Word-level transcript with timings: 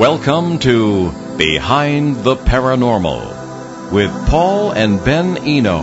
Welcome 0.00 0.60
to 0.60 1.12
Behind 1.36 2.24
the 2.24 2.34
Paranormal 2.34 3.92
with 3.92 4.10
Paul 4.30 4.72
and 4.72 5.04
Ben 5.04 5.36
Eno. 5.46 5.80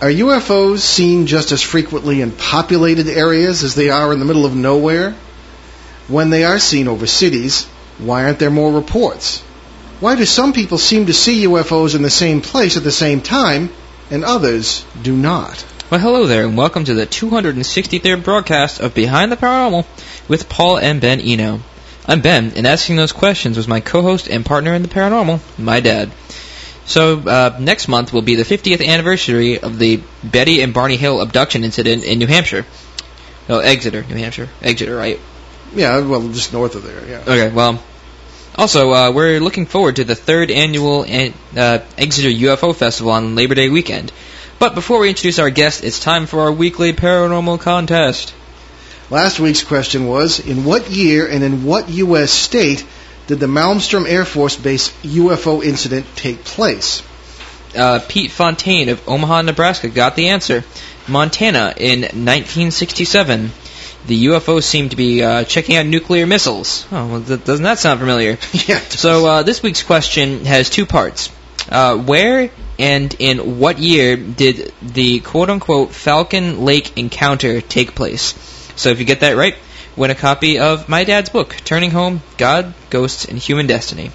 Are 0.00 0.08
UFOs 0.08 0.78
seen 0.78 1.26
just 1.26 1.50
as 1.50 1.62
frequently 1.62 2.20
in 2.20 2.30
populated 2.30 3.08
areas 3.08 3.64
as 3.64 3.74
they 3.74 3.90
are 3.90 4.12
in 4.12 4.20
the 4.20 4.24
middle 4.24 4.46
of 4.46 4.54
nowhere? 4.54 5.16
When 6.06 6.30
they 6.30 6.44
are 6.44 6.60
seen 6.60 6.86
over 6.86 7.08
cities, 7.08 7.64
why 7.98 8.26
aren't 8.26 8.38
there 8.38 8.50
more 8.50 8.70
reports? 8.70 9.40
Why 9.98 10.14
do 10.14 10.24
some 10.26 10.52
people 10.52 10.78
seem 10.78 11.06
to 11.06 11.12
see 11.12 11.44
UFOs 11.46 11.96
in 11.96 12.02
the 12.02 12.08
same 12.08 12.40
place 12.40 12.76
at 12.76 12.84
the 12.84 12.92
same 12.92 13.20
time, 13.20 13.70
and 14.12 14.24
others 14.24 14.84
do 15.02 15.16
not? 15.16 15.71
Well, 15.92 16.00
hello 16.00 16.26
there, 16.26 16.46
and 16.46 16.56
welcome 16.56 16.86
to 16.86 16.94
the 16.94 17.06
263rd 17.06 18.24
broadcast 18.24 18.80
of 18.80 18.94
Behind 18.94 19.30
the 19.30 19.36
Paranormal 19.36 19.84
with 20.26 20.48
Paul 20.48 20.78
and 20.78 21.02
Ben 21.02 21.20
Eno. 21.20 21.60
I'm 22.06 22.22
Ben, 22.22 22.52
and 22.56 22.66
asking 22.66 22.96
those 22.96 23.12
questions 23.12 23.58
was 23.58 23.68
my 23.68 23.80
co-host 23.80 24.26
and 24.26 24.42
partner 24.42 24.72
in 24.72 24.80
the 24.80 24.88
paranormal, 24.88 25.40
my 25.58 25.80
dad. 25.80 26.10
So 26.86 27.18
uh, 27.18 27.58
next 27.60 27.88
month 27.88 28.10
will 28.10 28.22
be 28.22 28.36
the 28.36 28.42
50th 28.42 28.82
anniversary 28.82 29.60
of 29.60 29.78
the 29.78 30.00
Betty 30.24 30.62
and 30.62 30.72
Barney 30.72 30.96
Hill 30.96 31.20
abduction 31.20 31.62
incident 31.62 32.04
in 32.04 32.18
New 32.18 32.26
Hampshire. 32.26 32.64
No, 33.50 33.58
Exeter, 33.58 34.02
New 34.02 34.16
Hampshire. 34.16 34.48
Exeter, 34.62 34.96
right? 34.96 35.20
Yeah, 35.74 36.00
well, 36.00 36.26
just 36.28 36.54
north 36.54 36.74
of 36.74 36.84
there, 36.84 37.06
yeah. 37.06 37.20
Okay, 37.20 37.50
well, 37.50 37.84
also, 38.54 38.92
uh, 38.92 39.12
we're 39.12 39.40
looking 39.40 39.66
forward 39.66 39.96
to 39.96 40.04
the 40.04 40.14
third 40.14 40.50
annual 40.50 41.02
uh, 41.02 41.78
Exeter 41.98 42.30
UFO 42.30 42.74
Festival 42.74 43.12
on 43.12 43.34
Labor 43.34 43.56
Day 43.56 43.68
weekend. 43.68 44.10
But 44.62 44.76
before 44.76 45.00
we 45.00 45.08
introduce 45.08 45.40
our 45.40 45.50
guest, 45.50 45.82
it's 45.82 45.98
time 45.98 46.26
for 46.26 46.42
our 46.42 46.52
weekly 46.52 46.92
paranormal 46.92 47.58
contest. 47.58 48.32
Last 49.10 49.40
week's 49.40 49.64
question 49.64 50.06
was 50.06 50.38
In 50.38 50.64
what 50.64 50.88
year 50.88 51.26
and 51.26 51.42
in 51.42 51.64
what 51.64 51.88
U.S. 51.88 52.30
state 52.30 52.86
did 53.26 53.40
the 53.40 53.48
Malmstrom 53.48 54.08
Air 54.08 54.24
Force 54.24 54.54
Base 54.54 54.90
UFO 55.02 55.64
incident 55.64 56.06
take 56.14 56.44
place? 56.44 57.02
Uh, 57.76 57.98
Pete 58.08 58.30
Fontaine 58.30 58.88
of 58.90 59.08
Omaha, 59.08 59.42
Nebraska 59.42 59.88
got 59.88 60.14
the 60.14 60.28
answer. 60.28 60.62
Montana 61.08 61.74
in 61.76 62.02
1967. 62.02 63.50
The 64.06 64.26
UFO 64.26 64.62
seemed 64.62 64.92
to 64.92 64.96
be 64.96 65.24
uh, 65.24 65.42
checking 65.42 65.74
out 65.74 65.86
nuclear 65.86 66.24
missiles. 66.24 66.86
Oh, 66.92 67.08
well, 67.08 67.20
th- 67.20 67.42
doesn't 67.42 67.64
that 67.64 67.80
sound 67.80 67.98
familiar? 67.98 68.38
yeah. 68.52 68.78
So 68.78 69.26
uh, 69.26 69.42
this 69.42 69.60
week's 69.60 69.82
question 69.82 70.44
has 70.44 70.70
two 70.70 70.86
parts. 70.86 71.30
Uh, 71.68 71.96
where 71.96 72.50
and 72.82 73.14
in 73.20 73.60
what 73.60 73.78
year 73.78 74.16
did 74.16 74.72
the 74.82 75.20
quote-unquote 75.20 75.92
Falcon 75.92 76.64
Lake 76.64 76.98
encounter 76.98 77.60
take 77.60 77.94
place? 77.94 78.34
So 78.74 78.88
if 78.88 78.98
you 78.98 79.04
get 79.04 79.20
that 79.20 79.36
right, 79.36 79.54
win 79.94 80.10
a 80.10 80.16
copy 80.16 80.58
of 80.58 80.88
my 80.88 81.04
dad's 81.04 81.30
book, 81.30 81.54
Turning 81.64 81.92
Home, 81.92 82.22
God, 82.38 82.74
Ghosts, 82.90 83.24
and 83.26 83.38
Human 83.38 83.68
Destiny. 83.68 84.10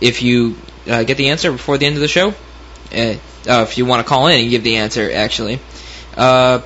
If 0.00 0.22
you 0.22 0.56
uh, 0.88 1.04
get 1.04 1.18
the 1.18 1.28
answer 1.28 1.52
before 1.52 1.78
the 1.78 1.86
end 1.86 1.94
of 1.94 2.00
the 2.00 2.08
show, 2.08 2.30
uh, 2.92 3.14
uh, 3.48 3.62
if 3.68 3.78
you 3.78 3.86
want 3.86 4.04
to 4.04 4.08
call 4.08 4.26
in 4.26 4.40
and 4.40 4.50
give 4.50 4.64
the 4.64 4.78
answer, 4.78 5.08
actually, 5.12 5.60
uh, 6.16 6.62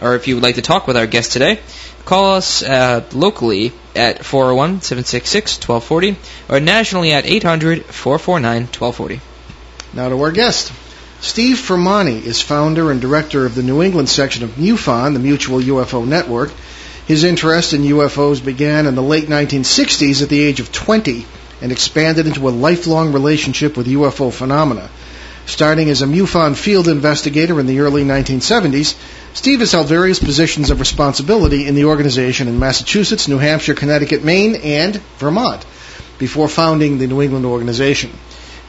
or 0.00 0.14
if 0.14 0.28
you 0.28 0.36
would 0.36 0.44
like 0.44 0.54
to 0.54 0.62
talk 0.62 0.86
with 0.86 0.96
our 0.96 1.08
guest 1.08 1.32
today, 1.32 1.58
call 2.04 2.34
us 2.34 2.62
uh, 2.62 3.04
locally 3.12 3.72
at 3.96 4.20
401-766-1240 4.20 6.14
or 6.48 6.60
nationally 6.60 7.12
at 7.12 7.24
800-449-1240. 7.24 9.20
Now 9.94 10.08
to 10.08 10.22
our 10.22 10.32
guest. 10.32 10.72
Steve 11.20 11.58
Fermani 11.58 12.24
is 12.24 12.40
founder 12.40 12.90
and 12.90 12.98
director 12.98 13.44
of 13.44 13.54
the 13.54 13.62
New 13.62 13.82
England 13.82 14.08
section 14.08 14.42
of 14.42 14.56
MUFON, 14.56 15.12
the 15.12 15.20
Mutual 15.20 15.60
UFO 15.60 16.06
Network. 16.06 16.50
His 17.06 17.24
interest 17.24 17.74
in 17.74 17.82
UFOs 17.82 18.42
began 18.42 18.86
in 18.86 18.94
the 18.94 19.02
late 19.02 19.28
1960s 19.28 20.22
at 20.22 20.30
the 20.30 20.40
age 20.40 20.60
of 20.60 20.72
20 20.72 21.26
and 21.60 21.70
expanded 21.70 22.26
into 22.26 22.48
a 22.48 22.50
lifelong 22.50 23.12
relationship 23.12 23.76
with 23.76 23.86
UFO 23.86 24.32
phenomena. 24.32 24.88
Starting 25.44 25.90
as 25.90 26.00
a 26.00 26.06
MUFON 26.06 26.56
field 26.56 26.88
investigator 26.88 27.60
in 27.60 27.66
the 27.66 27.80
early 27.80 28.02
1970s, 28.02 28.96
Steve 29.34 29.60
has 29.60 29.72
held 29.72 29.88
various 29.88 30.18
positions 30.18 30.70
of 30.70 30.80
responsibility 30.80 31.66
in 31.66 31.74
the 31.74 31.84
organization 31.84 32.48
in 32.48 32.58
Massachusetts, 32.58 33.28
New 33.28 33.38
Hampshire, 33.38 33.74
Connecticut, 33.74 34.24
Maine, 34.24 34.54
and 34.54 34.96
Vermont 35.18 35.66
before 36.18 36.48
founding 36.48 36.96
the 36.96 37.06
New 37.06 37.20
England 37.20 37.44
organization. 37.44 38.10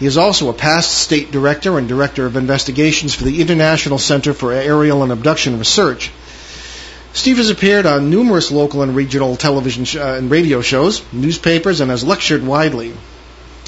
He 0.03 0.08
is 0.08 0.18
also 0.18 0.50
a 0.50 0.53
past 0.53 0.97
state 0.97 1.31
director 1.31 1.78
and 1.78 1.88
director 1.88 2.25
of 2.25 2.36
investigations 2.36 3.16
for 3.16 3.24
the 3.24 3.40
International 3.40 3.97
Center 3.97 4.34
for 4.34 4.52
Aerial 4.52 5.02
and 5.02 5.14
Abduction 5.14 5.58
Research. 5.58 6.12
Steve 7.14 7.38
has 7.38 7.50
appeared 7.50 7.86
on 7.86 8.09
numerous 8.09 8.52
local 8.52 8.81
and 8.84 8.97
regional 8.97 9.38
television 9.38 9.86
sh- 9.86 9.96
uh, 9.96 10.16
and 10.18 10.30
radio 10.30 10.59
shows, 10.59 11.02
newspapers, 11.13 11.80
and 11.80 11.90
has 11.90 12.03
lectured 12.03 12.46
widely. 12.46 12.92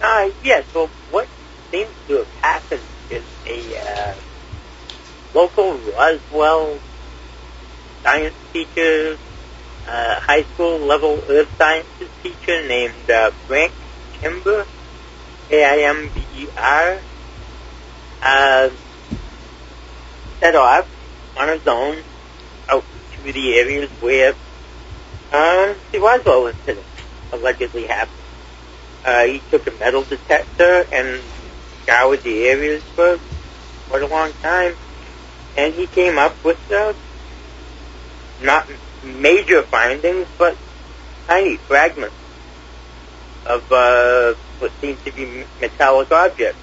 Uh, 0.00 0.30
yes, 0.44 0.64
well, 0.74 0.88
what 1.10 1.28
seems 1.70 1.90
to 2.08 2.18
have 2.18 2.34
happened 2.40 2.82
is 3.10 3.24
a 3.46 3.78
uh, 3.78 4.14
local 5.34 5.74
Roswell 5.74 6.78
science 8.02 8.34
teacher, 8.52 9.18
uh, 9.86 10.20
high 10.20 10.42
school 10.42 10.78
level 10.78 11.22
earth 11.28 11.48
sciences 11.56 12.08
teacher 12.22 12.66
named 12.66 13.10
uh, 13.10 13.30
Frank 13.46 13.72
Kimber, 14.20 14.66
K-I-M-B-E-R, 15.48 16.98
set 20.40 20.54
off 20.54 20.88
on 21.36 21.48
his 21.48 21.66
own 21.66 21.98
out 22.68 22.84
to 23.12 23.32
the 23.32 23.54
areas 23.54 23.90
where 24.00 24.34
uh, 25.32 25.74
the 25.92 25.98
Roswell 25.98 26.48
incident 26.48 26.86
allegedly 27.32 27.84
happened. 27.84 28.14
Uh, 29.04 29.24
he 29.24 29.40
took 29.50 29.66
a 29.66 29.72
metal 29.78 30.02
detector 30.02 30.86
and 30.92 31.20
scoured 31.82 32.22
the 32.22 32.46
areas 32.46 32.82
for 32.94 33.18
quite 33.88 34.02
a 34.02 34.06
long 34.06 34.32
time, 34.42 34.74
and 35.56 35.74
he 35.74 35.86
came 35.86 36.18
up 36.18 36.42
with 36.44 36.58
uh, 36.72 36.92
not 38.42 38.68
major 39.02 39.62
findings, 39.62 40.26
but 40.36 40.56
tiny 41.26 41.56
fragments 41.56 42.14
of 43.46 43.70
uh, 43.72 44.34
what 44.58 44.72
seems 44.80 45.02
to 45.04 45.12
be 45.12 45.44
metallic 45.60 46.10
objects. 46.12 46.58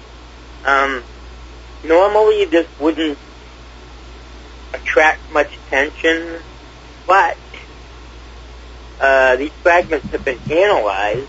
Um, 0.64 1.02
normally, 1.84 2.44
this 2.44 2.66
wouldn't 2.78 3.18
attract 4.74 5.20
much 5.32 5.56
attention, 5.66 6.40
but 7.06 7.36
uh, 9.00 9.36
these 9.36 9.50
fragments 9.62 10.06
have 10.08 10.24
been 10.24 10.38
analyzed, 10.50 11.28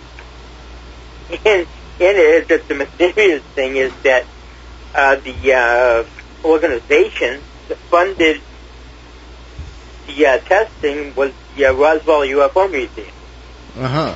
and 1.46 1.68
in 2.00 2.16
it, 2.16 2.48
the, 2.48 2.62
the 2.68 2.76
mysterious 2.76 3.44
thing 3.56 3.76
is 3.76 3.92
that 4.04 4.26
uh, 4.96 5.16
the 5.18 5.54
uh, 5.54 6.04
organization 6.48 7.42
that 7.68 7.78
funded 7.90 8.42
the 10.08 10.26
uh, 10.26 10.38
testing 10.40 11.14
was 11.16 11.34
the 11.56 11.66
uh, 11.66 11.74
Roswell 11.74 12.22
UFO 12.22 12.72
Museum, 12.72 13.08
Uh 13.78 13.88
huh. 13.88 14.16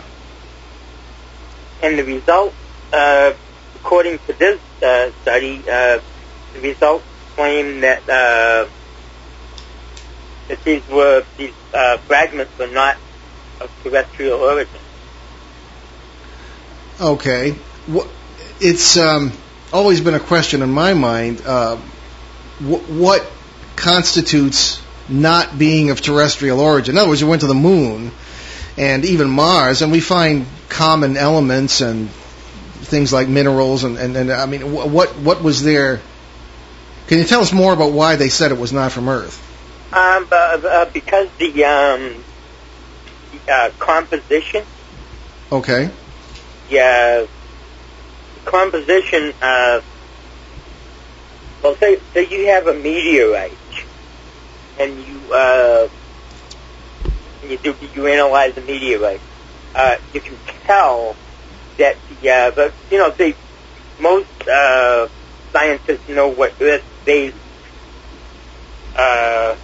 and 1.84 2.00
the 2.00 2.04
results 2.04 2.56
uh, 2.94 3.34
according 3.76 4.20
to 4.20 4.34
this 4.34 4.60
uh, 4.84 5.12
study, 5.22 5.58
uh, 5.70 6.00
the 6.54 6.60
results 6.62 7.04
claim 7.36 7.82
that 7.82 8.08
uh, 8.10 8.68
that 10.52 10.64
these 10.66 10.86
were 10.90 11.24
these 11.38 11.54
uh, 11.74 11.98
fragments 12.00 12.52
were 12.60 12.68
not 12.68 12.98
of 13.62 13.72
terrestrial 13.84 14.40
origin. 14.40 14.80
Okay. 17.00 17.56
It's 18.60 18.98
um, 18.98 19.32
always 19.72 20.02
been 20.02 20.14
a 20.14 20.20
question 20.20 20.62
in 20.62 20.70
my 20.70 20.94
mind. 20.94 21.42
Uh, 21.46 21.78
wh- 22.60 22.90
what 22.92 23.26
constitutes 23.78 24.82
not 25.08 25.58
being 25.58 25.90
of 25.90 26.02
terrestrial 26.02 26.60
origin? 26.60 26.96
In 26.96 27.00
other 27.00 27.10
words, 27.10 27.22
you 27.22 27.28
went 27.28 27.42
to 27.42 27.48
the 27.48 27.56
moon 27.56 28.12
and 28.78 29.06
even 29.06 29.30
Mars, 29.30 29.82
and 29.82 29.92
we 29.92 30.02
find 30.02 30.46
common 30.68 31.16
elements 31.16 31.80
and 31.80 32.10
things 32.10 33.14
like 33.14 33.30
minerals, 33.30 33.86
and, 33.86 33.98
and, 33.98 34.18
and 34.18 34.32
I 34.32 34.46
mean, 34.48 34.62
wh- 34.62 34.92
what 34.92 35.18
what 35.18 35.42
was 35.42 35.64
there? 35.64 36.02
Can 37.08 37.20
you 37.20 37.24
tell 37.24 37.42
us 37.42 37.54
more 37.54 37.72
about 37.72 37.94
why 37.94 38.18
they 38.18 38.30
said 38.30 38.52
it 38.52 38.58
was 38.58 38.74
not 38.74 38.92
from 38.92 39.08
Earth? 39.08 39.48
Um, 39.94 40.28
uh, 40.32 40.86
because 40.94 41.28
the 41.38 41.66
um, 41.66 42.26
uh, 43.48 43.70
composition, 43.78 44.66
Okay. 45.52 45.92
yeah, 46.70 47.26
composition. 48.46 49.34
Uh, 49.42 49.80
well, 51.62 51.76
say 51.82 51.98
say 52.14 52.28
you 52.30 52.48
have 52.48 52.68
a 52.68 52.74
meteorite, 52.74 53.60
and 54.78 55.00
you 55.02 55.34
uh, 55.34 55.88
you 57.42 57.58
do 57.62 57.76
you 57.94 58.08
analyze 58.08 58.56
the 58.56 58.62
meteorite. 58.62 59.22
Uh, 59.76 59.96
you 60.14 60.22
can 60.22 60.40
tell 60.66 61.18
that 61.78 61.96
the 62.08 62.30
uh, 62.30 62.52
but 62.56 62.76
you 62.90 62.98
know 62.98 63.14
they 63.18 63.36
most 64.00 64.28
uh, 64.52 65.08
scientists 65.54 66.08
know 66.08 66.30
what 66.30 66.54
Earth-based 66.62 67.36
uh, 68.96 69.56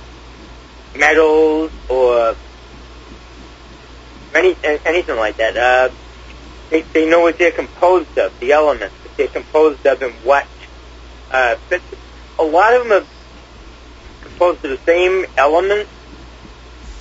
metals 0.98 1.72
or 1.90 2.36
any 4.34 4.56
anything 4.86 5.16
like 5.16 5.38
that. 5.38 5.58
Uh, 5.58 5.94
they 6.70 6.82
they 6.94 7.10
know 7.10 7.22
what 7.22 7.38
they're 7.38 7.52
composed 7.52 8.18
of, 8.18 8.38
the 8.40 8.52
elements 8.52 8.96
that 9.04 9.18
they're 9.18 9.28
composed 9.28 9.86
of, 9.86 10.02
and 10.02 10.14
what. 10.24 10.46
Uh, 11.32 11.56
but 11.70 11.82
a 12.40 12.44
lot 12.44 12.74
of 12.76 12.88
them 12.88 13.04
are 13.04 13.06
composed 14.22 14.64
of 14.66 14.72
the 14.72 14.80
same 14.86 15.26
elements, 15.38 15.90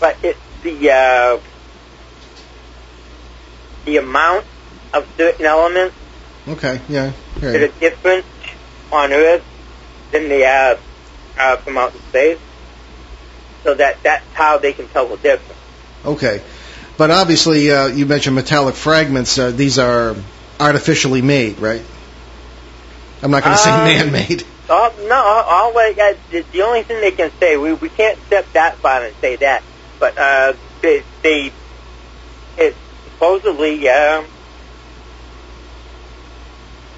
but 0.00 0.16
it's 0.22 0.38
the 0.62 0.90
uh, 0.90 1.38
the 3.84 3.96
amount 3.98 4.44
of 4.93 5.06
certain 5.16 5.46
elements 5.46 5.94
Okay. 6.48 6.81
Yeah. 6.88 7.12
that 7.40 7.62
are 7.62 7.81
different 7.81 8.25
on 8.93 9.12
Earth 9.12 9.44
than 10.12 10.28
they 10.28 10.44
are 10.44 10.78
uh, 11.38 11.56
from 11.56 11.76
outer 11.76 11.98
space. 12.08 12.38
So 13.67 13.75
that 13.75 14.01
that's 14.05 14.25
how 14.33 14.59
they 14.59 14.73
can 14.73 14.87
tell 14.87 15.09
the 15.09 15.17
difference. 15.17 15.61
Okay. 16.05 16.41
But 16.97 17.11
obviously, 17.11 17.69
uh, 17.73 17.89
you 17.89 18.07
mentioned 18.07 18.37
metallic 18.37 18.77
fragments. 18.77 19.37
Uh, 19.37 19.51
these 19.51 19.81
are 19.81 20.15
artificially 20.61 21.21
made, 21.21 21.59
right? 21.59 21.83
I'm 23.25 23.33
not 23.33 23.43
going 23.43 23.57
to 23.57 23.63
say 23.63 23.71
Um, 23.71 23.85
man-made. 23.85 24.47
Oh, 24.71 24.95
no, 25.09 25.73
like, 25.75 25.99
uh, 25.99 26.15
the, 26.53 26.63
only 26.63 26.85
thing 26.85 27.01
they 27.01 27.11
can 27.11 27.33
say, 27.41 27.57
we, 27.57 27.73
we 27.73 27.89
can't 27.89 28.19
step 28.29 28.47
that 28.53 28.77
far 28.77 29.05
and 29.05 29.15
say 29.17 29.35
that, 29.35 29.65
but 29.99 30.17
uh, 30.17 30.53
they, 30.81 31.03
they 31.23 31.53
it's 32.57 32.77
supposedly 33.05 33.89
uh, 33.89 34.23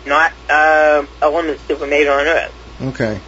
not 0.05 0.33
uh, 0.51 1.07
elements 1.23 1.67
that 1.67 1.81
were 1.81 1.87
made 1.87 2.09
on 2.09 2.27
Earth. 2.27 2.79
Okay. 2.83 3.21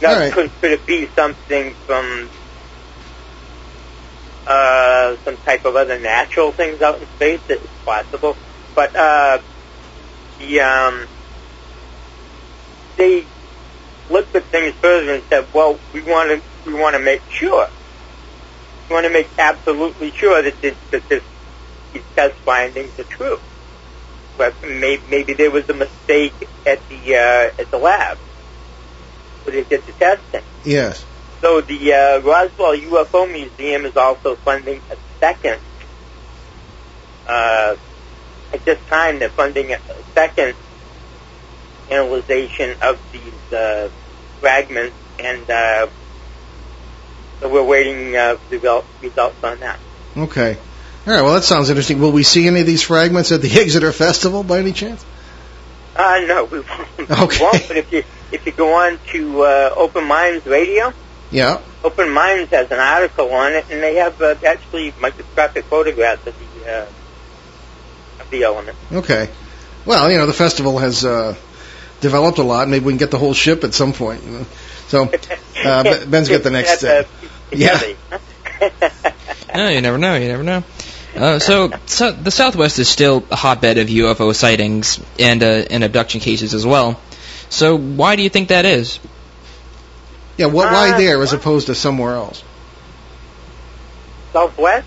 Now, 0.00 0.18
right. 0.20 0.32
could, 0.32 0.52
could 0.60 0.70
it 0.70 0.86
be 0.86 1.06
something 1.08 1.72
from 1.74 2.30
uh, 4.46 5.16
some 5.24 5.36
type 5.38 5.64
of 5.64 5.76
other 5.76 5.98
natural 5.98 6.52
things 6.52 6.80
out 6.80 7.00
in 7.00 7.06
space? 7.16 7.40
It's 7.48 7.66
possible, 7.84 8.36
but 8.74 8.94
uh, 8.96 9.38
the 10.38 10.60
um, 10.60 11.06
they 12.96 13.26
looked 14.10 14.34
at 14.34 14.44
things 14.44 14.74
further 14.74 15.14
and 15.14 15.22
said, 15.28 15.48
"Well, 15.52 15.78
we 15.92 16.02
want 16.02 16.30
to 16.30 16.70
we 16.70 16.74
want 16.74 16.96
to 16.96 17.02
make 17.02 17.22
sure, 17.30 17.68
we 18.88 18.94
want 18.94 19.06
to 19.06 19.12
make 19.12 19.28
absolutely 19.38 20.10
sure 20.12 20.42
that 20.42 20.60
this, 20.60 20.76
that 20.90 21.08
this 21.08 21.22
these 21.92 22.04
test 22.14 22.36
findings 22.40 22.98
are 22.98 23.04
true." 23.04 23.38
But 24.38 24.54
maybe, 24.62 25.02
maybe 25.08 25.32
there 25.32 25.50
was 25.50 25.68
a 25.68 25.74
mistake 25.74 26.48
at 26.66 26.86
the 26.88 27.16
uh, 27.16 27.60
at 27.60 27.70
the 27.70 27.78
lab 27.78 28.18
where 29.44 29.56
they 29.56 29.64
did 29.64 29.86
the 29.86 29.92
testing. 29.92 30.42
Yes. 30.64 31.04
So 31.40 31.60
the 31.60 31.92
uh, 31.92 32.20
Roswell 32.20 32.76
UFO 32.76 33.30
Museum 33.30 33.84
is 33.84 33.96
also 33.96 34.36
funding 34.36 34.80
a 34.90 34.96
second. 35.20 35.60
Uh, 37.26 37.76
at 38.52 38.64
this 38.64 38.78
time, 38.88 39.18
they're 39.18 39.28
funding 39.28 39.72
a 39.72 39.80
second 40.14 40.54
analyzation 41.90 42.76
of 42.82 43.00
these 43.12 43.52
uh, 43.52 43.90
fragments, 44.40 44.96
and 45.18 45.48
uh, 45.50 45.88
so 47.40 47.48
we're 47.48 47.64
waiting 47.64 48.16
uh, 48.16 48.36
for 48.36 48.56
the 48.56 48.84
results 49.02 49.44
on 49.44 49.60
that. 49.60 49.78
Okay. 50.16 50.56
All 51.06 51.12
right. 51.12 51.22
Well, 51.22 51.34
that 51.34 51.44
sounds 51.44 51.68
interesting. 51.68 52.00
Will 52.00 52.12
we 52.12 52.22
see 52.22 52.46
any 52.46 52.60
of 52.60 52.66
these 52.66 52.82
fragments 52.82 53.30
at 53.30 53.42
the 53.42 53.50
Exeter 53.60 53.92
Festival 53.92 54.42
by 54.42 54.58
any 54.58 54.72
chance? 54.72 55.04
Uh, 55.94 56.20
no, 56.26 56.44
we 56.44 56.60
won't. 56.60 57.10
Okay. 57.10 57.38
We 57.38 57.44
won't, 57.44 57.68
but 57.68 57.76
if 57.76 57.92
you 57.92 58.04
if 58.32 58.44
you 58.46 58.52
go 58.52 58.74
on 58.74 58.98
to 59.08 59.42
uh, 59.42 59.74
Open 59.76 60.04
Minds 60.04 60.44
Radio, 60.46 60.92
Yeah. 61.30 61.60
Open 61.84 62.10
Minds 62.10 62.50
has 62.50 62.70
an 62.70 62.78
article 62.78 63.30
on 63.32 63.52
it, 63.52 63.66
and 63.70 63.82
they 63.82 63.96
have 63.96 64.20
uh, 64.20 64.34
actually 64.46 64.92
microscopic 65.00 65.64
photographs 65.64 66.26
of 66.26 66.34
the 66.38 66.72
uh, 66.72 66.86
of 68.20 68.30
the 68.30 68.42
element. 68.42 68.76
Okay. 68.92 69.28
Well, 69.84 70.10
you 70.10 70.18
know, 70.18 70.26
the 70.26 70.32
festival 70.32 70.78
has 70.78 71.04
uh, 71.04 71.36
developed 72.00 72.38
a 72.38 72.42
lot. 72.42 72.68
Maybe 72.68 72.84
we 72.84 72.92
can 72.92 72.98
get 72.98 73.10
the 73.10 73.18
whole 73.18 73.34
ship 73.34 73.62
at 73.64 73.74
some 73.74 73.92
point. 73.92 74.24
You 74.24 74.30
know? 74.30 74.46
So 74.88 75.04
uh, 75.04 75.08
Ben- 75.84 76.10
Ben's 76.10 76.28
got 76.28 76.42
the 76.42 76.50
next. 76.50 76.82
Uh, 76.82 77.04
yeah. 77.52 77.80
No, 79.54 79.68
you 79.68 79.80
never 79.80 79.96
know. 79.96 80.16
You 80.16 80.28
never 80.28 80.42
know. 80.42 80.64
Uh, 81.14 81.38
so, 81.38 81.70
so 81.86 82.12
the 82.12 82.30
Southwest 82.30 82.78
is 82.78 82.88
still 82.88 83.24
a 83.30 83.36
hotbed 83.36 83.78
of 83.78 83.88
UFO 83.88 84.34
sightings 84.34 85.00
and 85.18 85.42
uh, 85.42 85.64
and 85.70 85.82
abduction 85.82 86.20
cases 86.20 86.52
as 86.52 86.66
well. 86.66 87.00
So 87.48 87.78
why 87.78 88.16
do 88.16 88.22
you 88.22 88.28
think 88.28 88.48
that 88.48 88.66
is? 88.66 88.98
Yeah. 90.36 90.46
What, 90.46 90.72
why 90.72 90.90
Uh, 90.92 90.98
there 90.98 91.22
as 91.22 91.32
opposed 91.32 91.66
to 91.68 91.74
somewhere 91.74 92.14
else? 92.14 92.42
Southwest. 94.32 94.86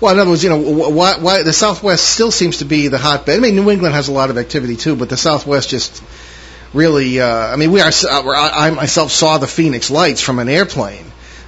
Well, 0.00 0.12
in 0.14 0.20
other 0.20 0.30
words, 0.30 0.44
you 0.44 0.50
know, 0.50 0.58
why, 0.90 1.18
why 1.18 1.42
the 1.42 1.52
Southwest 1.52 2.06
still 2.08 2.30
seems 2.30 2.58
to 2.58 2.64
be 2.64 2.86
the 2.88 2.98
hotbed. 2.98 3.36
I 3.36 3.40
mean, 3.40 3.56
New 3.56 3.68
England 3.70 3.94
has 3.94 4.08
a 4.08 4.12
lot 4.12 4.30
of 4.30 4.38
activity 4.38 4.76
too, 4.76 4.94
but 4.94 5.08
the 5.08 5.16
Southwest 5.16 5.70
just 5.70 6.02
really. 6.72 7.20
Uh, 7.20 7.26
I 7.28 7.56
mean, 7.56 7.72
we 7.72 7.80
are. 7.80 7.88
uh, 7.88 8.22
I 8.30 8.68
I 8.68 8.70
myself 8.70 9.10
saw 9.10 9.38
the 9.38 9.48
Phoenix 9.48 9.90
Lights 9.90 10.20
from 10.20 10.38
an 10.38 10.48
airplane. 10.48 11.04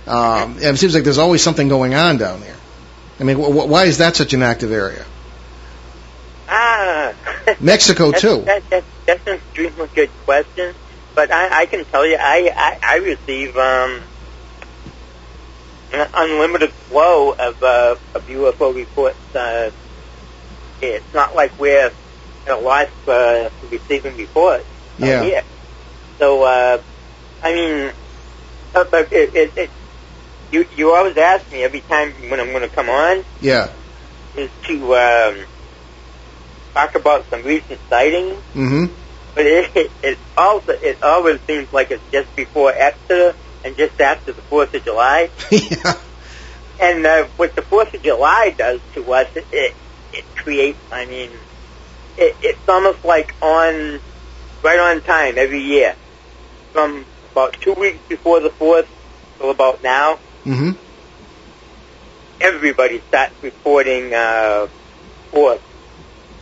Um, 0.07 0.55
and 0.55 0.65
it 0.65 0.79
seems 0.79 0.95
like 0.95 1.05
there's 1.05 1.19
always 1.19 1.43
something 1.43 1.69
going 1.69 1.95
on 1.95 2.17
down 2.17 2.41
there. 2.41 2.57
I 3.21 3.23
mean, 3.25 3.37
wh- 3.37 3.69
why 3.69 3.85
is 3.85 3.99
that 3.99 4.17
such 4.17 4.33
an 4.33 4.43
active 4.43 4.73
area? 4.73 5.05
Ah. 6.49 7.13
Mexico 7.61 8.11
that's, 8.11 8.21
too. 8.23 8.41
That, 8.41 8.69
that, 8.71 8.85
that's 9.07 9.27
an 9.29 9.35
extremely 9.35 9.89
good 9.95 10.11
question, 10.25 10.75
but 11.15 11.33
I, 11.33 11.63
I 11.63 11.67
can 11.67 11.85
tell 11.87 12.07
you, 12.07 12.17
I 12.21 12.51
I, 12.57 12.77
I 12.83 12.97
receive 12.99 13.57
um, 13.57 14.09
an 15.93 16.07
unlimited 16.15 16.73
flow 16.89 17.33
of 17.33 17.55
uh, 17.63 17.97
of 18.15 18.27
UFO 18.27 18.75
reports. 18.75 19.19
Uh, 19.35 19.71
it's 20.81 21.07
not 21.13 21.35
like 21.35 21.59
we're 21.59 21.91
a 22.47 22.55
loss 22.57 22.87
uh, 23.07 23.51
receiving 23.71 24.17
reports. 24.17 24.65
Yeah. 24.97 25.23
here. 25.25 25.43
So 26.19 26.43
uh, 26.45 26.79
I 27.43 27.53
mean, 27.55 27.93
uh, 28.75 28.85
but 28.91 29.09
it, 29.13 29.31
it, 29.35 29.53
it 29.57 29.71
you 30.51 30.67
you 30.77 30.93
always 30.95 31.17
ask 31.17 31.51
me 31.51 31.63
every 31.63 31.81
time 31.81 32.15
when 32.31 32.41
I'm 32.41 32.51
going 32.51 32.63
to 32.63 32.69
come 32.69 32.89
on 32.89 33.25
Yeah. 33.41 33.73
is 34.35 34.51
to 34.69 34.95
um, 34.95 35.47
talk 36.75 36.95
about 36.95 37.27
some 37.31 37.43
recent 37.43 37.81
sightings, 37.91 38.43
Mm-hmm. 38.55 38.95
But 39.35 39.47
it, 39.47 39.77
it, 39.77 39.91
it 40.03 40.19
also 40.37 40.73
it 40.73 41.03
always 41.03 41.41
seems 41.47 41.73
like 41.73 41.91
it's 41.91 42.03
just 42.13 42.35
before 42.37 42.73
Exeter 42.73 43.35
and 43.65 43.77
just 43.77 44.01
after 44.01 44.33
the 44.33 44.43
Fourth 44.43 44.75
of 44.75 44.85
July. 44.85 45.31
yeah. 45.51 45.95
And 46.81 47.07
uh, 47.07 47.27
what 47.37 47.55
the 47.55 47.63
Fourth 47.63 47.93
of 47.95 48.03
July 48.03 48.55
does 48.57 48.81
to 48.95 49.13
us, 49.13 49.29
it 49.35 49.47
it, 49.53 49.75
it 50.13 50.25
creates. 50.37 50.79
I 50.91 51.07
mean, 51.07 51.31
it, 52.17 52.37
it's 52.43 52.69
almost 52.69 53.05
like 53.05 53.35
on 53.43 54.01
right 54.63 54.79
on 54.79 55.01
time 55.03 55.39
every 55.39 55.63
year, 55.63 55.95
from 56.73 57.05
about 57.33 57.53
two 57.61 57.75
weeks 57.75 57.99
before 58.09 58.41
the 58.41 58.51
Fourth 58.51 58.89
till 59.39 59.51
about 59.51 59.83
now. 59.83 60.19
Mm-hmm. 60.45 60.71
Everybody 62.41 63.01
starts 63.09 63.35
reporting 63.43 64.15
uh, 64.15 64.69
Fourth. 65.31 65.63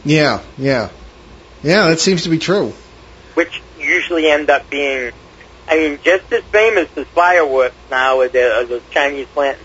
Yeah. 0.04 0.42
Yeah. 0.56 0.90
Yeah, 1.62 1.88
that 1.88 2.00
seems 2.00 2.22
to 2.24 2.28
be 2.28 2.38
true. 2.38 2.72
which 3.34 3.62
usually 3.78 4.28
end 4.30 4.50
up 4.50 4.68
being, 4.70 5.12
I 5.68 5.76
mean, 5.76 5.98
just 6.02 6.32
as 6.32 6.42
famous 6.44 6.88
as 6.96 7.06
fireworks 7.08 7.74
now 7.90 8.20
are, 8.20 8.28
the, 8.28 8.52
are 8.54 8.64
those 8.64 8.82
Chinese 8.90 9.26
lanterns. 9.36 9.64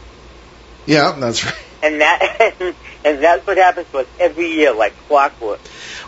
Yeah, 0.86 1.16
that's 1.20 1.44
right. 1.46 1.54
And 1.82 2.02
that, 2.02 2.52
and 3.06 3.20
that's 3.24 3.46
what 3.46 3.58
happens 3.58 3.88
to 3.92 4.00
us 4.00 4.08
every 4.20 4.52
year, 4.52 4.74
like 4.74 4.94
clockwork. 5.08 5.60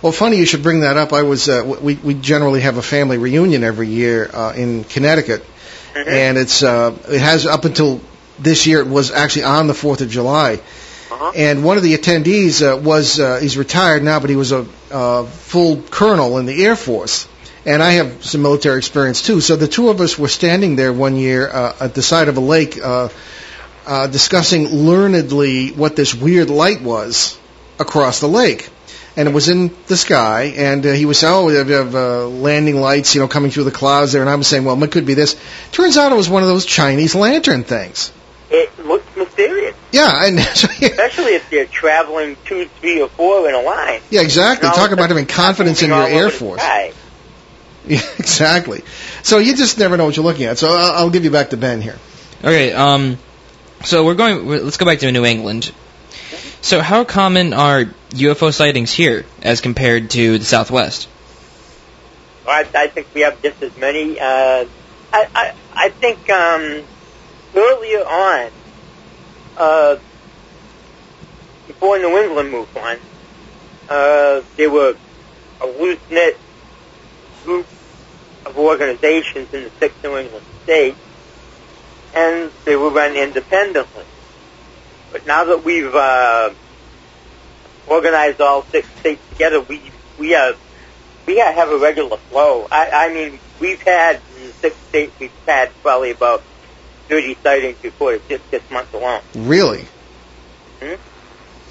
Well, 0.01 0.12
funny 0.12 0.38
you 0.38 0.46
should 0.46 0.63
bring 0.63 0.82
that 0.82 0.98
up. 0.98 1.13
I 1.13 1.24
was 1.24 1.50
uh, 1.50 1.63
we 1.82 1.96
we 1.96 2.13
generally 2.13 2.62
have 2.62 2.77
a 2.77 2.82
family 2.82 3.18
reunion 3.18 3.63
every 3.63 3.88
year 3.88 4.30
uh, 4.34 4.54
in 4.56 4.84
Connecticut, 4.84 5.46
Mhm. 5.94 6.08
and 6.08 6.38
it's 6.38 6.62
uh, 6.63 6.96
it 7.10 7.20
has 7.20 7.46
up 7.46 7.65
until 7.65 8.01
this 8.38 8.68
year 8.68 8.80
it 8.82 8.88
was 8.88 9.12
actually 9.12 9.44
on 9.44 9.68
the 9.68 9.74
Fourth 9.74 10.01
of 10.01 10.10
July. 10.10 10.60
Uh-huh. 11.15 11.31
And 11.34 11.63
one 11.63 11.77
of 11.77 11.84
the 11.84 11.93
attendees 11.93 12.62
uh, 12.62 12.75
was 12.75 13.22
uh, 13.22 13.39
he's 13.39 13.55
retired 13.55 14.03
now, 14.03 14.19
but 14.19 14.29
he 14.29 14.36
was 14.36 14.51
a 14.51 14.67
uh, 14.91 15.24
full 15.24 15.81
colonel 15.81 16.38
in 16.39 16.45
the 16.45 16.65
Air 16.65 16.75
Force. 16.75 17.25
And 17.65 17.81
I 17.81 17.91
have 17.91 18.25
some 18.25 18.41
military 18.41 18.77
experience 18.77 19.22
too. 19.22 19.39
So 19.39 19.55
the 19.55 19.67
two 19.67 19.88
of 19.88 20.01
us 20.01 20.19
were 20.19 20.27
standing 20.27 20.75
there 20.75 20.91
one 20.91 21.15
year 21.15 21.48
uh, 21.48 21.74
at 21.79 21.95
the 21.95 22.01
side 22.01 22.27
of 22.27 22.36
a 22.36 22.41
lake, 22.41 22.77
uh, 22.84 23.07
uh, 23.88 24.07
discussing 24.07 24.65
learnedly 24.65 25.69
what 25.69 25.95
this 25.95 26.13
weird 26.13 26.50
light 26.50 26.81
was 26.81 27.39
across 27.79 28.19
the 28.19 28.27
lake. 28.27 28.69
And 29.15 29.29
it 29.29 29.34
was 29.34 29.48
in 29.48 29.74
the 29.88 29.95
sky, 29.95 30.53
and 30.57 30.86
uh, 30.86 30.91
he 30.91 31.05
was 31.05 31.19
saying, 31.19 31.34
"Oh, 31.34 31.45
we 31.45 31.55
have, 31.55 31.95
uh, 31.95 32.27
landing 32.27 32.81
lights, 32.81 33.15
you 33.15 33.22
know, 33.22 33.29
coming 33.29 33.50
through 33.50 33.63
the 33.63 33.72
clouds 33.72 34.12
there." 34.12 34.22
And 34.22 34.29
I 34.29 34.36
was 34.36 34.45
saying, 34.45 34.65
"Well, 34.65 34.84
it 34.84 34.91
could 34.91 35.05
be 35.05 35.13
this." 35.13 35.38
Turns 35.72 35.95
out 35.95 36.12
it 36.12 36.15
was 36.15 36.29
one 36.29 36.43
of 36.43 36.50
those 36.50 36.65
Chinese 36.65 37.15
lantern 37.15 37.63
things. 37.63 38.12
It 38.49 38.77
looks 38.85 39.05
mysterious, 39.17 39.75
Yeah, 39.91 40.25
and 40.25 40.37
especially 40.39 41.33
if 41.35 41.49
they're 41.49 41.65
traveling 41.65 42.37
two, 42.45 42.67
three, 42.79 43.01
or 43.01 43.09
four 43.09 43.47
in 43.49 43.55
a 43.55 43.61
line. 43.61 44.01
yeah, 44.11 44.21
exactly. 44.21 44.69
Talk 44.69 44.91
about 44.91 45.09
having 45.09 45.25
confidence 45.25 45.81
in 45.81 45.89
your 45.89 46.03
Air 46.07 46.29
Force. 46.29 46.61
sky. 46.61 46.93
Yeah, 47.87 48.01
exactly. 48.17 48.83
So 49.21 49.37
you 49.37 49.55
just 49.55 49.77
never 49.77 49.95
know 49.95 50.05
what 50.05 50.15
you're 50.17 50.25
looking 50.25 50.45
at. 50.45 50.57
So 50.57 50.69
I'll, 50.69 50.91
I'll 51.03 51.09
give 51.11 51.23
you 51.23 51.29
back 51.29 51.51
to 51.51 51.57
Ben 51.57 51.81
here. 51.81 51.99
Okay, 52.43 52.73
um, 52.73 53.19
so 53.83 54.03
we're 54.03 54.15
going. 54.15 54.47
Let's 54.47 54.77
go 54.77 54.87
back 54.87 54.97
to 54.99 55.11
New 55.11 55.23
England. 55.23 55.71
So, 56.61 56.81
how 56.81 57.03
common 57.03 57.53
are 57.53 57.83
UFO 58.09 58.51
sightings 58.51 58.91
here 58.91 59.23
as 59.43 59.61
compared 59.61 60.09
to 60.11 60.39
the 60.39 60.45
Southwest? 60.45 61.07
I, 62.47 62.65
I 62.73 62.87
think 62.87 63.05
we 63.13 63.21
have 63.21 63.39
just 63.43 63.61
as 63.61 63.77
many. 63.77 64.19
Uh, 64.19 64.65
I, 65.13 65.27
I, 65.35 65.53
I 65.75 65.89
think 65.89 66.27
um, 66.31 66.83
earlier 67.55 68.00
on, 68.00 68.51
uh, 69.57 69.97
before 71.67 71.97
New 72.00 72.17
England 72.17 72.51
moved 72.51 72.77
on, 72.77 72.97
uh, 73.89 74.41
there 74.57 74.69
were 74.69 74.95
a 75.62 75.65
loose 75.65 76.00
knit 76.09 76.38
group 77.43 77.65
of 78.45 78.57
organizations 78.57 79.53
in 79.53 79.63
the 79.63 79.71
six 79.79 79.93
New 80.03 80.17
England 80.17 80.45
states, 80.63 80.97
and 82.15 82.51
they 82.65 82.75
were 82.75 82.89
run 82.89 83.15
independently. 83.15 84.03
But 85.12 85.25
now 85.25 85.45
that 85.45 85.63
we've 85.63 85.93
uh, 85.93 86.51
organized 87.88 88.41
all 88.41 88.63
six 88.63 88.88
states 89.00 89.21
together, 89.31 89.62
we 89.62 89.81
we 90.19 90.31
have 90.31 90.57
we 91.25 91.39
ha- 91.39 91.53
have 91.53 91.69
a 91.69 91.77
regular 91.77 92.17
flow. 92.17 92.67
I, 92.71 92.89
I 92.91 93.13
mean, 93.13 93.39
we've 93.59 93.81
had 93.81 94.21
in 94.38 94.47
the 94.47 94.53
six 94.53 94.75
states, 94.89 95.13
we've 95.19 95.31
had 95.47 95.71
probably 95.81 96.12
about 96.12 96.43
30 97.07 97.38
sightings 97.43 97.77
before 97.79 98.19
just 98.29 98.50
this 98.51 98.63
month 98.71 98.93
alone. 98.93 99.21
Really? 99.35 99.85
Hmm? 100.81 100.95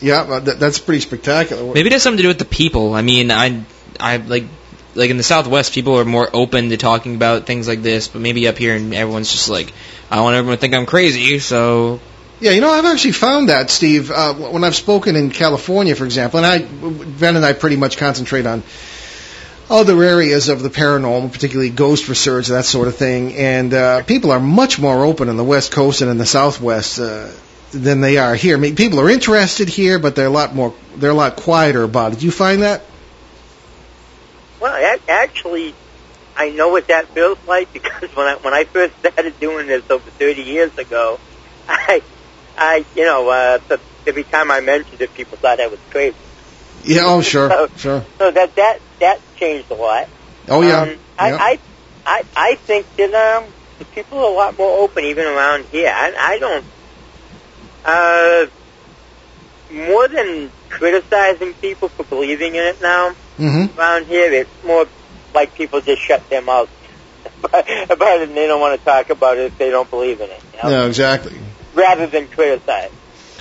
Yeah, 0.00 0.24
well, 0.24 0.40
that, 0.40 0.58
that's 0.58 0.78
pretty 0.78 1.00
spectacular. 1.00 1.72
Maybe 1.72 1.88
it 1.88 1.92
has 1.92 2.02
something 2.02 2.18
to 2.18 2.22
do 2.22 2.28
with 2.28 2.38
the 2.38 2.44
people. 2.44 2.94
I 2.94 3.02
mean, 3.02 3.30
I, 3.30 3.64
I 3.98 4.18
like, 4.18 4.44
like 4.94 5.10
in 5.10 5.16
the 5.16 5.22
Southwest, 5.22 5.72
people 5.72 5.98
are 5.98 6.04
more 6.04 6.28
open 6.32 6.70
to 6.70 6.76
talking 6.76 7.14
about 7.14 7.46
things 7.46 7.66
like 7.66 7.82
this. 7.82 8.08
But 8.08 8.20
maybe 8.20 8.46
up 8.48 8.58
here, 8.58 8.74
and 8.74 8.92
everyone's 8.94 9.30
just 9.30 9.48
like, 9.48 9.72
I 10.10 10.20
want 10.20 10.36
everyone 10.36 10.56
to 10.56 10.60
think 10.60 10.74
I'm 10.74 10.86
crazy. 10.86 11.38
So 11.38 12.00
Yeah, 12.40 12.50
you 12.50 12.60
know, 12.60 12.70
I've 12.70 12.84
actually 12.84 13.12
found 13.12 13.48
that, 13.48 13.70
Steve, 13.70 14.10
uh, 14.10 14.34
when 14.34 14.64
I've 14.64 14.76
spoken 14.76 15.16
in 15.16 15.30
California, 15.30 15.94
for 15.94 16.04
example, 16.04 16.44
and 16.44 16.46
I, 16.46 16.58
Ben 16.58 17.36
and 17.36 17.44
I 17.44 17.52
pretty 17.52 17.76
much 17.76 17.96
concentrate 17.96 18.46
on 18.46 18.62
other 19.70 20.02
areas 20.02 20.48
of 20.48 20.62
the 20.62 20.68
paranormal, 20.70 21.32
particularly 21.32 21.70
ghost 21.70 22.08
research, 22.08 22.48
that 22.48 22.64
sort 22.64 22.88
of 22.88 22.96
thing, 22.96 23.34
and 23.34 23.72
uh, 23.72 24.02
people 24.04 24.30
are 24.30 24.40
much 24.40 24.78
more 24.78 25.04
open 25.04 25.28
in 25.28 25.36
the 25.36 25.44
West 25.44 25.72
Coast 25.72 26.00
and 26.02 26.10
in 26.10 26.18
the 26.18 26.26
Southwest 26.26 26.98
uh, 26.98 27.30
than 27.72 28.00
they 28.00 28.18
are 28.18 28.34
here. 28.34 28.56
I 28.56 28.60
mean, 28.60 28.76
people 28.76 29.00
are 29.00 29.08
interested 29.08 29.68
here, 29.68 29.98
but 29.98 30.14
they're 30.16 30.26
a 30.26 30.30
lot 30.30 30.54
more, 30.54 30.74
they're 30.96 31.10
a 31.10 31.14
lot 31.14 31.36
quieter 31.36 31.82
about 31.82 32.12
it. 32.12 32.18
Do 32.20 32.26
you 32.26 32.32
find 32.32 32.62
that? 32.62 32.82
Well, 34.60 34.96
actually, 35.08 35.74
I 36.36 36.50
know 36.50 36.68
what 36.70 36.88
that 36.88 37.08
feels 37.08 37.38
like 37.46 37.72
because 37.72 38.14
when 38.16 38.26
I 38.26 38.36
when 38.36 38.54
I 38.54 38.64
first 38.64 38.96
started 38.98 39.38
doing 39.40 39.66
this 39.66 39.88
over 39.90 40.08
30 40.10 40.42
years 40.42 40.76
ago, 40.78 41.18
I, 41.68 42.02
I, 42.56 42.84
you 42.94 43.04
know, 43.04 43.28
uh, 43.28 43.58
th- 43.58 43.80
every 44.06 44.24
time 44.24 44.50
I 44.50 44.60
mentioned 44.60 45.00
it, 45.00 45.12
people 45.14 45.36
thought 45.38 45.60
I 45.60 45.66
was 45.68 45.78
crazy. 45.90 46.16
Yeah, 46.84 47.02
oh, 47.04 47.20
sure, 47.22 47.48
So- 47.50 47.68
sure. 47.76 48.04
So 48.18 48.30
that 48.30 48.54
that 48.56 48.80
that 49.00 49.20
changed 49.36 49.70
a 49.70 49.74
lot. 49.74 50.08
Oh, 50.48 50.62
yeah. 50.62 50.82
Um, 50.82 50.96
I, 51.18 51.28
yeah. 51.30 51.38
I, 51.40 51.58
I, 52.06 52.22
I 52.36 52.54
think 52.56 52.86
that 52.96 53.14
um, 53.14 53.52
the 53.78 53.84
people 53.86 54.18
are 54.18 54.32
a 54.32 54.34
lot 54.34 54.58
more 54.58 54.80
open 54.80 55.04
even 55.04 55.26
around 55.26 55.64
here. 55.66 55.90
I, 55.94 56.12
I 56.18 56.38
don't. 56.38 56.64
Uh, 57.84 58.46
more 59.72 60.08
than 60.08 60.50
criticizing 60.68 61.54
people 61.54 61.88
for 61.88 62.04
believing 62.04 62.54
in 62.54 62.62
it 62.62 62.80
now 62.82 63.14
hmm 63.36 63.64
around 63.76 64.06
here, 64.06 64.32
it's 64.32 64.64
more 64.64 64.86
like 65.34 65.54
people 65.54 65.80
just 65.80 66.00
shut 66.00 66.28
their 66.30 66.42
mouths 66.42 66.70
about 67.42 67.64
about 67.90 68.20
it 68.20 68.28
and 68.28 68.36
they 68.36 68.46
don't 68.46 68.60
want 68.60 68.78
to 68.78 68.84
talk 68.84 69.10
about 69.10 69.36
it 69.36 69.46
if 69.46 69.58
they 69.58 69.70
don't 69.70 69.90
believe 69.90 70.20
in 70.20 70.30
it. 70.30 70.42
You 70.52 70.62
know? 70.62 70.70
Yeah, 70.70 70.86
exactly. 70.86 71.36
Rather 71.74 72.06
than 72.06 72.28
criticize. 72.28 72.92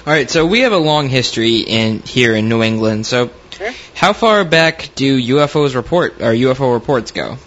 All 0.05 0.11
right, 0.11 0.29
so 0.29 0.45
we 0.45 0.61
have 0.61 0.73
a 0.73 0.77
long 0.77 1.07
history 1.07 1.59
in 1.59 1.99
here 1.99 2.35
in 2.35 2.49
New 2.49 2.61
England. 2.61 3.05
So, 3.05 3.31
Hmm? 3.57 3.73
how 3.93 4.13
far 4.13 4.43
back 4.45 4.89
do 4.95 5.19
UFOs 5.37 5.75
report 5.75 6.21
or 6.21 6.33
UFO 6.33 6.73
reports 6.73 7.11
go? 7.11 7.37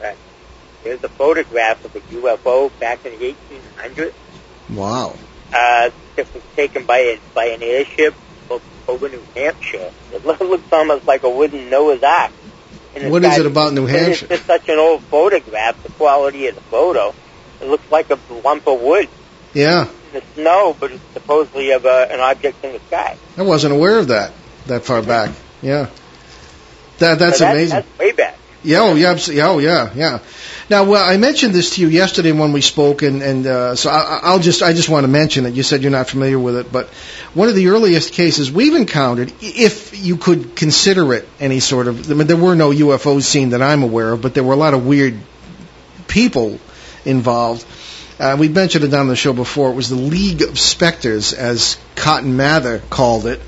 Right. 0.00 0.16
There's 0.82 1.02
a 1.04 1.08
photograph 1.08 1.84
of 1.84 1.94
a 1.96 2.00
UFO 2.00 2.70
back 2.80 3.04
in 3.06 3.18
the 3.18 3.34
1800s. 3.80 4.12
Wow. 4.70 5.14
Uh, 5.52 5.90
it 6.16 6.32
was 6.34 6.42
taken 6.56 6.84
by 6.84 6.98
a, 6.98 7.18
by 7.34 7.46
an 7.46 7.62
airship 7.62 8.14
over 8.88 9.08
New 9.08 9.22
Hampshire. 9.34 9.90
It 10.12 10.24
looks 10.26 10.72
almost 10.72 11.06
like 11.06 11.22
a 11.22 11.30
wooden 11.30 11.70
Noah's 11.70 12.02
Ark. 12.02 12.32
And 12.94 13.10
What 13.10 13.24
it's 13.24 13.32
is 13.32 13.38
got- 13.38 13.46
it 13.46 13.50
about 13.50 13.72
New 13.72 13.86
Hampshire? 13.86 14.26
It's 14.30 14.36
just 14.36 14.46
such 14.46 14.68
an 14.68 14.78
old 14.78 15.02
photograph. 15.04 15.82
The 15.82 15.88
quality 15.90 16.46
of 16.48 16.54
the 16.54 16.60
photo, 16.62 17.14
it 17.60 17.66
looks 17.68 17.90
like 17.90 18.10
a 18.10 18.18
lump 18.44 18.66
of 18.68 18.80
wood 18.80 19.08
Yeah, 19.52 19.88
the 20.12 20.22
snow, 20.34 20.76
but 20.78 20.92
it's 20.92 21.02
supposedly 21.12 21.70
of 21.72 21.84
a, 21.86 22.06
an 22.12 22.20
object 22.20 22.64
in 22.64 22.72
the 22.72 22.80
sky. 22.80 23.16
I 23.36 23.42
wasn't 23.42 23.74
aware 23.74 23.98
of 23.98 24.08
that 24.08 24.32
that 24.66 24.84
far 24.84 25.02
back. 25.02 25.34
Yeah. 25.62 25.88
That 26.98 27.18
that's 27.18 27.40
amazing. 27.40 27.76
That's 27.76 27.98
way 27.98 28.12
back. 28.12 28.38
Yeah, 28.64 28.80
oh 28.80 28.94
yeah, 28.94 29.18
yeah, 29.26 29.48
oh 29.48 29.58
yeah, 29.58 29.92
yeah. 29.94 30.20
Now, 30.70 30.84
well, 30.84 31.06
I 31.06 31.18
mentioned 31.18 31.52
this 31.52 31.74
to 31.74 31.82
you 31.82 31.88
yesterday 31.88 32.32
when 32.32 32.52
we 32.52 32.62
spoke, 32.62 33.02
and 33.02 33.22
and 33.22 33.46
uh, 33.46 33.76
so 33.76 33.90
I, 33.90 34.20
I'll 34.22 34.38
just 34.38 34.62
I 34.62 34.72
just 34.72 34.88
want 34.88 35.04
to 35.04 35.08
mention 35.08 35.44
it. 35.44 35.52
You 35.52 35.62
said 35.62 35.82
you're 35.82 35.90
not 35.90 36.08
familiar 36.08 36.38
with 36.38 36.56
it, 36.56 36.72
but 36.72 36.88
one 37.34 37.50
of 37.50 37.56
the 37.56 37.68
earliest 37.68 38.14
cases 38.14 38.50
we've 38.50 38.74
encountered, 38.74 39.34
if 39.42 40.02
you 40.02 40.16
could 40.16 40.56
consider 40.56 41.12
it 41.12 41.28
any 41.38 41.60
sort 41.60 41.88
of, 41.88 42.10
I 42.10 42.14
mean, 42.14 42.26
there 42.26 42.38
were 42.38 42.54
no 42.54 42.70
UFOs 42.70 43.24
seen 43.24 43.50
that 43.50 43.60
I'm 43.60 43.82
aware 43.82 44.12
of, 44.12 44.22
but 44.22 44.32
there 44.32 44.44
were 44.44 44.54
a 44.54 44.56
lot 44.56 44.72
of 44.72 44.86
weird 44.86 45.18
people 46.08 46.58
involved. 47.04 47.66
Uh, 48.18 48.36
we 48.38 48.48
mentioned 48.48 48.84
it 48.84 48.94
on 48.94 49.08
the 49.08 49.16
show 49.16 49.34
before. 49.34 49.70
It 49.72 49.74
was 49.74 49.90
the 49.90 49.96
League 49.96 50.40
of 50.40 50.58
Spectres, 50.58 51.34
as 51.34 51.76
Cotton 51.96 52.36
Mather 52.36 52.80
called 52.88 53.26
it, 53.26 53.42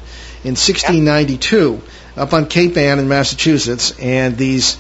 in 0.45 0.53
1692, 0.53 1.81
up 2.17 2.33
on 2.33 2.47
Cape 2.47 2.77
Ann 2.77 2.99
in 2.99 3.09
Massachusetts, 3.09 3.99
and 3.99 4.37
these 4.37 4.79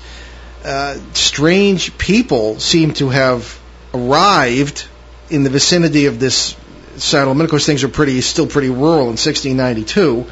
uh, 0.64 0.98
strange 1.12 1.96
people 1.98 2.58
seem 2.58 2.92
to 2.94 3.08
have 3.08 3.60
arrived 3.94 4.86
in 5.30 5.42
the 5.42 5.50
vicinity 5.50 6.06
of 6.06 6.18
this 6.18 6.56
settlement. 6.96 7.44
Of 7.44 7.50
course, 7.50 7.66
things 7.66 7.84
are 7.84 7.88
pretty 7.88 8.20
still 8.20 8.46
pretty 8.46 8.70
rural 8.70 9.08
in 9.10 9.16
1692, 9.16 10.26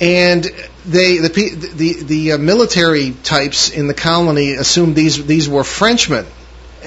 and 0.00 0.44
they 0.86 1.18
the 1.18 1.28
the 1.74 2.02
the 2.02 2.32
uh, 2.32 2.38
military 2.38 3.12
types 3.12 3.70
in 3.70 3.86
the 3.86 3.94
colony 3.94 4.52
assumed 4.52 4.96
these 4.96 5.24
these 5.26 5.48
were 5.48 5.64
Frenchmen. 5.64 6.26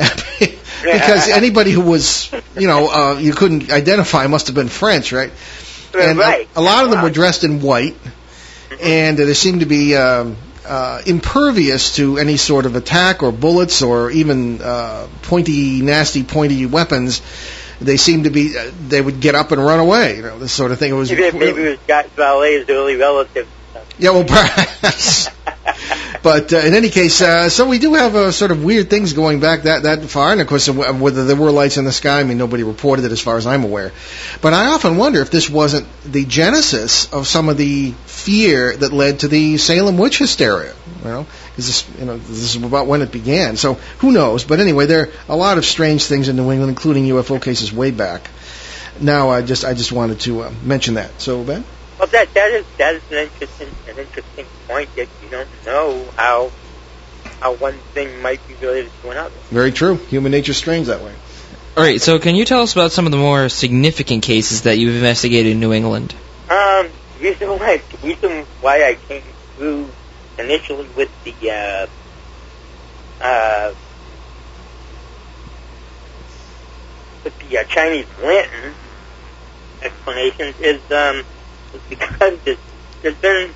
because 0.83 1.29
anybody 1.29 1.71
who 1.71 1.81
was, 1.81 2.31
you 2.57 2.67
know, 2.67 2.89
uh, 2.89 3.19
you 3.19 3.33
couldn't 3.33 3.71
identify 3.71 4.25
must 4.27 4.47
have 4.47 4.55
been 4.55 4.69
French, 4.69 5.11
right? 5.11 5.31
And 5.95 6.19
a- 6.19 6.21
right. 6.21 6.49
a, 6.55 6.61
lot 6.61 6.85
of 6.85 6.91
them 6.91 7.03
were 7.03 7.09
dressed 7.09 7.43
in 7.43 7.61
white, 7.61 7.95
and 8.81 9.19
uh, 9.19 9.25
they 9.25 9.33
seemed 9.33 9.59
to 9.59 9.65
be 9.65 9.95
um, 9.95 10.37
uh, 10.65 11.01
impervious 11.05 11.95
to 11.97 12.17
any 12.17 12.37
sort 12.37 12.65
of 12.65 12.75
attack 12.75 13.23
or 13.23 13.31
bullets 13.31 13.81
or 13.81 14.11
even 14.11 14.61
uh, 14.61 15.07
pointy, 15.23 15.81
nasty, 15.81 16.23
pointy 16.23 16.65
weapons. 16.65 17.21
They 17.81 17.97
seemed 17.97 18.25
to 18.25 18.29
be. 18.29 18.57
Uh, 18.57 18.71
they 18.87 19.01
would 19.01 19.19
get 19.19 19.35
up 19.35 19.51
and 19.51 19.63
run 19.63 19.79
away. 19.79 20.17
You 20.17 20.21
know, 20.23 20.39
this 20.39 20.53
sort 20.53 20.71
of 20.71 20.79
thing. 20.79 20.91
It 20.91 20.95
was 20.95 21.11
Maybe, 21.11 21.37
maybe 21.37 21.61
it 21.63 21.79
was 21.87 22.05
Vallée's 22.15 22.69
early 22.69 22.95
relative. 22.95 23.47
yeah, 23.97 24.11
well, 24.11 24.23
perhaps. 24.27 25.27
But 26.23 26.53
uh, 26.53 26.57
in 26.59 26.73
any 26.73 26.89
case, 26.89 27.21
uh, 27.21 27.49
so 27.49 27.67
we 27.67 27.79
do 27.79 27.95
have 27.95 28.15
uh, 28.15 28.31
sort 28.31 28.51
of 28.51 28.63
weird 28.63 28.89
things 28.89 29.11
going 29.11 29.41
back 29.41 29.63
that 29.63 29.83
that 29.83 30.05
far, 30.05 30.31
and 30.31 30.39
of 30.39 30.47
course, 30.47 30.69
uh, 30.69 30.73
whether 30.93 31.25
there 31.25 31.35
were 31.35 31.51
lights 31.51 31.77
in 31.77 31.83
the 31.83 31.91
sky, 31.91 32.21
I 32.21 32.23
mean, 32.23 32.37
nobody 32.37 32.63
reported 32.63 33.03
it 33.03 33.11
as 33.11 33.19
far 33.19 33.35
as 33.35 33.45
I'm 33.45 33.65
aware. 33.65 33.91
But 34.41 34.53
I 34.53 34.67
often 34.67 34.95
wonder 34.95 35.19
if 35.19 35.31
this 35.31 35.49
wasn't 35.49 35.85
the 36.05 36.23
genesis 36.23 37.11
of 37.11 37.27
some 37.27 37.49
of 37.49 37.57
the 37.57 37.91
fear 38.05 38.75
that 38.77 38.93
led 38.93 39.19
to 39.19 39.27
the 39.27 39.57
Salem 39.57 39.97
witch 39.97 40.17
hysteria. 40.17 40.73
You 41.03 41.09
know, 41.09 41.27
because 41.49 41.67
this, 41.67 41.99
you 41.99 42.05
know, 42.05 42.17
this 42.17 42.55
is 42.55 42.55
about 42.55 42.87
when 42.87 43.01
it 43.01 43.11
began. 43.11 43.57
So 43.57 43.73
who 43.99 44.13
knows? 44.13 44.45
But 44.45 44.61
anyway, 44.61 44.85
there 44.85 45.01
are 45.01 45.09
a 45.27 45.35
lot 45.35 45.57
of 45.57 45.65
strange 45.65 46.05
things 46.05 46.29
in 46.29 46.37
New 46.37 46.49
England, 46.51 46.69
including 46.69 47.05
UFO 47.05 47.41
cases 47.41 47.73
way 47.73 47.91
back. 47.91 48.29
Now, 49.01 49.29
I 49.29 49.41
just 49.41 49.65
I 49.65 49.73
just 49.73 49.91
wanted 49.91 50.21
to 50.21 50.43
uh, 50.43 50.53
mention 50.63 50.93
that. 50.93 51.19
So 51.19 51.43
Ben. 51.43 51.65
Well, 51.99 52.07
that 52.07 52.33
that 52.33 52.51
is 52.51 52.65
that 52.77 52.95
is 52.95 53.01
an 53.11 53.17
interesting 53.17 53.69
an 53.87 53.97
interesting 53.97 54.45
point 54.67 54.95
that 54.95 55.07
you 55.23 55.29
don't 55.29 55.49
know 55.65 56.05
how 56.15 56.51
how 57.39 57.53
one 57.55 57.75
thing 57.93 58.21
might 58.21 58.45
be 58.47 58.55
related 58.55 58.91
to 59.01 59.11
another. 59.11 59.35
Very 59.49 59.71
true. 59.71 59.95
Human 59.95 60.31
nature 60.31 60.53
strains 60.53 60.87
that 60.87 61.01
way. 61.01 61.13
All 61.75 61.83
right, 61.83 61.99
so 61.99 62.19
can 62.19 62.35
you 62.35 62.45
tell 62.45 62.61
us 62.61 62.73
about 62.73 62.91
some 62.91 63.05
of 63.05 63.11
the 63.11 63.17
more 63.17 63.49
significant 63.49 64.21
cases 64.23 64.63
that 64.63 64.77
you've 64.77 64.95
investigated 64.95 65.53
in 65.53 65.59
New 65.59 65.73
England? 65.73 66.13
Um, 66.49 66.89
reason 67.19 67.49
why 67.49 67.81
reason 68.03 68.45
why 68.61 68.83
I 68.87 68.93
came 68.95 69.23
through 69.55 69.89
initially 70.37 70.87
with 70.95 71.09
the 71.23 71.33
uh, 71.49 71.87
uh, 73.23 73.73
with 77.23 77.39
the 77.39 77.57
uh, 77.57 77.63
Chinese 77.63 78.05
lantern 78.21 78.73
explanations 79.81 80.59
is 80.59 80.91
um 80.91 81.25
is 81.73 81.81
because 81.89 82.39
there's, 82.45 82.57
there's 83.01 83.17
been 83.17 83.53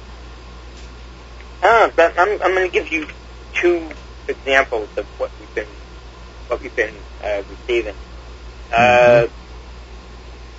I 1.62 1.68
don't 1.68 1.88
know, 1.88 1.94
but 1.96 2.14
I'm 2.20 2.42
I'm 2.42 2.54
going 2.54 2.70
to 2.70 2.74
give 2.74 2.92
you 2.92 3.08
two 3.54 3.90
examples 4.28 4.90
of 4.98 5.06
what 5.18 5.32
we've 5.40 5.54
been 5.56 5.68
what 6.48 6.62
we've 6.62 6.76
been 6.76 6.96
uh, 7.24 7.42
receiving. 7.50 7.96
Uh, 8.76 9.28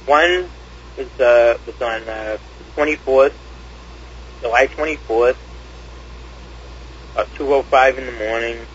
one 0.06 0.50
was 0.96 1.08
uh, 1.20 1.54
was 1.66 1.74
on 1.80 2.08
uh, 2.08 2.38
24th, 2.76 3.34
July 4.42 4.66
24th, 4.66 5.36
about 7.14 7.28
2:05 7.38 7.98
in 7.98 8.06
the 8.06 8.12
morning, 8.12 8.66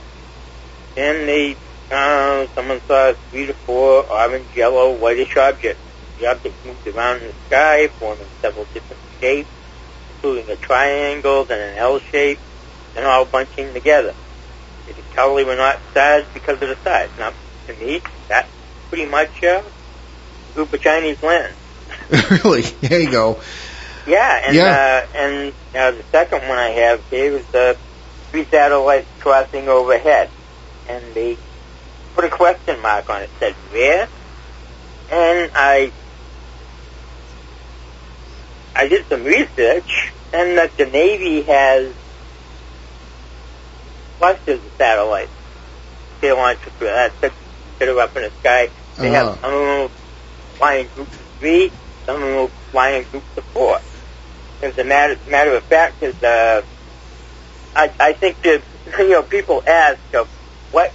and 0.95 1.27
they 1.27 1.57
uh, 1.91 2.47
someone 2.55 2.81
saw 2.87 3.13
three 3.29 3.47
to 3.47 3.53
four 3.65 4.03
orange, 4.11 4.47
yellow, 4.55 4.97
whitish 4.97 5.35
objects. 5.37 5.82
The 6.19 6.27
objects 6.27 6.63
moved 6.65 6.87
around 6.87 7.21
in 7.21 7.27
the 7.27 7.33
sky, 7.47 7.87
forming 7.87 8.27
several 8.41 8.65
different 8.73 9.01
shapes, 9.19 9.49
including 10.09 10.49
a 10.49 10.55
triangle, 10.55 11.45
then 11.45 11.59
an 11.73 11.77
L 11.77 11.99
shape, 11.99 12.39
and 12.95 13.05
all 13.05 13.25
bunching 13.25 13.73
together. 13.73 14.13
Tell 15.13 15.35
they 15.35 15.43
were 15.43 15.55
not 15.55 15.79
stars 15.91 16.25
because 16.33 16.61
of 16.61 16.69
the 16.69 16.75
size. 16.83 17.09
Now, 17.19 17.31
to 17.67 17.73
me, 17.75 18.01
that's 18.27 18.49
pretty 18.89 19.05
much 19.05 19.43
uh, 19.43 19.61
a 19.61 20.53
group 20.55 20.73
of 20.73 20.81
Chinese 20.81 21.21
lanterns. 21.21 21.57
really? 22.43 22.61
There 22.61 22.99
you 22.99 23.11
go. 23.11 23.41
Yeah, 24.07 24.39
and 24.47 24.55
Yeah. 24.55 24.65
uh, 24.65 25.17
and 25.17 25.53
uh, 25.75 25.91
the 25.91 26.03
second 26.11 26.47
one 26.47 26.57
I 26.57 26.69
have 26.69 27.01
here 27.09 27.37
is 27.37 27.53
uh, 27.53 27.75
three 28.31 28.45
satellites 28.45 29.07
crossing 29.19 29.67
overhead, 29.69 30.29
and 30.89 31.13
they 31.13 31.37
put 32.15 32.25
a 32.25 32.29
question 32.29 32.81
mark 32.81 33.09
on 33.09 33.21
it. 33.21 33.29
Said 33.39 33.53
where? 33.71 34.07
And 35.11 35.51
I 35.53 35.91
I 38.75 38.87
did 38.87 39.05
some 39.09 39.23
research, 39.23 40.13
and 40.33 40.57
that 40.57 40.75
the 40.77 40.85
Navy 40.85 41.43
has 41.43 41.93
clusters 44.19 44.59
of 44.65 44.71
satellites. 44.77 45.31
They 46.21 46.31
launch 46.31 46.59
that 46.79 47.13
that 47.21 47.89
are 47.89 47.99
up 47.99 48.15
in 48.15 48.23
the 48.23 48.31
sky. 48.39 48.69
They 48.97 49.09
Uh-huh. 49.09 49.31
have 49.31 49.39
some 49.41 49.53
of 49.53 49.67
them 49.67 49.89
flying 50.57 50.87
groups 50.95 51.11
of 51.19 51.27
three, 51.39 51.71
some 52.05 52.15
of 52.15 52.21
them 52.21 52.35
will 52.35 52.51
fly 52.71 53.01
groups 53.03 53.27
of 53.37 53.43
four. 53.53 53.79
As 54.61 54.77
a 54.77 54.83
matter, 54.83 55.17
matter 55.27 55.55
of 55.55 55.63
fact, 55.65 56.01
is 56.01 56.15
uh, 56.23 56.61
I, 57.75 57.91
I 57.99 58.13
think 58.13 58.41
that 58.43 58.63
you 58.99 59.09
know 59.09 59.23
people 59.23 59.61
ask, 59.67 59.99
uh, 60.13 60.23
what 60.71 60.93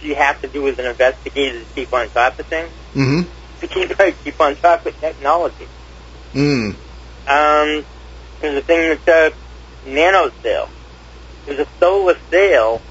do 0.00 0.06
you 0.08 0.16
have 0.16 0.40
to 0.42 0.48
do 0.48 0.68
as 0.68 0.78
an 0.78 0.86
investigator 0.86 1.60
to 1.60 1.66
keep 1.74 1.92
on 1.94 2.08
top 2.10 2.38
of 2.38 2.46
things? 2.46 2.70
Mm-hmm. 2.94 3.30
To 3.60 3.66
keep 3.66 3.98
keep 4.24 4.40
on 4.40 4.56
top 4.56 4.84
of 4.84 5.00
technology. 5.00 5.66
Mm. 6.34 6.76
Um, 7.26 7.86
there's 8.40 8.58
a 8.58 8.62
thing 8.62 8.96
that's 9.06 9.08
uh, 9.08 9.36
nano 9.84 10.30
sail. 10.44 10.66
There's 11.44 11.60
a 11.60 11.66
solar 11.82 12.14
sail 12.32 12.82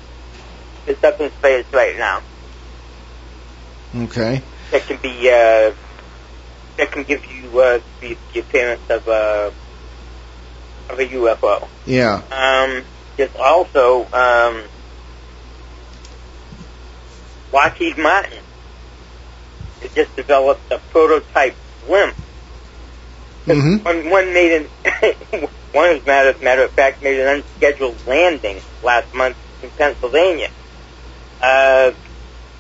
that's 0.86 1.04
up 1.04 1.16
in 1.20 1.32
space 1.38 1.66
right 1.74 1.96
now 1.98 2.22
Okay. 3.96 4.44
that 4.72 4.88
can 4.88 5.00
be 5.02 5.30
uh, 5.30 5.72
that 6.78 6.92
can 6.92 7.04
give 7.04 7.22
you 7.30 7.60
uh, 7.60 7.80
the, 8.02 8.18
the 8.34 8.40
appearance 8.42 8.82
of 8.90 9.08
a 9.08 9.54
of 10.90 11.00
a 11.00 11.04
UFO. 11.04 11.70
Yeah. 11.86 12.16
Um, 12.32 12.86
there's 13.18 13.32
also 13.42 14.10
um, 14.12 14.68
Lockheed 17.54 17.98
Martin 17.98 18.40
has 19.82 19.92
just 19.96 20.16
developed 20.16 20.72
a 20.72 20.80
prototype 20.92 21.58
blimp. 21.86 22.16
Mm-hmm. 23.46 23.84
One, 23.84 24.10
one 24.10 24.34
made 24.34 24.54
an 24.54 24.68
one, 25.72 25.90
as 25.98 26.06
matter 26.06 26.34
matter 26.42 26.66
of 26.66 26.72
fact, 26.72 27.04
made 27.04 27.20
an 27.20 27.44
unscheduled 27.44 27.98
landing 28.08 28.62
last 28.84 29.14
month 29.14 29.38
in 29.62 29.70
Pennsylvania. 29.72 30.50
Uh, 31.42 31.92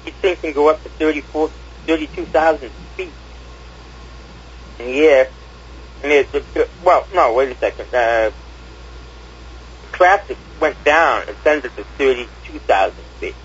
these 0.03 0.13
things 0.21 0.37
can 0.41 0.53
go 0.53 0.69
up 0.69 0.83
to 0.83 0.89
34 0.89 1.49
32,000 1.87 2.69
feet 2.97 3.13
in 4.79 4.85
the 4.85 4.99
air. 5.01 5.27
And 6.03 6.11
it, 6.11 6.27
it, 6.33 6.69
well, 6.83 7.05
no, 7.13 7.33
wait 7.33 7.51
a 7.51 7.57
second. 7.57 7.93
Uh, 7.93 8.31
traffic 9.91 10.37
went 10.59 10.83
down 10.83 11.23
and 11.27 11.37
sent 11.43 11.65
it 11.65 11.75
to 11.75 11.83
32,000 11.97 12.93
feet. 13.19 13.35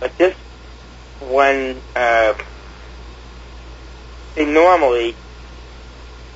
But 0.00 0.16
this 0.18 0.34
one, 1.20 1.80
uh, 1.96 2.34
they 4.34 4.46
normally 4.46 5.16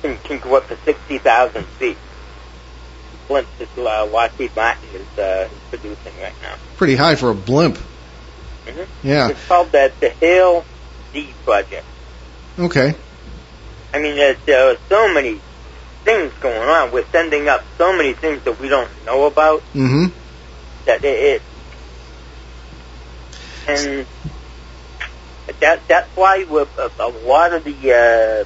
can, 0.01 0.17
can 0.23 0.39
go 0.39 0.55
up 0.55 0.67
to 0.69 0.77
60,000 0.85 1.63
feet. 1.65 1.97
Blimp 3.27 3.47
that 3.59 3.67
uh, 3.77 4.05
Lockheed 4.07 4.55
Martin 4.55 4.89
is, 4.93 5.19
uh, 5.19 5.47
is 5.51 5.57
producing 5.69 6.13
right 6.21 6.33
now. 6.41 6.55
Pretty 6.77 6.95
high 6.95 7.15
for 7.15 7.29
a 7.29 7.35
blimp. 7.35 7.77
Mhm. 8.65 8.87
Yeah. 9.03 9.29
It's 9.29 9.47
called 9.47 9.71
the, 9.71 9.91
the 9.99 10.09
Hale 10.09 10.65
D 11.13 11.29
Project. 11.45 11.85
Okay. 12.57 12.95
I 13.93 13.99
mean, 13.99 14.15
there's, 14.15 14.37
there 14.45 14.71
are 14.71 14.77
so 14.89 15.13
many 15.13 15.39
things 16.03 16.31
going 16.41 16.67
on. 16.69 16.91
We're 16.91 17.05
sending 17.11 17.47
up 17.47 17.63
so 17.77 17.95
many 17.95 18.13
things 18.13 18.43
that 18.43 18.59
we 18.59 18.67
don't 18.69 18.89
know 19.05 19.25
about 19.25 19.61
Mm-hmm. 19.73 20.05
that 20.85 21.03
it, 21.03 21.07
it 21.07 21.41
and 23.67 24.05
that 25.59 25.87
that's 25.87 26.09
why 26.15 26.45
with 26.49 26.69
a, 26.79 26.89
a 26.99 27.09
lot 27.27 27.53
of 27.53 27.63
the 27.63 28.45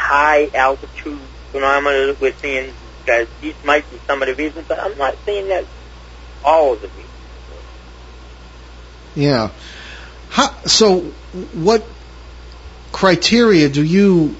high 0.00 0.48
altitude 0.54 1.20
phenomena 1.52 2.16
we're 2.20 2.32
seeing, 2.34 2.72
guys, 3.06 3.28
these 3.40 3.54
might 3.64 3.88
be 3.90 3.98
some 4.06 4.22
of 4.22 4.28
the 4.28 4.34
reasons, 4.34 4.66
but 4.66 4.80
I'm 4.80 4.96
not 4.96 5.16
saying 5.24 5.48
that 5.48 5.64
all 6.44 6.72
of 6.72 6.80
the 6.80 6.88
reasons. 6.88 7.06
Yeah. 9.14 9.50
How, 10.30 10.54
so, 10.64 11.00
what 11.52 11.84
criteria 12.92 13.68
do 13.68 13.82
you 13.82 14.36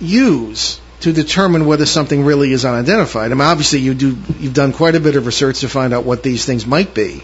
use 0.00 0.80
to 1.00 1.12
determine 1.12 1.66
whether 1.66 1.86
something 1.86 2.24
really 2.24 2.52
is 2.52 2.64
unidentified? 2.64 3.30
I 3.30 3.34
mean, 3.34 3.42
obviously, 3.42 3.80
you 3.80 3.94
do. 3.94 4.16
You've 4.38 4.54
done 4.54 4.72
quite 4.72 4.94
a 4.94 5.00
bit 5.00 5.16
of 5.16 5.26
research 5.26 5.60
to 5.60 5.68
find 5.68 5.92
out 5.92 6.04
what 6.04 6.22
these 6.22 6.44
things 6.44 6.66
might 6.66 6.94
be. 6.94 7.22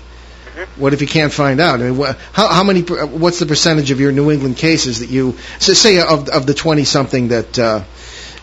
What 0.76 0.92
if 0.92 1.00
you 1.00 1.06
can't 1.06 1.32
find 1.32 1.60
out? 1.60 1.80
I 1.80 1.84
mean, 1.84 1.96
what, 1.96 2.18
how, 2.32 2.48
how 2.48 2.64
many? 2.64 2.82
What's 2.82 3.38
the 3.38 3.46
percentage 3.46 3.90
of 3.90 4.00
your 4.00 4.12
New 4.12 4.30
England 4.30 4.56
cases 4.56 5.00
that 5.00 5.08
you 5.08 5.38
so 5.58 5.72
say 5.72 6.00
of 6.00 6.28
of 6.28 6.46
the 6.46 6.54
twenty 6.54 6.84
something 6.84 7.28
that 7.28 7.58
uh, 7.58 7.84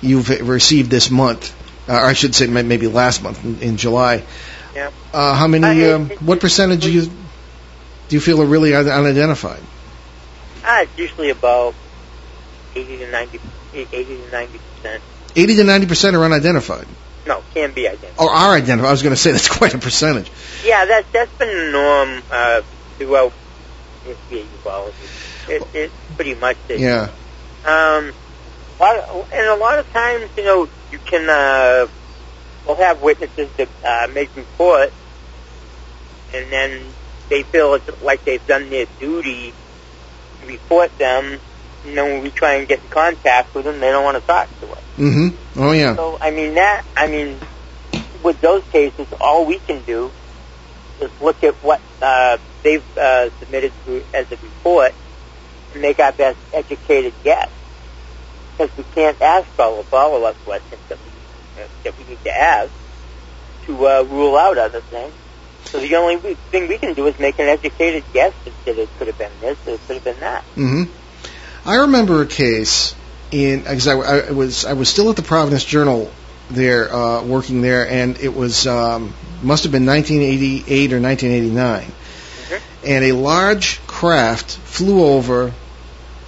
you've 0.01 0.29
received 0.29 0.89
this 0.89 1.11
month, 1.11 1.53
uh, 1.87 1.93
or 1.93 2.05
I 2.05 2.13
should 2.13 2.33
say 2.33 2.47
maybe 2.47 2.87
last 2.87 3.21
month 3.21 3.43
in, 3.43 3.61
in 3.61 3.77
July? 3.77 4.23
Yeah. 4.75 4.91
Uh, 5.13 5.35
how 5.35 5.47
many? 5.47 5.85
Um, 5.85 6.09
what 6.21 6.39
percentage 6.39 6.83
do 6.83 6.91
you 6.91 7.05
do 7.05 8.15
you 8.15 8.19
feel 8.19 8.41
are 8.41 8.45
really 8.45 8.73
unidentified? 8.73 9.61
Ah, 10.65 10.81
it's 10.81 10.97
usually 10.97 11.29
about 11.29 11.75
80 12.75 12.97
to 12.97 13.11
90, 13.11 13.39
80 13.73 14.05
to 14.05 14.31
90 14.31 14.59
percent. 14.59 15.03
Eighty 15.35 15.55
to 15.55 15.63
ninety 15.63 15.87
percent 15.87 16.15
are 16.15 16.23
unidentified, 16.23 16.85
No, 17.25 17.41
can 17.53 17.73
be 17.73 17.87
identified. 17.87 18.19
or 18.19 18.29
are 18.29 18.55
identified. 18.55 18.89
I 18.89 18.91
was 18.91 19.01
going 19.01 19.15
to 19.15 19.21
say 19.21 19.31
that's 19.31 19.49
quite 19.57 19.73
a 19.73 19.77
percentage. 19.77 20.31
Yeah, 20.65 20.85
that 20.85 21.05
that's 21.11 21.31
been 21.37 21.47
the 21.47 21.71
norm 21.71 22.23
uh, 22.31 22.61
throughout 22.97 23.33
history 24.03 24.45
ufology. 24.63 25.49
It, 25.49 25.67
it's 25.73 25.93
pretty 26.15 26.35
much 26.35 26.57
it. 26.69 26.79
Yeah. 26.79 27.09
Um, 27.65 28.13
a 28.79 28.83
lot 28.83 28.97
of, 28.97 29.33
and 29.33 29.47
a 29.47 29.55
lot 29.55 29.79
of 29.79 29.91
times, 29.93 30.29
you 30.35 30.43
know, 30.43 30.69
you 30.91 30.99
can 30.99 31.29
uh, 31.29 31.87
we'll 32.65 32.75
have 32.75 33.01
witnesses 33.01 33.49
that 33.57 33.69
uh, 33.85 34.11
make 34.13 34.35
report, 34.35 34.91
and 36.33 36.51
then 36.51 36.81
they 37.29 37.43
feel 37.43 37.75
it's 37.75 38.01
like 38.01 38.25
they've 38.25 38.45
done 38.47 38.69
their 38.69 38.85
duty 38.99 39.53
to 40.41 40.47
report 40.47 40.97
them. 40.97 41.39
And 41.85 41.97
then 41.97 42.13
when 42.13 42.23
we 42.23 42.29
try 42.29 42.55
and 42.55 42.67
get 42.67 42.81
in 42.81 42.89
contact 42.89 43.53
with 43.55 43.65
them, 43.65 43.79
they 43.79 43.91
don't 43.91 44.03
want 44.03 44.19
to 44.19 44.25
talk 44.25 44.47
to 44.61 44.67
us. 44.71 44.82
Mm-hmm. 44.97 45.59
Oh 45.59 45.71
yeah. 45.71 45.95
So 45.95 46.17
I 46.21 46.31
mean 46.31 46.55
that 46.55 46.83
I 46.95 47.07
mean 47.07 47.39
with 48.23 48.39
those 48.41 48.63
cases, 48.71 49.07
all 49.19 49.45
we 49.45 49.59
can 49.59 49.83
do 49.85 50.11
is 51.01 51.11
look 51.21 51.43
at 51.43 51.55
what 51.63 51.81
uh, 52.01 52.37
they've 52.63 52.83
uh, 52.97 53.29
submitted 53.39 53.73
to, 53.85 54.03
as 54.13 54.25
a 54.31 54.37
report 54.41 54.93
and 55.73 55.81
make 55.81 55.99
our 55.99 56.11
best 56.11 56.37
educated 56.53 57.13
guess. 57.23 57.49
Because 58.57 58.75
we 58.77 58.83
can't 58.95 59.19
ask 59.21 59.47
all 59.59 59.77
the 59.77 59.83
follow-up 59.83 60.37
questions 60.45 60.79
that 60.89 60.99
we, 61.03 61.61
uh, 61.61 61.67
that 61.83 61.97
we 61.97 62.05
need 62.05 62.23
to 62.23 62.31
ask 62.31 62.71
to 63.65 63.87
uh, 63.87 64.03
rule 64.03 64.37
out 64.37 64.57
other 64.57 64.81
things. 64.81 65.13
So 65.65 65.79
the 65.79 65.95
only 65.95 66.17
thing 66.51 66.67
we 66.67 66.77
can 66.77 66.93
do 66.93 67.07
is 67.07 67.17
make 67.19 67.39
an 67.39 67.47
educated 67.47 68.03
guess 68.13 68.33
that 68.65 68.77
it 68.77 68.89
could 68.97 69.07
have 69.07 69.17
been 69.17 69.31
this, 69.41 69.57
or 69.65 69.73
it 69.73 69.81
could 69.87 69.95
have 69.95 70.03
been 70.03 70.19
that. 70.19 70.43
hmm 70.55 70.83
I 71.65 71.77
remember 71.77 72.21
a 72.21 72.27
case 72.27 72.93
in 73.33 73.59
because 73.59 73.87
I, 73.87 73.93
I 73.93 74.31
was 74.31 74.65
I 74.65 74.73
was 74.73 74.87
still 74.87 75.09
at 75.09 75.15
the 75.15 75.23
Providence 75.23 75.65
Journal 75.65 76.11
there 76.49 76.93
uh, 76.93 77.23
working 77.23 77.61
there, 77.61 77.87
and 77.87 78.17
it 78.19 78.33
was 78.33 78.67
um, 78.67 79.13
must 79.41 79.63
have 79.63 79.71
been 79.71 79.85
1988 79.85 80.93
or 80.93 81.01
1989, 81.01 81.91
and 82.85 83.05
a 83.05 83.11
large 83.13 83.85
craft 83.87 84.51
flew 84.51 85.03
over. 85.03 85.51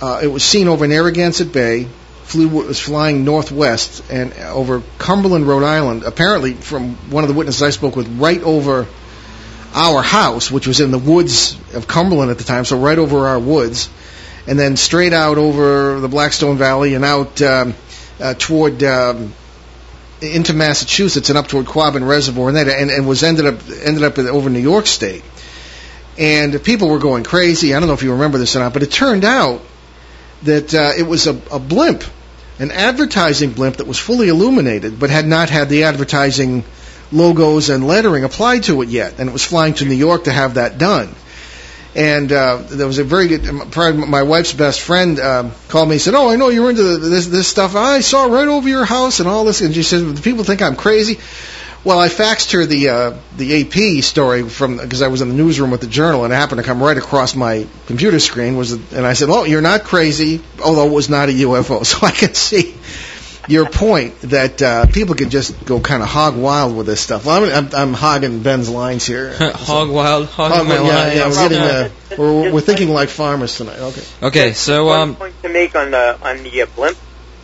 Uh, 0.02 0.20
it 0.24 0.28
was 0.28 0.44
seen 0.44 0.68
over 0.68 0.88
Narragansett 0.88 1.54
Bay. 1.54 1.88
Flew 2.24 2.48
was 2.48 2.80
flying 2.80 3.24
northwest 3.24 4.04
and 4.10 4.34
over 4.34 4.82
Cumberland, 4.98 5.48
Rhode 5.48 5.64
Island. 5.64 6.04
Apparently, 6.04 6.54
from 6.54 6.96
one 7.12 7.24
of 7.24 7.28
the 7.28 7.36
witnesses 7.36 7.62
I 7.62 7.70
spoke 7.70 7.96
with, 7.96 8.20
right 8.20 8.42
over 8.42 8.88
our 9.76 10.02
house, 10.02 10.50
which 10.50 10.66
was 10.66 10.80
in 10.80 10.90
the 10.90 10.98
woods 10.98 11.56
of 11.76 11.88
Cumberland 11.88 12.32
at 12.32 12.40
the 12.40 12.44
time, 12.44 12.66
so 12.66 12.80
right 12.80 12.98
over 12.98 13.28
our 13.28 13.40
woods 13.40 13.90
and 14.48 14.60
then 14.60 14.78
straight 14.78 15.14
out 15.14 15.38
over 15.38 16.00
the 16.00 16.08
Blackstone 16.08 16.58
Valley 16.58 16.94
and 16.94 17.04
out 17.04 17.42
um, 17.42 17.74
uh, 18.20 18.34
toward 18.38 18.84
um, 18.84 19.34
into 20.22 20.54
Massachusetts 20.54 21.30
and 21.30 21.38
up 21.38 21.48
toward 21.48 21.66
Quabbin 21.66 22.08
Reservoir 22.08 22.50
and 22.50 22.58
that, 22.58 22.68
and, 22.68 22.90
and 22.92 23.08
was 23.08 23.24
ended 23.24 23.46
up 23.46 23.60
ended 23.84 24.04
up 24.04 24.18
over 24.18 24.50
New 24.50 24.60
York 24.60 24.88
State. 24.88 25.24
And 26.18 26.64
people 26.64 26.88
were 26.90 27.00
going 27.00 27.24
crazy. 27.24 27.74
I 27.74 27.80
don't 27.80 27.88
know 27.88 27.94
if 27.94 28.04
you 28.04 28.14
remember 28.14 28.38
this 28.38 28.56
or 28.56 28.60
not, 28.60 28.74
but 28.74 28.84
it 28.84 28.92
turned 28.92 29.26
out 29.26 29.62
that 30.44 30.74
uh, 30.74 30.92
it 30.98 31.04
was 31.04 31.28
a, 31.28 31.42
a 31.52 31.60
blimp, 31.60 32.04
an 32.60 32.72
advertising 32.72 33.52
blimp 33.52 33.78
that 33.78 33.88
was 33.88 34.00
fully 34.00 34.30
illuminated, 34.30 34.98
but 34.98 35.10
had 35.10 35.26
not 35.26 35.50
had 35.50 35.68
the 35.68 35.84
advertising 35.84 36.64
logos 37.12 37.70
and 37.70 37.86
lettering 37.86 38.24
applied 38.24 38.64
to 38.64 38.82
it 38.82 38.90
yet, 38.90 39.20
and 39.20 39.30
it 39.30 39.34
was 39.34 39.44
flying 39.44 39.74
to 39.74 39.86
New 39.86 39.96
York 39.96 40.26
to 40.26 40.32
have 40.32 40.54
that 40.54 40.78
done. 40.78 41.14
And 41.96 42.30
uh, 42.30 42.58
there 42.58 42.88
was 42.88 42.98
a 42.98 43.06
very 43.06 43.28
good. 43.28 43.72
Probably 43.72 44.06
my 44.06 44.24
wife's 44.24 44.52
best 44.52 44.82
friend 44.82 45.18
uh, 45.18 45.50
called 45.70 45.88
me 45.88 45.96
and 45.96 46.02
said, 46.02 46.14
"Oh, 46.14 46.30
I 46.30 46.36
know 46.36 46.50
you're 46.50 46.70
into 46.70 46.98
this 46.98 47.28
this 47.28 47.48
stuff. 47.48 47.76
I 47.76 48.02
saw 48.02 48.26
right 48.26 48.48
over 48.48 48.68
your 48.68 48.84
house 48.84 49.22
and 49.22 49.30
all 49.30 49.46
this." 49.46 49.62
And 49.62 49.74
she 49.74 49.84
said, 49.84 50.00
"Do 50.16 50.22
people 50.22 50.44
think 50.44 50.62
I'm 50.62 50.76
crazy?" 50.76 51.20
Well, 51.86 52.00
I 52.00 52.10
faxed 52.10 52.52
her 52.54 52.66
the 52.66 52.90
uh, 52.90 53.14
the 53.38 53.62
AP 53.62 54.04
story 54.04 54.50
from 54.50 54.78
because 54.78 55.02
I 55.02 55.08
was 55.08 55.22
in 55.22 55.30
the 55.30 55.36
newsroom 55.36 55.72
with 55.72 55.82
the 55.82 55.88
Journal, 55.88 56.26
and 56.26 56.34
it 56.34 56.36
happened 56.36 56.60
to 56.60 56.66
come 56.66 56.84
right 56.84 56.98
across 56.98 57.34
my 57.34 57.66
computer 57.86 58.20
screen. 58.20 58.58
Was 58.58 58.72
and 58.72 59.06
I 59.06 59.14
said, 59.14 59.30
"Oh, 59.30 59.46
you're 59.46 59.62
not 59.62 59.84
crazy," 59.84 60.42
although 60.62 60.88
it 60.88 60.92
was 60.92 61.10
not 61.10 61.30
a 61.30 61.32
UFO. 61.32 61.86
So 61.86 62.06
I 62.06 62.12
can 62.12 62.34
see 62.34 62.76
your 63.48 63.70
point 63.70 64.20
that 64.22 64.62
uh, 64.62 64.86
people 64.88 65.16
could 65.16 65.30
just 65.30 65.66
go 65.66 65.80
kind 65.80 66.02
of 66.04 66.10
hog 66.10 66.36
wild 66.38 66.76
with 66.76 66.86
this 66.86 67.02
stuff. 67.02 67.26
Well, 67.26 67.44
I'm, 67.44 67.66
I'm, 67.66 67.76
I'm 67.76 67.94
hogging 67.94 68.42
Ben's 68.44 68.70
lines 68.70 69.06
here. 69.06 69.34
hog 69.54 69.90
wild, 69.90 70.28
hog 70.28 70.52
Hog- 70.52 70.68
my 70.68 70.76
yeah, 70.76 70.82
lines. 70.82 71.16
yeah, 71.16 71.28
we're 71.28 71.50
getting 71.50 71.58
uh, 71.60 71.90
Just- 71.90 72.20
we're, 72.20 72.54
we're 72.54 72.62
thinking 72.62 72.90
like 72.90 73.10
farmers 73.10 73.58
tonight. 73.58 73.80
Okay. 73.80 74.04
Okay, 74.24 74.54
so 74.54 74.86
One 74.88 75.00
um, 75.00 75.16
point 75.16 75.42
to 75.44 75.50
make 75.50 75.76
on 75.76 75.92
the 75.92 76.18
on 76.22 76.44
the 76.44 76.62
uh, 76.62 76.66
blimp 76.76 76.98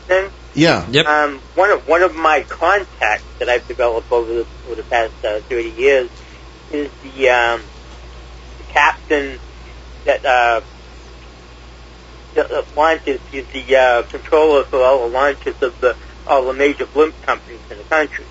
thing. 0.07 0.29
Yeah. 0.53 0.87
Yep. 0.89 1.05
Um, 1.05 1.39
one 1.55 1.69
of 1.71 1.87
one 1.87 2.01
of 2.03 2.15
my 2.15 2.41
contacts 2.47 3.23
that 3.39 3.49
I've 3.49 3.67
developed 3.67 4.11
over 4.11 4.33
the, 4.33 4.47
over 4.65 4.75
the 4.75 4.83
past 4.83 5.13
uh, 5.23 5.39
30 5.41 5.69
years 5.69 6.09
is 6.71 6.91
the, 7.03 7.29
um, 7.29 7.61
the 8.57 8.63
captain 8.73 9.39
that 10.05 10.21
that 10.23 10.25
uh, 10.25 10.61
launches. 12.75 13.19
He's 13.31 13.47
the 13.47 13.75
uh, 13.75 14.03
controller 14.03 14.63
for 14.63 14.81
all 14.81 15.07
the 15.07 15.13
launches 15.13 15.61
of 15.61 15.79
the 15.81 15.95
all 16.27 16.45
the 16.45 16.53
major 16.53 16.85
blimp 16.85 17.19
companies 17.23 17.59
in 17.69 17.77
the 17.77 17.83
country. 17.85 18.25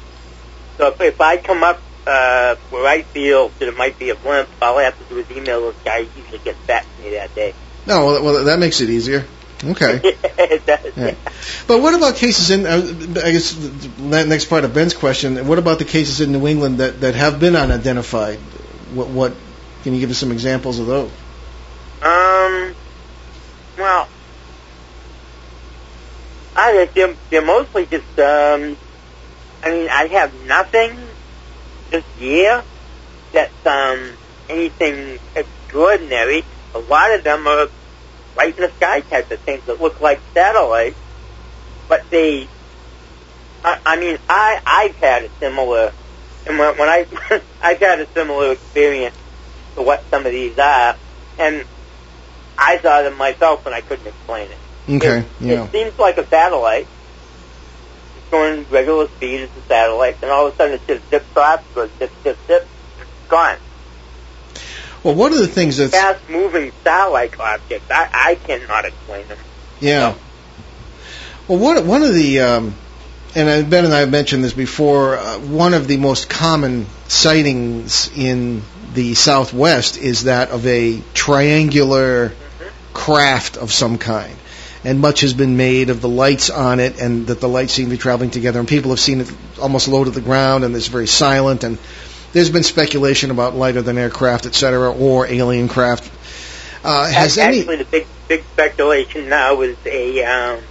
So 0.79 0.89
if, 0.89 1.01
if 1.01 1.21
I 1.21 1.37
come 1.37 1.63
up 1.63 1.81
uh, 2.07 2.57
where 2.71 2.87
I 2.87 3.03
feel 3.03 3.49
that 3.59 3.69
it 3.69 3.77
might 3.77 3.99
be 3.99 4.11
a 4.11 4.15
blimp, 4.15 4.49
all 4.63 4.79
I 4.79 4.85
have 4.85 4.99
to 4.99 5.05
do 5.15 5.21
is 5.21 5.31
email 5.31 5.71
this 5.71 5.83
guy. 5.85 6.05
He 6.05 6.21
usually 6.21 6.39
gets 6.39 6.59
back 6.67 6.85
to 6.97 7.03
me 7.03 7.11
that 7.11 7.35
day. 7.35 7.55
No, 7.87 8.07
well, 8.07 8.23
well, 8.23 8.45
that 8.45 8.59
makes 8.59 8.81
it 8.81 8.91
easier. 8.91 9.27
Okay. 9.65 10.17
Yeah. 10.97 11.15
But 11.67 11.81
what 11.81 11.95
about 11.95 12.17
cases 12.17 12.51
in? 12.51 12.67
Uh, 12.67 13.23
I 13.25 13.31
guess 13.31 13.53
the 13.53 14.25
next 14.27 14.47
part 14.47 14.65
of 14.65 14.75
Ben's 14.75 14.95
question. 14.95 15.47
What 15.47 15.59
about 15.59 15.79
the 15.79 15.85
cases 15.85 16.21
in 16.21 16.33
New 16.33 16.47
England 16.47 16.79
that 16.79 17.01
that 17.01 17.15
have 17.15 17.39
been 17.39 17.57
unidentified? 17.57 18.39
What 18.93 19.09
what? 19.09 19.35
Can 19.83 19.95
you 19.95 20.01
give 20.01 20.11
us 20.11 20.19
some 20.19 20.33
examples 20.33 20.79
of 20.79 20.87
those? 20.87 21.11
Um, 22.03 22.75
well, 23.81 24.09
I 26.57 26.73
think 26.73 26.95
they're, 26.95 27.16
they're 27.31 27.47
mostly 27.47 27.87
just, 27.87 28.19
um, 28.19 28.77
I 29.62 29.71
mean, 29.71 29.88
I 29.90 30.09
have 30.12 30.35
nothing 30.47 30.99
this 31.90 32.05
year 32.19 32.64
that's, 33.33 33.66
um, 33.66 34.16
anything 34.49 35.19
extraordinary. 35.35 36.45
A 36.75 36.79
lot 36.79 37.14
of 37.16 37.25
them 37.25 37.47
are 37.47 37.69
right 38.37 38.57
in 38.57 38.62
the 38.62 38.73
sky 38.77 39.01
type 39.01 39.31
of 39.31 39.40
things 39.40 39.62
that 39.66 39.81
look 39.81 40.01
like 40.01 40.23
satellites, 40.35 40.97
but 41.88 42.03
they, 42.11 42.49
I, 43.64 43.79
I 43.85 44.01
mean, 44.01 44.19
I, 44.29 44.61
I've 44.66 44.97
had 44.97 45.25
a 45.25 45.31
similar, 45.40 45.93
and 46.47 46.59
when, 46.59 46.79
when 46.79 46.88
I, 46.88 47.07
I've 47.61 47.81
had 47.81 48.01
a 48.01 48.07
similar 48.14 48.53
experience 48.53 49.14
to 49.77 49.83
what 49.83 50.05
some 50.11 50.27
of 50.27 50.33
these 50.33 50.59
are, 50.59 50.97
and 51.38 51.64
I 52.61 52.79
saw 52.79 53.03
them 53.03 53.16
myself 53.16 53.64
and 53.66 53.75
I 53.75 53.81
couldn't 53.81 54.07
explain 54.07 54.49
it. 54.51 54.96
Okay. 54.96 55.18
It, 55.18 55.27
Yeah. 55.40 55.64
it 55.64 55.73
seems 55.73 55.99
like 55.99 56.18
a 56.18 56.27
satellite. 56.27 56.87
It's 58.18 58.31
going 58.31 58.66
regular 58.70 59.09
speed 59.09 59.40
as 59.40 59.49
a 59.57 59.66
satellite, 59.66 60.18
and 60.23 60.31
all 60.31 60.46
of 60.46 60.55
a 60.55 60.57
sudden 60.57 60.75
it 60.75 60.87
just 60.87 61.09
zips 61.11 61.37
off, 61.37 61.64
goes 61.75 61.90
zip, 61.99 62.12
zip, 62.23 62.38
zip, 62.46 62.68
gone. 63.29 63.57
Well, 65.03 65.14
one 65.14 65.33
of 65.33 65.38
the 65.38 65.49
things 65.49 65.79
that's 65.79 65.92
Fast 65.92 66.29
moving 66.29 66.73
star-like 66.83 67.40
objects. 67.40 67.90
I, 67.90 68.09
I 68.12 68.35
cannot 68.35 68.85
explain 68.85 69.27
them. 69.29 69.38
Yeah. 69.81 70.14
Well, 71.49 71.59
one 71.59 71.87
one 71.87 72.03
of 72.03 72.12
the 72.12 72.40
um, 72.40 72.75
and 73.35 73.70
Ben 73.70 73.85
and 73.87 73.94
I 73.94 74.01
have 74.01 74.11
mentioned 74.11 74.44
this 74.44 74.53
before. 74.53 75.16
Uh, 75.16 75.38
one 75.38 75.73
of 75.73 75.88
the 75.88 75.96
most 75.96 76.29
common 76.29 76.87
sightings 77.09 78.11
in 78.14 78.62
the 78.92 79.14
Southwest 79.14 79.96
is 79.96 80.25
that 80.25 80.51
of 80.51 80.66
a 80.66 81.01
triangular 81.14 82.33
craft 82.92 83.57
of 83.57 83.72
some 83.72 83.98
kind. 83.98 84.37
And 84.83 85.00
much 85.00 85.20
has 85.20 85.35
been 85.35 85.57
made 85.57 85.90
of 85.90 86.00
the 86.00 86.09
lights 86.09 86.48
on 86.48 86.81
it, 86.81 87.00
and 87.00 87.26
that 87.26 87.40
the 87.40 87.48
lights 87.48 87.74
seem 87.74 87.87
to 87.87 87.90
be 87.90 87.98
traveling 87.98 88.31
together. 88.31 88.59
And 88.59 88.68
people 88.68 88.90
have 88.90 89.00
seen 89.00 89.20
it 89.20 89.31
almost 89.61 89.88
low 89.88 90.05
to 90.05 90.11
the 90.11 90.22
ground, 90.22 90.64
and 90.64 90.74
it's 90.74 90.87
very 90.87 91.07
silent. 91.07 91.64
And 91.64 91.79
there's 92.33 92.50
been 92.50 92.62
speculation 92.62 93.31
about 93.31 93.55
lighter 93.55 93.83
than 93.83 93.98
aircraft, 93.98 94.46
et 94.46 94.55
cetera, 94.55 94.90
or 94.90 95.26
alien 95.26 95.68
craft. 95.68 96.11
Uh, 96.83 97.11
has 97.11 97.37
Ac- 97.37 97.40
any? 97.40 97.61
Actually, 97.61 97.76
the 97.76 97.85
big 97.85 98.07
big 98.29 98.44
speculation 98.44 99.29
now 99.29 99.61
is 99.61 99.76
a 99.85 100.24
um, 100.24 100.62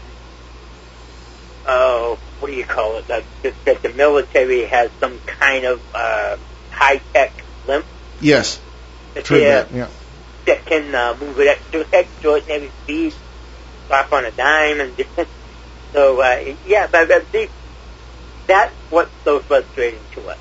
oh, 1.67 2.17
what 2.39 2.49
do 2.49 2.55
you 2.55 2.63
call 2.63 2.97
it? 2.97 3.08
That, 3.08 3.23
that 3.65 3.82
the 3.84 3.89
military 3.89 4.65
has 4.65 4.89
some 4.99 5.19
kind 5.27 5.65
of 5.65 5.82
uh, 5.93 6.38
high 6.71 7.01
tech 7.13 7.32
blimp 7.65 7.86
Yes, 8.21 8.60
that, 9.13 9.25
true 9.25 9.39
that. 9.39 9.71
Yeah. 9.71 9.88
That 10.50 10.66
can 10.66 10.94
uh, 10.94 11.16
move 11.20 11.40
at 11.40 11.48
extra, 11.48 11.86
extraordinary 11.94 12.72
speed, 12.84 13.14
off 13.92 14.12
on 14.12 14.26
a 14.26 14.32
dime, 14.32 14.82
and 14.82 14.94
so 15.94 16.22
uh, 16.22 16.56
yeah. 16.66 16.88
But, 16.92 17.08
but 17.08 17.26
see, 17.32 17.48
that's 18.48 18.74
what's 18.90 19.12
so 19.24 19.40
frustrating 19.40 20.00
to 20.14 20.30
us. 20.30 20.38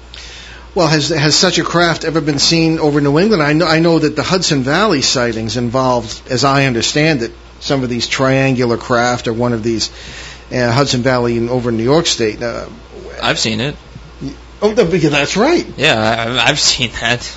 Well, 0.74 0.86
has 0.86 1.10
has 1.10 1.36
such 1.36 1.58
a 1.58 1.64
craft 1.64 2.04
ever 2.04 2.20
been 2.20 2.38
seen 2.38 2.78
over 2.78 3.00
New 3.00 3.18
England? 3.18 3.42
I 3.42 3.52
know 3.52 3.66
I 3.66 3.80
know 3.80 3.98
that 3.98 4.16
the 4.16 4.22
Hudson 4.22 4.62
Valley 4.62 5.02
sightings 5.02 5.56
involved, 5.56 6.30
as 6.30 6.44
I 6.44 6.66
understand 6.66 7.22
it, 7.22 7.32
some 7.60 7.82
of 7.82 7.88
these 7.88 8.06
triangular 8.06 8.76
craft 8.76 9.28
or 9.28 9.32
one 9.32 9.52
of 9.52 9.62
these 9.62 9.90
uh, 10.52 10.72
Hudson 10.72 11.02
Valley 11.02 11.36
and 11.36 11.50
over 11.50 11.70
in 11.70 11.76
New 11.76 11.84
York 11.84 12.06
State. 12.06 12.42
Uh, 12.42 12.68
I've 13.22 13.38
seen 13.38 13.60
it. 13.60 13.76
oh, 14.62 14.72
that's 14.72 15.36
right. 15.36 15.66
Yeah, 15.76 15.96
I, 15.98 16.48
I've 16.48 16.60
seen 16.60 16.90
that. 17.00 17.36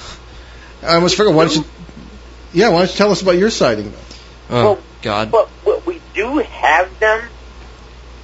I 0.83 0.95
almost 0.95 1.17
forgot. 1.17 1.33
Why 1.33 1.45
don't 1.45 1.55
you? 1.55 1.65
Yeah, 2.53 2.69
why 2.69 2.79
don't 2.79 2.91
you 2.91 2.97
tell 2.97 3.11
us 3.11 3.21
about 3.21 3.37
your 3.37 3.49
sighting? 3.49 3.93
Oh 4.49 4.63
Well, 4.63 4.79
God. 5.01 5.31
But 5.31 5.49
what 5.63 5.85
we 5.85 6.01
do 6.13 6.39
have 6.39 6.99
them. 6.99 7.29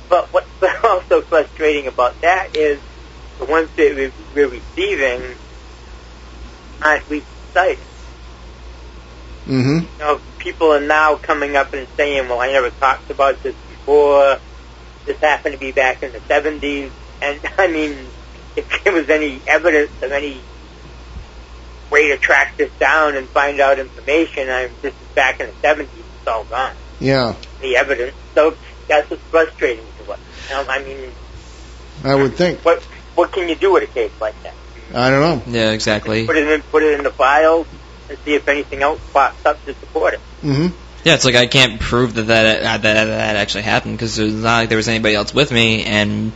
But 0.10 0.28
what's 0.32 0.48
also 0.84 1.22
frustrating 1.22 1.88
about 1.88 2.20
that 2.22 2.56
is 2.56 2.80
the 3.40 3.46
ones 3.46 3.70
that 3.78 3.96
we- 3.96 4.12
we're 4.36 4.50
receiving 4.50 5.36
aren't 6.82 7.10
least 7.10 7.28
cited. 7.54 7.80
Mm-hmm. 9.48 9.80
You 9.80 9.88
know, 10.00 10.22
people 10.40 10.74
are 10.74 10.82
now 10.82 11.16
coming 11.16 11.56
up 11.56 11.74
and 11.74 11.88
saying, 11.96 12.28
well, 12.28 12.42
I 12.42 12.52
never 12.52 12.70
talked 12.70 13.10
about 13.10 13.42
this 13.44 13.56
before. 13.70 14.40
This 15.06 15.18
happened 15.22 15.54
to 15.54 15.60
be 15.60 15.72
back 15.72 16.04
in 16.04 16.12
the 16.12 16.20
70s. 16.20 16.92
And, 17.22 17.40
I 17.58 17.68
mean, 17.68 17.96
if 18.58 18.84
there 18.84 18.94
was 18.94 19.10
any 19.10 19.42
evidence 19.48 19.92
of 20.02 20.12
any 20.12 20.42
way 21.90 22.10
to 22.10 22.18
track 22.18 22.58
this 22.58 22.72
down 22.80 23.16
and 23.16 23.28
find 23.28 23.60
out 23.60 23.80
information, 23.80 24.50
I'm 24.50 24.72
this 24.82 24.94
is 24.94 25.08
back 25.16 25.40
in 25.40 25.48
the 25.48 25.54
70s. 25.68 25.84
It's 25.84 26.28
all 26.28 26.44
gone. 26.46 26.74
Yeah, 27.00 27.36
The 27.62 27.78
evidence. 27.78 28.16
So 28.34 28.56
that's 28.88 29.10
what's 29.10 29.22
frustrating 29.24 29.86
to 30.06 30.14
us. 30.14 30.20
You 30.50 30.56
I 30.56 30.84
mean, 30.84 31.12
I 32.04 32.16
would 32.16 32.36
think. 32.36 32.64
what 32.66 32.82
what 33.16 33.32
can 33.32 33.50
you 33.50 33.56
do 33.56 33.74
with 33.74 33.84
a 33.84 33.88
case 33.88 34.12
like 34.20 34.36
that? 34.44 34.54
I 34.94 35.10
don't 35.10 35.22
know. 35.22 35.52
Yeah, 35.52 35.72
exactly. 35.72 36.26
Put 36.26 36.38
it 36.38 36.48
in, 36.48 36.62
put 36.64 36.84
it 36.84 36.98
in 36.98 37.04
the 37.04 37.10
files 37.10 37.68
and 38.10 38.18
see 38.20 38.36
if 38.36 38.48
anything 38.48 38.82
else 38.82 39.02
pops 39.12 39.46
up 39.46 39.64
to 39.66 39.74
support 39.74 40.14
it. 40.14 40.20
Mm-hmm. 40.42 40.76
Yeah, 41.04 41.16
it's 41.16 41.26
like 41.26 41.36
I 41.36 41.48
can't 41.48 41.80
prove 41.80 42.16
that 42.16 42.28
that 42.28 42.62
that, 42.64 42.82
that, 42.82 43.06
that 43.06 43.36
actually 43.36 43.64
happened 43.64 43.98
because 43.98 44.18
it's 44.18 44.34
not 44.34 44.60
like 44.60 44.70
there 44.70 44.78
was 44.78 44.88
anybody 44.88 45.16
else 45.16 45.34
with 45.34 45.52
me, 45.52 45.84
and 45.84 46.32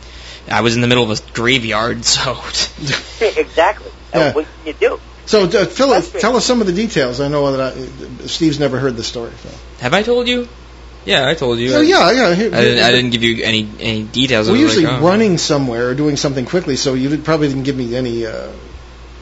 I 0.50 0.60
was 0.60 0.74
in 0.74 0.80
the 0.80 0.86
middle 0.88 1.10
of 1.10 1.18
a 1.18 1.32
graveyard. 1.32 2.04
So 2.12 2.32
exactly. 3.20 3.90
So 4.12 4.18
Yeah. 4.18 4.32
What 4.32 4.46
can 4.46 4.66
you 4.66 4.72
do? 4.74 5.00
So, 5.32 5.44
uh, 5.44 5.48
Phil, 5.48 5.64
Frustrating. 5.64 6.20
tell 6.20 6.36
us 6.36 6.44
some 6.44 6.60
of 6.60 6.66
the 6.66 6.74
details. 6.74 7.18
I 7.18 7.28
know 7.28 7.56
that 7.56 7.72
I, 7.72 8.26
Steve's 8.26 8.60
never 8.60 8.78
heard 8.78 8.98
the 8.98 9.02
story. 9.02 9.32
So. 9.42 9.48
have 9.78 9.94
I 9.94 10.02
told 10.02 10.28
you? 10.28 10.46
Yeah, 11.06 11.26
I 11.26 11.32
told 11.32 11.58
you. 11.58 11.72
Oh, 11.74 11.80
yeah, 11.80 12.10
yeah. 12.10 12.34
here- 12.34 12.54
I 12.54 12.60
didn't. 12.60 12.84
I 12.84 12.90
didn't 12.90 13.12
give 13.12 13.22
you 13.22 13.42
any 13.42 13.66
any 13.80 14.02
details. 14.02 14.50
We're 14.50 14.58
usually 14.58 14.84
like, 14.84 15.00
oh. 15.00 15.08
running 15.08 15.38
somewhere 15.38 15.88
or 15.88 15.94
doing 15.94 16.18
something 16.18 16.44
quickly, 16.44 16.76
so 16.76 16.92
you 16.92 17.08
did- 17.08 17.24
probably 17.24 17.48
didn't 17.48 17.62
give 17.62 17.74
me 17.74 17.96
any 17.96 18.26
uh, 18.26 18.50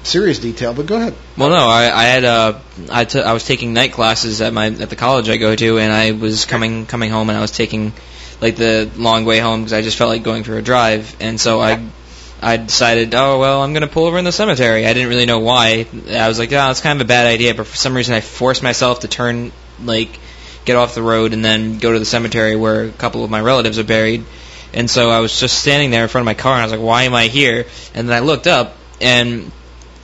serious 0.02 0.40
detail. 0.40 0.74
But 0.74 0.86
go 0.86 0.96
ahead. 0.96 1.14
Well, 1.38 1.50
no, 1.50 1.64
I, 1.68 1.84
I 1.94 2.04
had 2.06 2.24
uh, 2.24 2.58
I, 2.90 3.04
t- 3.04 3.22
I 3.22 3.32
was 3.32 3.44
taking 3.44 3.72
night 3.72 3.92
classes 3.92 4.40
at 4.40 4.52
my 4.52 4.66
at 4.66 4.90
the 4.90 4.96
college 4.96 5.28
I 5.28 5.36
go 5.36 5.54
to, 5.54 5.78
and 5.78 5.92
I 5.92 6.10
was 6.10 6.44
coming 6.44 6.86
coming 6.86 7.10
home, 7.10 7.30
and 7.30 7.38
I 7.38 7.40
was 7.40 7.52
taking 7.52 7.92
like 8.40 8.56
the 8.56 8.90
long 8.96 9.24
way 9.26 9.38
home 9.38 9.60
because 9.60 9.74
I 9.74 9.82
just 9.82 9.96
felt 9.96 10.10
like 10.10 10.24
going 10.24 10.42
for 10.42 10.58
a 10.58 10.62
drive, 10.62 11.16
and 11.20 11.40
so 11.40 11.60
I 11.60 11.80
I 12.42 12.56
decided, 12.56 13.14
oh 13.14 13.38
well, 13.38 13.62
I'm 13.62 13.72
gonna 13.74 13.86
pull 13.86 14.06
over 14.06 14.18
in 14.18 14.24
the 14.24 14.32
cemetery. 14.32 14.86
I 14.86 14.92
didn't 14.92 15.08
really 15.08 15.26
know 15.26 15.40
why. 15.40 15.86
I 16.10 16.28
was 16.28 16.38
like, 16.38 16.52
oh, 16.52 16.70
it's 16.70 16.80
kind 16.80 17.00
of 17.00 17.06
a 17.06 17.08
bad 17.08 17.26
idea, 17.26 17.54
but 17.54 17.66
for 17.66 17.76
some 17.76 17.94
reason 17.94 18.14
I 18.14 18.20
forced 18.20 18.62
myself 18.62 19.00
to 19.00 19.08
turn 19.08 19.52
like 19.82 20.18
get 20.64 20.76
off 20.76 20.94
the 20.94 21.02
road 21.02 21.32
and 21.32 21.44
then 21.44 21.78
go 21.78 21.92
to 21.92 21.98
the 21.98 22.04
cemetery 22.04 22.56
where 22.56 22.84
a 22.84 22.92
couple 22.92 23.24
of 23.24 23.30
my 23.30 23.40
relatives 23.40 23.78
are 23.78 23.84
buried. 23.84 24.24
And 24.72 24.88
so 24.88 25.10
I 25.10 25.20
was 25.20 25.38
just 25.38 25.58
standing 25.58 25.90
there 25.90 26.02
in 26.02 26.08
front 26.08 26.22
of 26.22 26.26
my 26.26 26.34
car, 26.34 26.52
and 26.52 26.62
I 26.62 26.64
was 26.64 26.72
like, 26.72 26.80
why 26.80 27.02
am 27.02 27.14
I 27.14 27.26
here? 27.26 27.66
And 27.94 28.08
then 28.08 28.16
I 28.16 28.24
looked 28.24 28.46
up, 28.46 28.76
and 29.00 29.50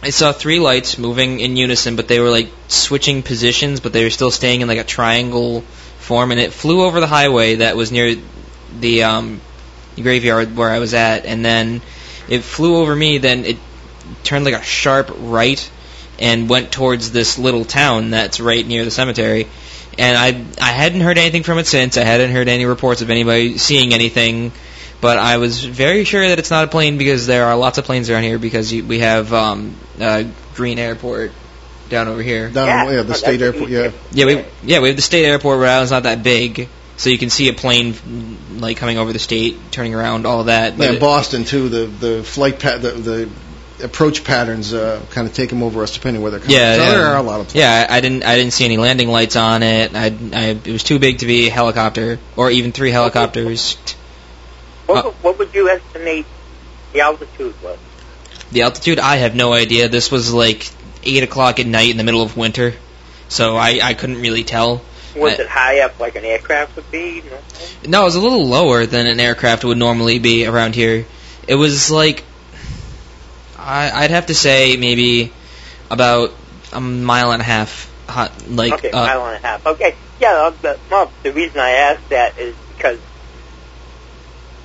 I 0.02 0.10
saw 0.10 0.32
three 0.32 0.58
lights 0.58 0.98
moving 0.98 1.40
in 1.40 1.56
unison, 1.56 1.94
but 1.94 2.08
they 2.08 2.18
were 2.18 2.30
like 2.30 2.48
switching 2.68 3.22
positions, 3.22 3.80
but 3.80 3.92
they 3.92 4.02
were 4.02 4.10
still 4.10 4.30
staying 4.30 4.62
in 4.62 4.68
like 4.68 4.78
a 4.78 4.84
triangle 4.84 5.60
form, 6.00 6.32
and 6.32 6.40
it 6.40 6.52
flew 6.52 6.84
over 6.84 6.98
the 7.00 7.06
highway 7.06 7.56
that 7.56 7.76
was 7.76 7.92
near 7.92 8.16
the 8.80 9.04
um, 9.04 9.40
graveyard 9.94 10.56
where 10.56 10.70
I 10.70 10.80
was 10.80 10.94
at, 10.94 11.26
and 11.26 11.44
then 11.44 11.80
it 12.28 12.40
flew 12.42 12.76
over 12.76 12.94
me. 12.94 13.18
Then 13.18 13.44
it 13.44 13.56
turned 14.24 14.44
like 14.44 14.54
a 14.54 14.62
sharp 14.62 15.10
right 15.18 15.70
and 16.18 16.48
went 16.48 16.72
towards 16.72 17.12
this 17.12 17.38
little 17.38 17.64
town 17.64 18.10
that's 18.10 18.40
right 18.40 18.66
near 18.66 18.84
the 18.84 18.90
cemetery. 18.90 19.48
And 19.98 20.16
I 20.16 20.44
I 20.64 20.72
hadn't 20.72 21.00
heard 21.00 21.18
anything 21.18 21.42
from 21.42 21.58
it 21.58 21.66
since. 21.66 21.96
I 21.96 22.04
hadn't 22.04 22.30
heard 22.30 22.48
any 22.48 22.66
reports 22.66 23.02
of 23.02 23.10
anybody 23.10 23.58
seeing 23.58 23.94
anything. 23.94 24.52
But 25.00 25.18
I 25.18 25.36
was 25.36 25.62
very 25.62 26.04
sure 26.04 26.26
that 26.26 26.38
it's 26.38 26.50
not 26.50 26.64
a 26.64 26.68
plane 26.68 26.96
because 26.96 27.26
there 27.26 27.44
are 27.46 27.56
lots 27.56 27.76
of 27.76 27.84
planes 27.84 28.08
around 28.08 28.22
here 28.22 28.38
because 28.38 28.72
you, 28.72 28.82
we 28.82 29.00
have 29.00 29.30
um, 29.32 29.74
uh, 30.00 30.24
Green 30.54 30.78
Airport 30.78 31.32
down 31.90 32.08
over 32.08 32.22
here. 32.22 32.48
Down 32.48 32.66
Yeah. 32.66 32.90
yeah, 32.90 33.02
the 33.02 33.12
Oh, 33.12 33.16
state 33.16 33.42
airport. 33.42 33.68
Yeah. 33.70 33.90
Yeah, 34.12 34.24
we 34.26 34.44
yeah 34.64 34.80
we 34.80 34.88
have 34.88 34.96
the 34.96 35.02
state 35.02 35.26
airport 35.26 35.58
where 35.58 35.82
it's 35.82 35.90
not 35.90 36.04
that 36.04 36.22
big, 36.22 36.68
so 36.96 37.10
you 37.10 37.18
can 37.18 37.30
see 37.30 37.48
a 37.48 37.52
plane 37.52 37.94
like 38.58 38.76
coming 38.78 38.98
over 38.98 39.12
the 39.12 39.18
state, 39.18 39.56
turning 39.70 39.94
around, 39.94 40.26
all 40.26 40.40
of 40.40 40.46
that. 40.46 40.76
But 40.78 40.84
Yeah, 40.84 40.92
it- 40.94 41.00
Boston 41.00 41.44
too. 41.44 41.68
The 41.68 41.86
the 41.86 42.22
flight 42.22 42.58
pat 42.60 42.82
the, 42.82 42.90
the 42.92 43.30
approach 43.84 44.24
patterns 44.24 44.72
uh, 44.72 45.02
kind 45.10 45.26
of 45.28 45.34
take 45.34 45.50
them 45.50 45.62
over 45.62 45.82
us 45.82 45.92
depending 45.92 46.22
where 46.22 46.30
they're 46.30 46.40
coming. 46.40 46.56
Yeah, 46.56 46.76
so 46.76 46.82
yeah. 46.82 46.90
there 46.92 47.06
are 47.08 47.16
a 47.18 47.22
lot 47.22 47.40
of. 47.40 47.54
yeah, 47.54 47.86
I 47.90 47.98
I 47.98 48.00
didn't 48.00 48.24
I 48.24 48.36
didn't 48.36 48.52
see 48.54 48.64
any 48.64 48.78
landing 48.78 49.08
lights 49.08 49.36
on 49.36 49.62
it. 49.62 49.94
I, 49.94 50.06
I 50.32 50.44
it 50.64 50.66
was 50.68 50.82
too 50.82 50.98
big 50.98 51.18
to 51.18 51.26
be 51.26 51.48
a 51.48 51.50
helicopter 51.50 52.18
or 52.36 52.50
even 52.50 52.72
three 52.72 52.90
helicopters. 52.90 53.76
What, 54.86 55.04
would- 55.04 55.14
what 55.22 55.38
would 55.38 55.54
you 55.54 55.68
estimate 55.68 56.26
the 56.92 57.00
altitude 57.00 57.54
was? 57.62 57.78
The 58.52 58.62
altitude, 58.62 59.00
I 59.00 59.16
have 59.16 59.34
no 59.34 59.52
idea. 59.52 59.88
This 59.88 60.10
was 60.10 60.32
like 60.32 60.70
eight 61.02 61.22
o'clock 61.24 61.58
at 61.58 61.66
night 61.66 61.90
in 61.90 61.96
the 61.96 62.04
middle 62.04 62.22
of 62.22 62.36
winter, 62.36 62.74
so 63.28 63.56
I 63.56 63.80
I 63.82 63.94
couldn't 63.94 64.20
really 64.22 64.44
tell. 64.44 64.80
Was 65.16 65.38
it 65.38 65.48
high 65.48 65.80
up 65.80 65.98
like 65.98 66.16
an 66.16 66.24
aircraft 66.24 66.76
would 66.76 66.90
be? 66.90 67.22
No? 67.22 67.38
No, 67.88 68.02
it 68.02 68.04
was 68.04 68.16
a 68.16 68.20
little 68.20 68.46
lower 68.46 68.86
than 68.86 69.06
an 69.06 69.20
aircraft 69.20 69.64
would 69.64 69.78
normally 69.78 70.18
be 70.18 70.46
around 70.46 70.74
here. 70.74 71.06
It 71.46 71.54
was 71.54 71.90
like 71.90 72.24
I, 73.58 73.90
I'd 74.04 74.10
have 74.10 74.26
to 74.26 74.34
say 74.34 74.76
maybe 74.76 75.32
about 75.90 76.32
a 76.72 76.80
mile 76.80 77.32
and 77.32 77.42
a 77.42 77.44
half. 77.44 77.92
Hot, 78.08 78.48
like 78.48 78.72
okay, 78.74 78.90
uh, 78.92 79.04
mile 79.04 79.26
and 79.26 79.44
a 79.44 79.46
half. 79.46 79.66
Okay, 79.66 79.96
yeah. 80.20 80.32
uh, 80.32 80.50
The, 80.62 80.78
well, 80.90 81.10
the 81.24 81.32
reason 81.32 81.58
I 81.58 81.70
asked 81.70 82.08
that 82.10 82.38
is 82.38 82.54
because 82.76 83.00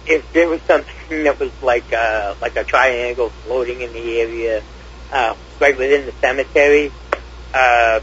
if 0.06 0.32
there 0.34 0.48
was 0.48 0.62
something 0.64 1.24
that 1.24 1.40
was 1.40 1.52
like 1.64 1.92
uh, 1.92 2.36
like 2.42 2.56
a 2.56 2.64
triangle 2.64 3.30
floating 3.30 3.82
in 3.82 3.94
the 3.94 4.20
area, 4.20 4.64
uh, 5.12 5.36
right 5.60 5.76
within 5.76 6.06
the 6.06 6.12
cemetery, 6.14 6.92
uh, 7.54 8.02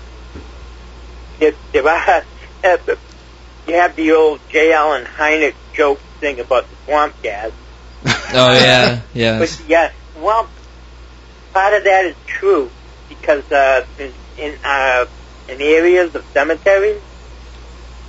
there, 1.39 1.55
there 1.73 1.89
are. 1.89 2.25
Uh, 2.63 2.77
you 3.67 3.75
have 3.75 3.95
the 3.97 4.13
old 4.13 4.41
J. 4.51 4.73
Allen 4.73 5.05
Hynek 5.05 5.55
joke 5.73 6.01
thing 6.21 6.41
about 6.41 6.69
the 6.69 6.77
swamp 6.85 7.15
gas. 7.23 7.53
oh 8.05 8.53
yeah, 8.53 9.03
yeah. 9.15 9.39
But 9.39 9.63
yeah, 9.69 9.91
well, 10.17 10.49
part 11.53 11.75
of 11.75 11.85
that 11.85 12.07
is 12.07 12.17
true 12.27 12.71
because 13.09 13.51
uh, 13.53 13.85
in 13.99 14.13
in, 14.39 14.59
uh, 14.65 15.07
in 15.49 15.61
areas 15.61 16.15
of 16.15 16.25
cemeteries, 16.33 17.01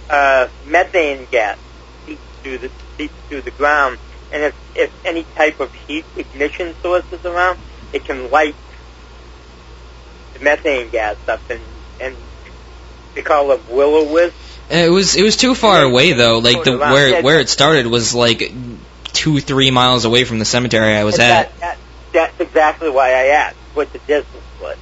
uh, 0.10 0.48
methane 0.66 1.28
gas 1.30 1.58
seeps 2.06 2.22
through 2.42 2.58
the 2.60 2.72
seeps 2.98 3.14
through 3.28 3.42
the 3.42 3.52
ground, 3.52 4.00
and 4.32 4.44
if 4.44 4.56
if 4.76 5.06
any 5.06 5.26
type 5.36 5.60
of 5.60 5.74
heat 5.88 6.06
ignition 6.18 6.74
source 6.82 7.06
is 7.12 7.24
around, 7.26 7.60
it 7.94 8.06
can 8.06 8.32
light 8.32 8.56
the 10.34 10.40
methane 10.40 10.90
gas 10.90 11.18
up, 11.28 11.42
and 11.50 11.62
and 12.00 12.16
they 13.20 13.24
call 13.28 13.52
it 13.52 13.62
willow 13.70 14.12
wisp. 14.12 14.36
It 14.70 14.90
was 14.92 15.16
it 15.16 15.24
was 15.24 15.36
too 15.36 15.56
far 15.56 15.84
away 15.84 16.14
though. 16.14 16.40
Like 16.40 16.64
the 16.64 16.78
where 16.78 17.22
where 17.22 17.40
it 17.40 17.50
started 17.50 17.88
was 17.88 18.16
like 18.16 18.52
two 19.06 19.40
three 19.40 19.72
miles 19.72 20.06
away 20.06 20.24
from 20.24 20.40
the 20.40 20.46
cemetery 20.46 20.96
I 20.96 21.04
was 21.04 21.16
And 21.16 21.24
at. 21.24 21.28
that, 21.28 21.60
that, 21.60 21.78
that's 22.14 22.40
exactly 22.40 22.90
why 22.90 23.10
I 23.10 23.26
asked 23.28 23.58
what 23.74 23.92
the 23.92 24.00
distance 24.00 24.44
was. 24.62 24.78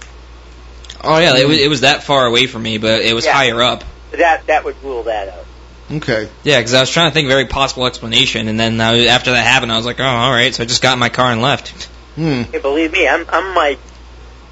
Oh 1.03 1.17
yeah, 1.17 1.35
it 1.37 1.47
was 1.47 1.57
it 1.57 1.69
was 1.69 1.81
that 1.81 2.03
far 2.03 2.25
away 2.25 2.47
from 2.47 2.63
me, 2.63 2.77
but 2.77 3.01
it 3.01 3.13
was 3.13 3.25
Yeah. 3.25 3.33
higher 3.33 3.61
up. 3.61 3.83
That 4.11 4.45
that 4.47 4.63
would 4.65 4.75
rule 4.83 5.03
that 5.03 5.29
out. 5.29 5.45
Okay. 5.89 6.29
Yeah, 6.43 6.59
because 6.59 6.73
I 6.73 6.81
was 6.81 6.89
trying 6.89 7.09
to 7.09 7.13
think 7.13 7.25
of 7.25 7.31
a 7.31 7.33
very 7.35 7.47
possible 7.47 7.85
explanation, 7.85 8.49
and 8.49 8.59
then 8.59 8.81
I, 8.81 9.05
after 9.05 9.31
that 9.31 9.45
happened, 9.47 9.71
I 9.71 9.77
was 9.77 9.85
like, 9.85 10.01
oh, 10.01 10.03
all 10.05 10.31
right. 10.31 10.53
So 10.53 10.63
I 10.63 10.65
just 10.65 10.81
got 10.81 10.93
in 10.93 10.99
my 10.99 11.07
car 11.07 11.31
and 11.31 11.41
left. 11.41 11.85
Hmm. 12.15 12.41
Hey, 12.43 12.59
believe 12.59 12.91
me, 12.91 13.07
I'm 13.07 13.25
I'm 13.29 13.53
my 13.55 13.77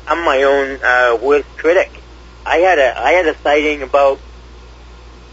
I'm 0.07 0.23
my 0.23 0.43
own 0.43 0.79
uh, 0.81 1.17
worst 1.21 1.47
critic. 1.57 1.91
I 2.45 2.57
had 2.57 2.79
a 2.79 2.99
I 2.99 3.11
had 3.11 3.27
a 3.27 3.37
sighting 3.39 3.81
about 3.81 4.19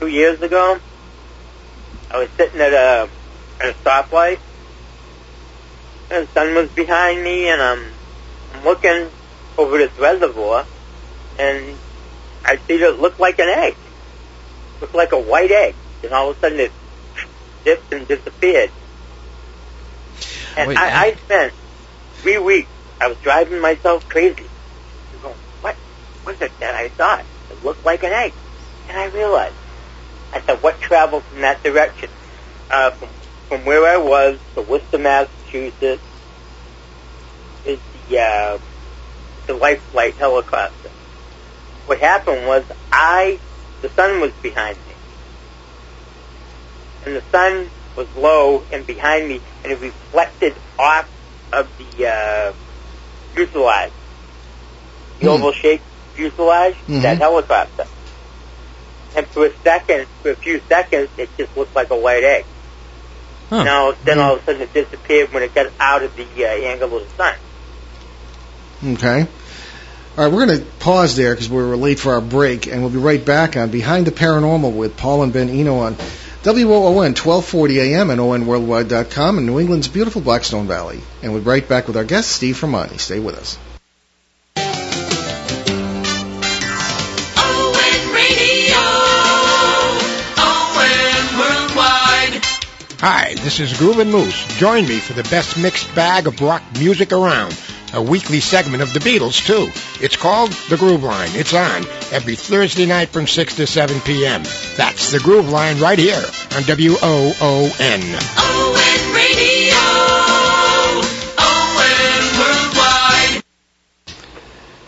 two 0.01 0.09
years 0.09 0.41
ago. 0.41 0.79
I 2.11 2.19
was 2.19 2.29
sitting 2.31 2.61
at 2.61 2.73
a 2.73 3.09
at 3.61 3.71
a 3.71 3.75
stoplight, 3.75 4.39
and 6.11 6.27
the 6.27 6.33
sun 6.33 6.55
was 6.55 6.71
behind 6.71 7.23
me, 7.23 7.49
and 7.49 7.61
I'm 7.61 7.85
I'm 8.55 8.65
looking 8.65 9.09
over 9.59 9.79
this 9.79 9.97
reservoir, 9.99 10.67
and 11.39 11.77
I 12.45 12.57
see 12.57 12.75
it 12.75 12.99
looked 12.99 13.21
like 13.21 13.39
an 13.39 13.49
egg, 13.49 13.77
looked 14.81 14.95
like 14.95 15.13
a 15.13 15.21
white 15.21 15.51
egg, 15.51 15.75
and 16.03 16.13
all 16.13 16.31
of 16.31 16.37
a 16.37 16.41
sudden 16.41 16.61
it 16.61 16.73
dipped 17.65 17.93
and 17.93 18.09
disappeared. 18.09 18.71
And 20.57 20.69
Wait, 20.69 20.79
I, 20.79 21.09
I 21.09 21.15
spent 21.15 21.53
three 22.15 22.39
weeks. 22.39 22.69
I 23.01 23.09
was 23.09 23.19
driving 23.19 23.61
myself 23.61 24.09
crazy. 24.09 24.47
I'm 26.27 26.35
going, 26.37 26.41
what 26.41 26.41
was 26.41 26.49
it 26.49 26.53
that 26.61 26.75
I 26.75 26.91
saw? 26.97 27.23
It 27.51 27.65
looked 27.65 27.85
like 27.85 28.03
an 28.03 28.13
egg. 28.13 28.35
And 28.89 28.99
I 28.99 29.07
realized, 29.09 29.57
I 30.33 30.43
said, 30.47 30.59
what 30.63 30.81
traveled 30.81 31.25
from 31.29 31.43
that 31.43 31.63
direction? 31.63 32.11
Uh, 32.71 32.91
from, 32.99 33.11
from 33.49 33.65
where 33.67 33.87
I 33.87 33.99
was 33.99 34.41
to 34.57 34.63
Worcester, 34.63 34.99
Massachusetts, 34.99 36.03
is 37.65 37.81
the, 37.93 38.19
uh, 38.19 38.59
the 39.47 39.55
life 39.55 39.83
flight 39.93 40.17
helicopter. 40.19 40.91
What 41.87 42.01
happened 42.01 42.47
was 42.47 42.65
I, 42.93 43.41
the 43.83 43.91
sun 43.99 44.21
was 44.21 44.33
behind 44.43 44.79
me. 44.89 44.95
And 47.05 47.17
the 47.17 47.25
sun 47.35 47.71
was 47.97 48.09
low 48.17 48.65
and 48.73 48.87
behind 48.87 49.29
me, 49.29 49.43
and 49.65 49.73
it 49.73 49.81
reflected 49.81 50.61
off 50.79 51.07
of 51.53 51.69
the 51.79 52.07
uh, 52.07 52.53
fuselage, 53.35 53.93
the 55.21 55.27
Hmm. 55.27 55.29
oval 55.29 55.53
shaped 55.53 55.85
fuselage, 56.15 56.75
Mhm. 56.89 57.03
that 57.03 57.19
helicopter. 57.19 57.87
And 59.15 59.27
for 59.27 59.47
a 59.47 59.51
second, 59.63 60.07
for 60.23 60.31
a 60.31 60.37
few 60.37 60.61
seconds, 60.69 61.09
it 61.19 61.29
just 61.37 61.55
looked 61.57 61.75
like 61.77 61.91
a 61.91 61.97
white 61.97 62.25
egg. 62.25 62.45
Huh. 63.51 63.65
Now, 63.65 63.95
then 64.05 64.19
all 64.19 64.37
of 64.37 64.43
a 64.43 64.45
sudden 64.47 64.63
it 64.63 64.73
disappeared 64.73 65.33
when 65.33 65.43
it 65.43 65.55
got 65.55 65.67
out 65.79 66.03
of 66.03 66.17
the 66.17 66.25
uh, 66.45 66.49
angle 66.49 66.97
of 66.97 67.03
the 67.09 67.17
sun. 67.17 67.35
Okay. 68.95 69.27
All 70.17 70.25
right, 70.25 70.33
we're 70.33 70.47
going 70.47 70.59
to 70.61 70.65
pause 70.79 71.17
there 71.17 71.35
because 71.35 71.49
we 71.49 71.57
were 71.57 71.77
late 71.77 71.99
for 71.99 72.15
our 72.15 72.21
break, 72.21 72.67
and 72.67 72.83
we'll 72.83 72.91
be 72.91 72.99
right 72.99 73.23
back 73.25 73.57
on 73.57 73.71
Behind 73.71 74.07
the 74.07 74.11
Paranormal 74.11 74.73
with 74.73 74.97
Paul 74.97 75.23
and 75.23 75.33
Ben 75.33 75.49
Eno 75.49 75.79
on 75.79 75.97
WOON 76.45 77.15
1240 77.15 77.81
AM 77.81 78.11
and 78.11 78.21
ONWorldwide.com 78.21 79.39
in 79.39 79.47
New 79.47 79.61
England's 79.61 79.89
beautiful 79.89 80.21
Blackstone 80.21 80.67
Valley. 80.67 81.01
And 81.23 81.33
we'll 81.33 81.43
be 81.43 81.49
right 81.49 81.67
back 81.67 81.87
with 81.87 81.97
our 81.97 82.05
guest, 82.05 82.31
Steve 82.33 82.57
Fermani. 82.57 82.99
Stay 82.99 83.21
with 83.21 83.37
us. 83.37 83.57
Hi, 93.05 93.35
this 93.35 93.59
is 93.59 93.73
Groovin' 93.73 94.13
Moose. 94.13 94.47
Join 94.59 94.87
me 94.87 95.01
for 95.01 95.13
the 95.13 95.25
best 95.25 95.59
mixed 95.59 95.93
bag 95.93 96.29
of 96.29 96.41
rock 96.41 96.63
music 96.79 97.11
around. 97.11 97.53
A 97.93 98.01
weekly 98.01 98.39
segment 98.39 98.81
of 98.81 98.93
the 98.93 99.01
Beatles, 99.01 99.45
too. 99.45 99.73
It's 100.01 100.15
called 100.15 100.53
The 100.71 100.77
Groove 100.77 101.03
Line. 101.03 101.31
It's 101.33 101.53
on 101.53 101.85
every 102.13 102.37
Thursday 102.37 102.87
night 102.87 103.09
from 103.09 103.27
6 103.27 103.57
to 103.57 103.67
7 103.67 104.01
p.m. 104.03 104.45
That's 104.77 105.11
The 105.11 105.19
Groove 105.19 105.49
Line 105.49 105.81
right 105.81 105.99
here 105.99 106.25
on 106.55 106.63
W-O-O-N. 106.63 108.03
ON 108.39 109.15
Radio. 109.17 109.83
ON 111.43 112.23
Worldwide. 112.39 113.43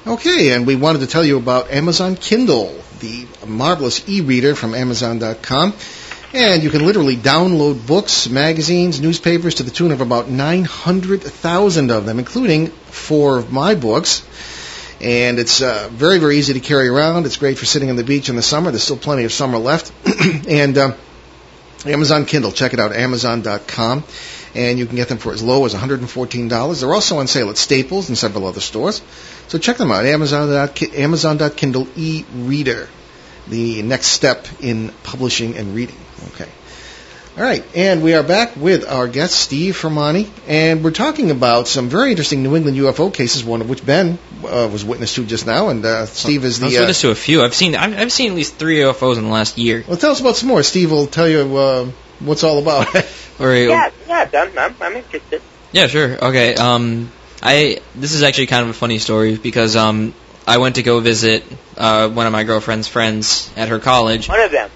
Okay, 0.06 0.52
and 0.52 0.68
we 0.68 0.76
wanted 0.76 1.00
to 1.00 1.08
tell 1.08 1.24
you 1.24 1.36
about 1.36 1.72
Amazon 1.72 2.14
Kindle, 2.14 2.80
the 3.00 3.26
marvelous 3.44 4.08
e-reader 4.08 4.54
from 4.54 4.72
Amazon.com. 4.72 5.72
And 6.34 6.64
you 6.64 6.70
can 6.70 6.84
literally 6.84 7.16
download 7.16 7.86
books, 7.86 8.28
magazines, 8.28 9.00
newspapers 9.00 9.54
to 9.56 9.62
the 9.62 9.70
tune 9.70 9.92
of 9.92 10.00
about 10.00 10.28
900,000 10.28 11.92
of 11.92 12.06
them, 12.06 12.18
including 12.18 12.66
four 12.66 13.38
of 13.38 13.52
my 13.52 13.76
books. 13.76 14.26
And 15.00 15.38
it's 15.38 15.62
uh, 15.62 15.88
very, 15.92 16.18
very 16.18 16.36
easy 16.36 16.54
to 16.54 16.58
carry 16.58 16.88
around. 16.88 17.24
It's 17.26 17.36
great 17.36 17.56
for 17.56 17.66
sitting 17.66 17.88
on 17.88 17.94
the 17.94 18.02
beach 18.02 18.30
in 18.30 18.34
the 18.34 18.42
summer. 18.42 18.72
There's 18.72 18.82
still 18.82 18.96
plenty 18.96 19.22
of 19.22 19.32
summer 19.32 19.58
left. 19.58 19.92
and 20.48 20.76
um, 20.76 20.94
Amazon 21.86 22.24
Kindle, 22.24 22.50
check 22.50 22.72
it 22.72 22.80
out, 22.80 22.92
Amazon.com. 22.92 24.02
And 24.56 24.76
you 24.76 24.86
can 24.86 24.96
get 24.96 25.08
them 25.08 25.18
for 25.18 25.32
as 25.32 25.40
low 25.40 25.64
as 25.66 25.72
$114. 25.74 26.80
They're 26.80 26.92
also 26.92 27.18
on 27.18 27.28
sale 27.28 27.50
at 27.50 27.58
Staples 27.58 28.08
and 28.08 28.18
several 28.18 28.46
other 28.46 28.60
stores. 28.60 29.02
So 29.46 29.58
check 29.58 29.76
them 29.76 29.92
out, 29.92 30.04
Amazon. 30.04 30.68
Amazon.Kindle 30.94 31.86
e-reader, 31.94 32.88
the 33.46 33.82
next 33.82 34.08
step 34.08 34.48
in 34.60 34.90
publishing 35.04 35.56
and 35.56 35.76
reading. 35.76 35.94
Okay. 36.28 36.48
All 37.36 37.42
right, 37.42 37.64
and 37.74 38.00
we 38.00 38.14
are 38.14 38.22
back 38.22 38.54
with 38.54 38.88
our 38.88 39.08
guest 39.08 39.34
Steve 39.34 39.76
Fermani, 39.76 40.30
and 40.46 40.84
we're 40.84 40.92
talking 40.92 41.32
about 41.32 41.66
some 41.66 41.88
very 41.88 42.10
interesting 42.10 42.44
New 42.44 42.54
England 42.54 42.76
UFO 42.76 43.12
cases, 43.12 43.42
one 43.42 43.60
of 43.60 43.68
which 43.68 43.84
Ben 43.84 44.18
uh, 44.44 44.68
was 44.72 44.84
witness 44.84 45.16
to 45.16 45.24
just 45.24 45.44
now, 45.44 45.68
and 45.68 45.84
uh, 45.84 46.06
Steve 46.06 46.44
is 46.44 46.60
the. 46.60 46.66
I 46.66 46.68
was 46.68 46.74
the. 46.74 46.78
Uh, 46.78 46.82
witness 46.82 47.00
to 47.00 47.10
a 47.10 47.16
few. 47.16 47.42
I've 47.42 47.54
seen 47.54 47.74
I've, 47.74 47.98
I've 47.98 48.12
seen 48.12 48.30
at 48.30 48.36
least 48.36 48.54
three 48.54 48.76
UFOs 48.76 49.18
in 49.18 49.24
the 49.24 49.30
last 49.30 49.58
year. 49.58 49.82
well, 49.88 49.96
tell 49.96 50.12
us 50.12 50.20
about 50.20 50.36
some 50.36 50.48
more. 50.48 50.62
Steve 50.62 50.92
will 50.92 51.08
tell 51.08 51.28
you 51.28 51.56
uh, 51.56 51.90
what's 52.20 52.44
all 52.44 52.58
about. 52.58 52.86
Or 53.40 53.52
Yeah, 53.52 53.90
yeah, 54.06 54.30
I'm, 54.32 54.56
I'm, 54.56 54.76
I'm 54.80 54.92
interested. 54.94 55.42
Yeah, 55.72 55.88
sure. 55.88 56.24
Okay. 56.26 56.54
Um, 56.54 57.10
I 57.42 57.80
this 57.96 58.14
is 58.14 58.22
actually 58.22 58.46
kind 58.46 58.62
of 58.62 58.70
a 58.70 58.74
funny 58.74 59.00
story 59.00 59.36
because 59.36 59.74
um, 59.74 60.14
I 60.46 60.58
went 60.58 60.76
to 60.76 60.84
go 60.84 61.00
visit 61.00 61.44
uh, 61.76 62.08
one 62.10 62.26
of 62.26 62.32
my 62.32 62.44
girlfriend's 62.44 62.86
friends 62.86 63.50
at 63.56 63.70
her 63.70 63.80
college. 63.80 64.28
One 64.28 64.40
of 64.40 64.52
them. 64.52 64.70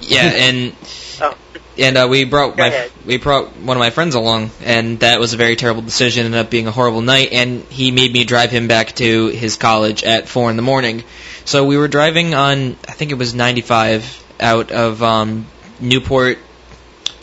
Yeah, 0.00 0.24
and 0.26 0.72
Oh. 1.20 1.34
and 1.78 1.96
uh, 1.98 2.06
we 2.10 2.24
brought 2.24 2.56
Go 2.56 2.62
my 2.62 2.68
ahead. 2.68 2.90
we 3.04 3.16
brought 3.18 3.56
one 3.56 3.76
of 3.76 3.80
my 3.80 3.90
friends 3.90 4.14
along, 4.14 4.50
and 4.64 5.00
that 5.00 5.20
was 5.20 5.32
a 5.34 5.36
very 5.36 5.56
terrible 5.56 5.82
decision. 5.82 6.24
Ended 6.26 6.40
up 6.40 6.50
being 6.50 6.66
a 6.66 6.70
horrible 6.72 7.02
night, 7.02 7.30
and 7.32 7.62
he 7.68 7.90
made 7.90 8.12
me 8.12 8.24
drive 8.24 8.50
him 8.50 8.68
back 8.68 8.94
to 8.96 9.28
his 9.28 9.56
college 9.56 10.02
at 10.04 10.28
four 10.28 10.50
in 10.50 10.56
the 10.56 10.62
morning. 10.62 11.04
So 11.44 11.64
we 11.64 11.76
were 11.76 11.88
driving 11.88 12.34
on, 12.34 12.76
I 12.88 12.92
think 12.92 13.10
it 13.10 13.18
was 13.18 13.34
95 13.34 14.24
out 14.40 14.70
of 14.72 15.02
um, 15.02 15.46
Newport 15.80 16.38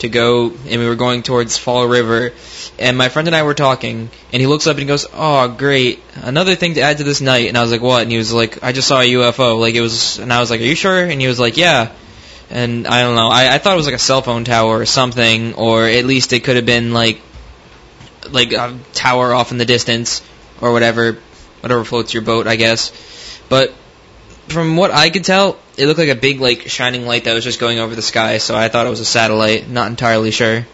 to 0.00 0.08
go, 0.08 0.46
and 0.68 0.80
we 0.80 0.86
were 0.86 0.94
going 0.96 1.22
towards 1.24 1.56
Fall 1.58 1.86
River. 1.86 2.32
And 2.78 2.96
my 2.96 3.08
friend 3.08 3.26
and 3.26 3.34
I 3.34 3.42
were 3.42 3.54
talking, 3.54 4.10
and 4.32 4.40
he 4.40 4.46
looks 4.46 4.66
up 4.68 4.72
and 4.72 4.80
he 4.80 4.86
goes, 4.86 5.06
"Oh, 5.12 5.48
great! 5.48 6.00
Another 6.14 6.54
thing 6.54 6.74
to 6.74 6.80
add 6.82 6.98
to 6.98 7.04
this 7.04 7.20
night." 7.20 7.48
And 7.48 7.58
I 7.58 7.62
was 7.62 7.72
like, 7.72 7.80
"What?" 7.80 8.02
And 8.02 8.12
he 8.12 8.18
was 8.18 8.32
like, 8.32 8.62
"I 8.62 8.70
just 8.70 8.86
saw 8.86 9.00
a 9.00 9.04
UFO." 9.14 9.58
Like 9.58 9.74
it 9.74 9.80
was, 9.80 10.18
and 10.20 10.32
I 10.32 10.38
was 10.38 10.50
like, 10.50 10.60
"Are 10.60 10.64
you 10.64 10.76
sure?" 10.76 11.02
And 11.04 11.20
he 11.20 11.26
was 11.26 11.40
like, 11.40 11.56
"Yeah." 11.56 11.90
And 12.50 12.86
I 12.86 13.02
don't 13.02 13.14
know. 13.14 13.28
I, 13.28 13.54
I 13.54 13.58
thought 13.58 13.74
it 13.74 13.76
was 13.76 13.86
like 13.86 13.94
a 13.94 13.98
cell 13.98 14.22
phone 14.22 14.44
tower 14.44 14.80
or 14.80 14.86
something, 14.86 15.54
or 15.54 15.86
at 15.86 16.04
least 16.04 16.32
it 16.32 16.44
could 16.44 16.56
have 16.56 16.66
been 16.66 16.92
like 16.92 17.20
like 18.30 18.52
a 18.52 18.78
tower 18.92 19.32
off 19.32 19.52
in 19.52 19.58
the 19.58 19.64
distance 19.64 20.22
or 20.60 20.72
whatever, 20.72 21.18
whatever 21.60 21.84
floats 21.84 22.12
your 22.14 22.22
boat, 22.22 22.46
I 22.46 22.56
guess. 22.56 22.92
But 23.48 23.74
from 24.48 24.76
what 24.76 24.90
I 24.90 25.10
could 25.10 25.24
tell, 25.24 25.58
it 25.76 25.86
looked 25.86 25.98
like 25.98 26.08
a 26.08 26.14
big 26.14 26.40
like 26.40 26.68
shining 26.68 27.06
light 27.06 27.24
that 27.24 27.34
was 27.34 27.44
just 27.44 27.60
going 27.60 27.78
over 27.78 27.94
the 27.94 28.02
sky. 28.02 28.38
So 28.38 28.56
I 28.56 28.68
thought 28.68 28.86
it 28.86 28.90
was 28.90 29.00
a 29.00 29.04
satellite. 29.04 29.68
Not 29.68 29.90
entirely 29.90 30.30
sure. 30.30 30.66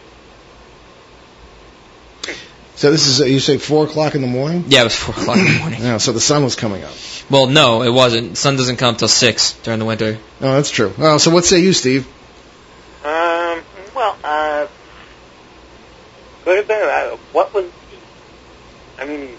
So 2.77 2.91
this 2.91 3.07
is 3.07 3.21
uh, 3.21 3.25
you 3.25 3.41
say 3.41 3.59
four 3.59 3.85
o'clock 3.85 4.15
in 4.15 4.21
the 4.21 4.27
morning. 4.27 4.65
Yeah, 4.69 4.81
it 4.83 4.85
was 4.85 4.97
four 4.97 5.15
o'clock 5.15 5.39
in 5.39 5.45
the 5.45 5.59
morning. 5.59 5.81
Yeah, 5.83 5.99
so 5.99 6.13
the 6.13 6.21
sun 6.21 6.45
was 6.45 6.57
coming 6.57 6.83
up. 6.83 6.93
Well, 7.31 7.47
no, 7.47 7.83
it 7.83 7.91
wasn't. 7.91 8.37
Sun 8.37 8.57
doesn't 8.57 8.77
come 8.77 8.97
till 8.97 9.09
six 9.09 9.53
during 9.63 9.79
the 9.79 9.87
winter. 9.87 10.19
Oh, 10.41 10.53
that's 10.55 10.71
true. 10.71 10.93
Well, 10.99 11.19
so 11.19 11.31
what 11.31 11.45
say 11.45 11.61
you, 11.61 11.73
Steve? 11.73 12.07
Um, 13.05 13.63
well, 13.95 14.17
uh, 14.25 14.67
could 16.45 16.59
have 16.59 16.69
been, 16.69 16.83
uh, 16.83 17.17
what 17.33 17.55
was 17.55 17.65
the, 17.65 19.03
I 19.03 19.07
mean, 19.07 19.31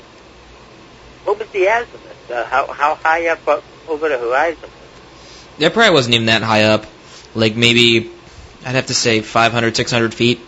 what 1.24 1.38
was 1.38 1.48
the 1.50 1.65
azimuth? 1.65 2.32
Uh, 2.32 2.45
how, 2.45 2.67
how 2.67 2.95
high 2.95 3.28
up, 3.28 3.48
up 3.48 3.63
over 3.88 4.10
the 4.10 4.17
horizon? 4.17 4.69
It 5.60 5.74
probably 5.74 5.93
wasn't 5.93 6.15
even 6.15 6.28
that 6.28 6.41
high 6.41 6.63
up. 6.63 6.86
Like 7.36 7.56
maybe 7.56 8.12
I'd 8.65 8.76
have 8.76 8.88
to 8.88 8.95
say 8.95 9.21
500, 9.21 9.76
600 9.76 10.13
feet. 10.13 10.39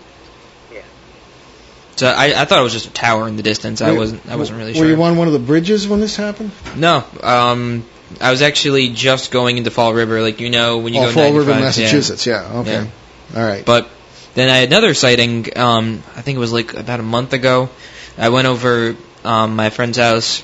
So 1.98 2.08
I, 2.08 2.42
I 2.42 2.46
thought 2.46 2.60
it 2.60 2.64
was 2.64 2.74
just 2.74 2.88
a 2.88 2.94
tower 2.94 3.28
in 3.28 3.38
the 3.38 3.44
distance. 3.44 3.82
I 3.82 3.92
wasn't. 3.92 4.28
I 4.30 4.36
wasn't 4.36 4.60
really 4.60 4.80
Were 4.80 4.86
you 4.86 5.02
on 5.02 5.18
one 5.18 5.28
of 5.28 5.34
the 5.34 5.40
bridges 5.40 5.88
when 5.88 6.00
this 6.00 6.16
happened? 6.16 6.52
No, 6.76 7.04
um, 7.24 7.86
I 8.22 8.30
was 8.30 8.44
actually 8.44 8.90
just 8.90 9.32
going 9.32 9.58
into 9.58 9.72
Fall 9.72 9.94
River, 9.94 10.22
like 10.22 10.40
you 10.40 10.52
know 10.52 10.78
when 10.78 10.94
you 10.94 11.02
oh, 11.02 11.06
go 11.06 11.12
Fall 11.12 11.34
River, 11.34 11.52
95, 11.52 11.58
yeah. 11.58 11.64
Massachusetts. 11.66 12.26
Yeah. 12.28 12.60
Okay. 12.60 12.72
Yeah. 12.72 12.88
All 13.36 13.44
right. 13.44 13.66
But 13.66 13.90
then 14.36 14.50
I 14.50 14.58
had 14.58 14.70
another 14.70 14.94
sighting. 14.94 15.58
Um, 15.58 16.04
I 16.16 16.22
think 16.22 16.36
it 16.36 16.40
was 16.40 16.54
like 16.54 16.76
about 16.76 17.00
a 17.00 17.04
month 17.04 17.34
ago. 17.34 17.70
I 18.18 18.30
went 18.30 18.48
over 18.48 18.96
um, 19.24 19.56
my 19.56 19.72
friend's 19.72 19.98
house, 19.98 20.44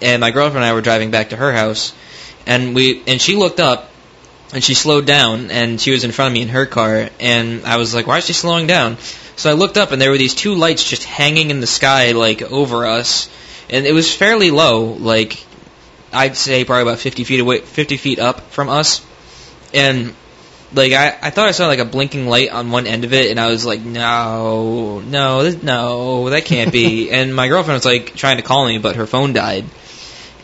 and 0.00 0.20
my 0.20 0.30
girlfriend 0.30 0.58
and 0.58 0.64
I 0.64 0.74
were 0.74 0.80
driving 0.80 1.10
back 1.10 1.30
to 1.30 1.36
her 1.36 1.52
house, 1.52 1.92
and 2.46 2.74
we 2.74 3.02
and 3.08 3.20
she 3.20 3.34
looked 3.34 3.58
up, 3.58 3.90
and 4.52 4.62
she 4.62 4.74
slowed 4.74 5.06
down, 5.06 5.50
and 5.50 5.80
she 5.80 5.90
was 5.90 6.04
in 6.04 6.12
front 6.12 6.28
of 6.28 6.32
me 6.34 6.42
in 6.42 6.48
her 6.48 6.66
car, 6.66 7.08
and 7.18 7.64
I 7.64 7.76
was 7.76 7.94
like, 7.94 8.06
why 8.06 8.18
is 8.18 8.26
she 8.26 8.32
slowing 8.32 8.66
down? 8.66 8.98
So 9.36 9.50
I 9.50 9.54
looked 9.54 9.76
up, 9.76 9.92
and 9.92 10.00
there 10.00 10.10
were 10.10 10.18
these 10.18 10.34
two 10.34 10.54
lights 10.54 10.88
just 10.88 11.04
hanging 11.04 11.50
in 11.50 11.60
the 11.60 11.66
sky, 11.66 12.12
like 12.12 12.42
over 12.42 12.86
us, 12.86 13.28
and 13.70 13.86
it 13.86 13.92
was 13.92 14.14
fairly 14.14 14.50
low, 14.50 14.84
like 14.84 15.44
I'd 16.12 16.36
say 16.36 16.64
probably 16.64 16.82
about 16.82 16.98
50 16.98 17.24
feet 17.24 17.40
away, 17.40 17.60
50 17.60 17.96
feet 17.96 18.18
up 18.18 18.40
from 18.50 18.68
us, 18.68 19.04
and 19.72 20.14
like 20.72 20.92
I, 20.92 21.16
I 21.20 21.30
thought 21.30 21.48
I 21.48 21.52
saw 21.52 21.66
like 21.66 21.78
a 21.78 21.84
blinking 21.84 22.26
light 22.26 22.50
on 22.50 22.70
one 22.70 22.86
end 22.86 23.04
of 23.04 23.12
it, 23.12 23.30
and 23.30 23.40
I 23.40 23.48
was 23.48 23.64
like, 23.64 23.80
no, 23.80 25.00
no, 25.00 25.42
this, 25.42 25.62
no, 25.62 26.30
that 26.30 26.44
can't 26.44 26.72
be. 26.72 27.10
and 27.12 27.34
my 27.34 27.48
girlfriend 27.48 27.76
was 27.76 27.84
like 27.84 28.14
trying 28.14 28.36
to 28.36 28.42
call 28.42 28.66
me, 28.66 28.78
but 28.78 28.96
her 28.96 29.06
phone 29.06 29.32
died, 29.32 29.64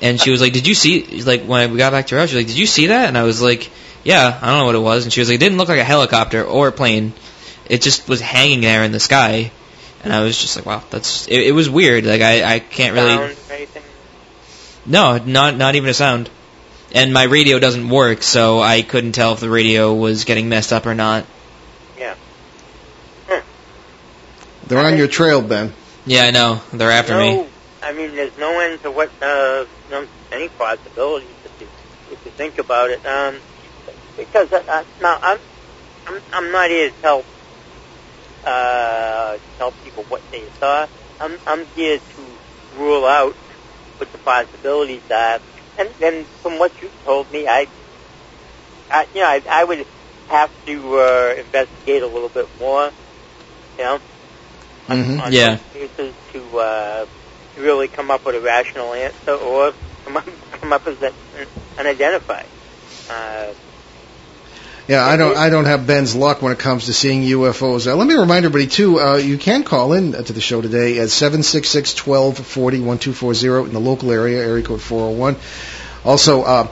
and 0.03 0.21
she 0.21 0.31
was 0.31 0.41
like, 0.41 0.53
did 0.53 0.67
you 0.67 0.75
see? 0.75 1.23
Like 1.23 1.45
when 1.45 1.73
we 1.73 1.79
got 1.79 1.93
back 1.93 2.09
to 2.09 2.15
her 2.15 2.21
house, 2.21 2.31
she 2.31 2.37
was 2.37 2.45
like, 2.45 2.49
did 2.49 2.59
you 2.59 2.67
see 2.67 2.89
that? 2.89 3.09
And 3.09 3.19
I 3.19 3.23
was 3.23 3.41
like, 3.43 3.71
yeah, 4.05 4.39
I 4.41 4.47
don't 4.47 4.59
know 4.59 4.67
what 4.67 4.75
it 4.75 4.79
was, 4.79 5.05
and 5.05 5.13
she 5.13 5.21
was 5.21 5.29
like, 5.29 5.37
it 5.37 5.41
didn't 5.41 5.59
look 5.59 5.69
like 5.69 5.79
a 5.79 5.85
helicopter 5.85 6.45
or 6.45 6.69
a 6.69 6.73
plane, 6.73 7.13
it 7.67 7.83
just 7.83 8.09
was 8.09 8.21
hanging 8.21 8.61
there 8.61 8.83
in 8.85 8.93
the 8.93 9.01
sky. 9.01 9.53
And 10.03 10.13
I 10.13 10.23
was 10.23 10.39
just 10.41 10.57
like, 10.57 10.65
wow, 10.65 10.83
that's 10.91 11.29
it, 11.29 11.41
it 11.41 11.53
was 11.53 11.69
weird. 11.69 12.05
Like 12.07 12.23
I, 12.23 12.55
I 12.55 12.59
can't 12.59 12.95
really 12.95 13.09
Sound 13.11 13.37
or 13.51 13.55
anything? 13.55 13.83
no, 14.87 15.19
not 15.19 15.57
not 15.57 15.75
even 15.75 15.91
a 15.91 15.95
sound. 15.95 16.31
And 16.93 17.13
my 17.13 17.25
radio 17.25 17.59
doesn't 17.59 17.89
work, 17.89 18.23
so 18.23 18.61
I 18.61 18.83
couldn't 18.83 19.13
tell 19.13 19.35
if 19.35 19.41
the 19.41 19.51
radio 19.51 19.95
was 19.95 20.25
getting 20.25 20.49
messed 20.49 20.73
up 20.73 20.87
or 20.87 20.95
not. 20.95 21.27
Yeah. 21.97 22.17
They're 24.71 24.85
on 24.85 24.97
your 24.97 25.09
trail, 25.09 25.43
Ben. 25.43 25.73
Yeah, 26.07 26.23
I 26.23 26.31
know. 26.31 26.63
They're 26.73 26.93
after 26.93 27.15
no, 27.15 27.43
me. 27.43 27.49
I 27.83 27.93
mean, 27.93 28.15
there's 28.15 28.37
no 28.39 28.61
end 28.61 28.81
to 28.83 28.91
what, 28.93 29.11
uh, 29.21 29.67
no, 29.91 30.07
any 30.31 30.49
possibilities 30.49 31.29
if 31.45 31.61
you, 31.61 31.69
if 32.13 32.25
you 32.25 32.31
think 32.31 32.59
about 32.59 32.91
it. 32.91 33.05
Um, 33.05 33.37
because, 34.21 34.49
uh, 34.53 34.85
now, 35.01 35.19
I'm, 35.23 35.39
I'm, 36.07 36.21
I'm 36.33 36.53
not 36.53 36.71
here 36.71 36.91
to 36.91 36.97
tell, 37.03 37.25
uh, 38.45 39.39
tell 39.59 39.73
people 39.85 40.05
what 40.09 40.23
they 40.33 40.51
saw, 40.61 40.87
I'm 41.21 41.39
I'm 41.47 41.67
here 41.75 42.01
to 42.17 42.41
rule 42.73 43.07
out 43.07 43.37
what 43.99 44.13
the 44.13 44.19
possibilities 44.19 45.03
are, 45.11 45.41
and 45.79 45.95
and 46.01 46.29
from 46.43 46.59
what 46.59 46.73
you 46.83 46.91
told 47.05 47.31
me, 47.31 47.47
I, 47.49 47.69
I 48.91 49.07
you 49.15 49.21
know, 49.23 49.29
I, 49.29 49.43
I 49.51 49.65
would 49.65 49.87
have 50.29 50.51
to 50.67 50.99
uh, 50.99 51.35
investigate 51.41 52.03
a 52.03 52.09
little 52.09 52.31
bit 52.31 52.47
more, 52.59 52.93
you 53.79 53.85
know, 53.85 53.99
on, 54.89 54.99
Mhm. 54.99 55.21
on 55.21 55.33
Yeah. 55.33 55.59
cases 55.73 56.15
to 56.33 56.59
uh, 56.59 57.07
to 57.55 57.61
really 57.61 57.89
come 57.89 58.11
up 58.11 58.23
with 58.25 58.37
a 58.37 58.41
rational 58.41 58.95
answer, 58.95 59.33
or 59.33 59.75
come 60.05 60.17
up 60.17 60.27
come 60.61 60.73
up 60.73 60.87
with 60.87 61.03
an 61.03 61.47
unidentified. 61.79 62.51
Uh, 63.09 63.55
Yeah, 64.91 65.07
I 65.07 65.17
don't. 65.17 65.37
I 65.37 65.51
don't 65.51 65.67
have 65.67 65.87
Ben's 65.87 66.17
luck 66.17 66.43
when 66.43 66.51
it 66.53 66.59
comes 66.59 66.87
to 66.87 66.93
seeing 66.93 67.23
UFOs. 67.23 67.87
Uh, 67.87 67.95
let 67.95 68.09
me 68.09 68.15
remind 68.15 68.45
everybody 68.45 68.67
too. 68.67 68.99
Uh, 68.99 69.19
you 69.19 69.39
can 69.39 69.63
call 69.63 69.93
in 69.93 70.13
to 70.13 70.33
the 70.33 70.41
show 70.41 70.61
today 70.61 70.99
at 70.99 71.11
seven 71.11 71.45
six 71.45 71.69
six 71.69 71.95
twelve 71.95 72.37
forty 72.37 72.81
one 72.81 72.99
two 72.99 73.13
four 73.13 73.33
zero 73.33 73.65
in 73.67 73.73
the 73.73 73.79
local 73.79 74.11
area, 74.11 74.43
area 74.45 74.65
code 74.65 74.83
four 74.83 74.99
zero 75.07 75.13
one. 75.13 75.37
Also, 76.05 76.43
uh, 76.43 76.67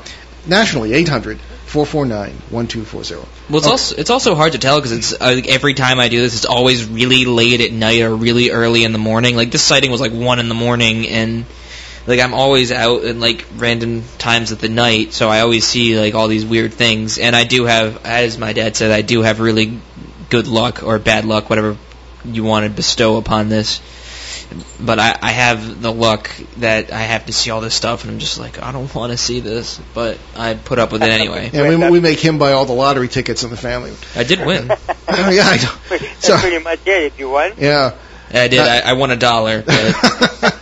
nationally 0.48 0.94
eight 0.94 1.06
hundred 1.08 1.38
four 1.66 1.86
four 1.86 2.06
nine 2.06 2.32
one 2.50 2.66
two 2.66 2.84
four 2.84 3.04
zero. 3.04 3.24
Well, 3.48 3.58
it's 3.58 3.66
Okay. 3.66 3.70
also 3.70 3.94
it's 3.98 4.10
also 4.10 4.34
hard 4.34 4.50
to 4.54 4.58
tell 4.58 4.78
because 4.78 4.90
it's 4.90 5.12
uh, 5.12 5.34
like 5.36 5.46
every 5.46 5.74
time 5.74 6.00
I 6.00 6.08
do 6.08 6.20
this, 6.20 6.34
it's 6.34 6.44
always 6.44 6.86
really 6.88 7.24
late 7.24 7.60
at 7.60 7.70
night 7.70 8.00
or 8.00 8.12
really 8.16 8.50
early 8.50 8.82
in 8.82 8.90
the 8.90 8.98
morning. 8.98 9.36
Like 9.36 9.52
this 9.52 9.62
sighting 9.62 9.92
was 9.92 10.00
like 10.00 10.12
one 10.12 10.40
in 10.40 10.48
the 10.48 10.56
morning, 10.56 11.06
and 11.06 11.44
like 12.08 12.20
I'm 12.20 12.34
always 12.34 12.72
out 12.72 13.04
in 13.04 13.20
like 13.20 13.44
random 13.56 14.02
times 14.18 14.50
of 14.50 14.60
the 14.60 14.68
night, 14.68 15.12
so 15.12 15.28
I 15.28 15.40
always 15.40 15.64
see 15.64 15.98
like 15.98 16.14
all 16.14 16.26
these 16.26 16.44
weird 16.46 16.72
things. 16.72 17.18
And 17.18 17.36
I 17.36 17.44
do 17.44 17.64
have, 17.66 18.04
as 18.04 18.38
my 18.38 18.52
dad 18.54 18.74
said, 18.76 18.90
I 18.90 19.02
do 19.02 19.22
have 19.22 19.38
really 19.40 19.78
good 20.30 20.48
luck 20.48 20.82
or 20.82 20.98
bad 20.98 21.24
luck, 21.26 21.48
whatever 21.50 21.76
you 22.24 22.42
want 22.44 22.64
to 22.64 22.70
bestow 22.70 23.16
upon 23.18 23.48
this. 23.50 23.80
But 24.80 24.98
I, 24.98 25.18
I 25.20 25.30
have 25.32 25.82
the 25.82 25.92
luck 25.92 26.30
that 26.56 26.90
I 26.90 27.00
have 27.00 27.26
to 27.26 27.34
see 27.34 27.50
all 27.50 27.60
this 27.60 27.74
stuff, 27.74 28.04
and 28.04 28.12
I'm 28.12 28.18
just 28.18 28.38
like, 28.38 28.62
I 28.62 28.72
don't 28.72 28.92
want 28.94 29.12
to 29.12 29.18
see 29.18 29.40
this, 29.40 29.78
but 29.92 30.18
I 30.34 30.54
put 30.54 30.78
up 30.78 30.90
with 30.90 31.02
it 31.02 31.10
anyway. 31.10 31.50
And 31.52 31.82
we, 31.82 31.90
we 31.90 32.00
make 32.00 32.18
him 32.18 32.38
buy 32.38 32.52
all 32.52 32.64
the 32.64 32.72
lottery 32.72 33.08
tickets 33.08 33.44
in 33.44 33.50
the 33.50 33.58
family. 33.58 33.92
I 34.16 34.24
did 34.24 34.40
win. 34.46 34.68
yeah, 34.68 34.76
I 35.08 35.58
know. 35.62 35.74
that's 35.98 36.26
So- 36.26 36.38
pretty 36.38 36.64
much 36.64 36.80
it. 36.86 37.02
If 37.12 37.18
you 37.18 37.28
won, 37.28 37.52
Yeah. 37.58 37.94
I 38.32 38.48
did. 38.48 38.60
I, 38.60 38.80
I 38.90 38.92
won 38.94 39.10
a 39.10 39.16
dollar. 39.16 39.62
But 39.62 40.57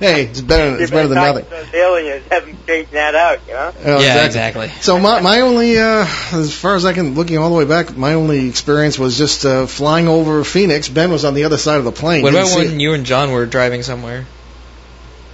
hey, 0.00 0.24
it's 0.24 0.40
better. 0.40 0.80
It's 0.82 0.90
better 0.90 1.06
than 1.08 1.14
nothing. 1.16 1.44
Those 1.48 1.72
aliens 1.74 2.24
haven't 2.30 2.60
straightened 2.62 2.94
that 2.96 3.14
out, 3.14 3.38
you 3.46 3.52
know. 3.54 3.72
Oh, 3.84 4.00
yeah, 4.00 4.26
exactly. 4.26 4.68
So 4.80 4.98
my 4.98 5.20
my 5.20 5.42
only, 5.42 5.78
uh, 5.78 6.06
as 6.32 6.52
far 6.52 6.74
as 6.74 6.84
I 6.84 6.92
can, 6.92 7.14
looking 7.14 7.38
all 7.38 7.50
the 7.50 7.56
way 7.56 7.64
back, 7.66 7.96
my 7.96 8.14
only 8.14 8.48
experience 8.48 8.98
was 8.98 9.16
just 9.16 9.44
uh, 9.44 9.66
flying 9.66 10.08
over 10.08 10.42
Phoenix. 10.42 10.88
Ben 10.88 11.10
was 11.12 11.24
on 11.24 11.34
the 11.34 11.44
other 11.44 11.56
side 11.58 11.78
of 11.78 11.84
the 11.84 11.92
plane. 11.92 12.22
What 12.22 12.32
Didn't 12.32 12.46
about 12.48 12.58
when 12.58 12.74
it. 12.74 12.80
you 12.80 12.94
and 12.94 13.04
John 13.06 13.30
were 13.30 13.46
driving 13.46 13.82
somewhere? 13.82 14.26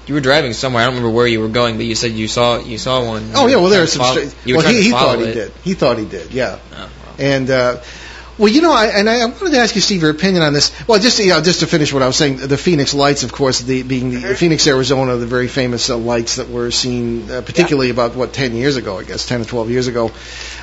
You 0.07 0.15
were 0.15 0.21
driving 0.21 0.53
somewhere. 0.53 0.83
I 0.83 0.87
don't 0.87 0.95
remember 0.97 1.15
where 1.17 1.27
you 1.27 1.41
were 1.41 1.49
going, 1.49 1.77
but 1.79 1.87
you 1.87 1.95
said 1.97 2.13
you 2.13 2.29
saw 2.29 2.59
you 2.61 2.79
saw 2.79 3.05
one. 3.07 3.31
Oh 3.35 3.47
You 3.47 3.55
yeah, 3.55 3.57
well 3.57 3.69
trying 3.69 3.71
there's 3.71 3.93
some. 3.93 4.01
follow- 4.03 4.13
straight 4.27 4.35
you 4.47 4.55
were 4.55 4.59
well, 4.59 4.63
trying 4.63 4.75
he, 4.75 4.81
to 4.81 4.85
he 4.85 4.91
follow 4.93 5.13
thought 5.15 5.19
he 5.19 5.25
it. 5.31 5.35
did. 5.35 5.53
He 5.65 5.75
thought 5.75 5.99
he 5.99 6.05
did. 6.05 6.33
Yeah. 6.33 6.59
Oh, 6.73 6.77
well. 6.77 6.91
And 7.19 7.51
uh, 7.51 7.83
well, 8.39 8.49
you 8.49 8.61
know, 8.61 8.73
I, 8.73 8.87
and 8.87 9.09
I, 9.09 9.25
wanted 9.25 9.53
to 9.53 9.59
ask 9.59 9.75
you, 9.75 9.81
Steve, 9.81 10.03
your 10.03 10.11
opinion 10.11 10.43
on 10.43 10.53
this. 10.53 10.71
Well, 10.87 11.01
just 11.01 11.19
you 11.19 11.29
know, 11.29 11.41
just 11.41 11.61
to 11.61 11.67
finish 11.67 11.93
what 11.93 12.03
I 12.03 12.07
was 12.07 12.17
saying, 12.17 12.37
the 12.37 12.59
Phoenix 12.59 12.93
lights, 12.93 13.23
of 13.23 13.33
course, 13.33 13.61
the, 13.61 13.83
being 13.83 14.11
the 14.11 14.35
Phoenix, 14.35 14.67
Arizona, 14.67 15.17
the 15.17 15.27
very 15.27 15.49
famous 15.49 15.89
uh, 15.89 15.97
lights 15.97 16.37
that 16.37 16.51
were 16.51 16.71
seen, 16.71 17.31
uh, 17.31 17.41
particularly 17.41 17.89
about 17.89 18.15
what 18.15 18.35
ten 18.35 18.55
years 18.55 18.77
ago, 18.77 18.99
I 18.99 19.05
guess, 19.05 19.27
ten 19.27 19.41
or 19.41 19.45
twelve 19.45 19.71
years 19.71 19.87
ago, 19.87 20.11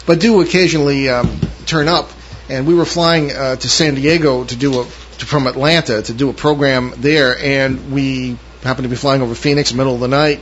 but 0.06 0.20
do 0.20 0.42
occasionally 0.42 1.10
um, 1.10 1.40
turn 1.66 1.88
up. 1.88 2.12
And 2.50 2.68
we 2.68 2.76
were 2.76 2.86
flying 2.86 3.32
uh, 3.32 3.56
to 3.56 3.70
San 3.70 3.96
Diego 3.96 4.44
to 4.44 4.56
do 4.56 4.82
a 4.82 4.84
to, 4.84 5.26
from 5.26 5.48
Atlanta 5.48 6.02
to 6.04 6.14
do 6.14 6.30
a 6.30 6.34
program 6.34 6.94
there, 6.98 7.36
and 7.38 7.92
we 7.92 8.38
happened 8.62 8.86
to 8.86 8.90
be 8.90 8.96
flying 8.96 9.24
over 9.24 9.34
Phoenix, 9.34 9.74
middle 9.74 9.96
of 9.96 10.00
the 10.00 10.08
night, 10.08 10.42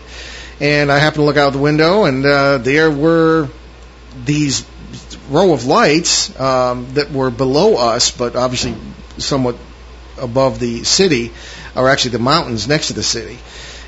and 0.60 0.92
I 0.92 0.98
happened 0.98 1.22
to 1.22 1.26
look 1.26 1.38
out 1.38 1.54
the 1.54 1.60
window, 1.60 2.04
and 2.04 2.26
uh, 2.26 2.58
there 2.58 2.92
were 2.92 3.48
these 4.26 4.66
row 5.32 5.54
of 5.54 5.66
lights 5.66 6.38
um, 6.40 6.94
that 6.94 7.12
were 7.12 7.32
below 7.32 7.76
us, 7.76 8.12
but 8.12 8.36
obviously 8.36 8.76
somewhat 9.18 9.56
above 10.20 10.60
the 10.60 10.84
city, 10.84 11.32
or 11.76 11.90
actually 11.90 12.12
the 12.12 12.20
mountains 12.20 12.68
next 12.68 12.88
to 12.88 12.94
the 12.94 13.04
city. 13.04 13.40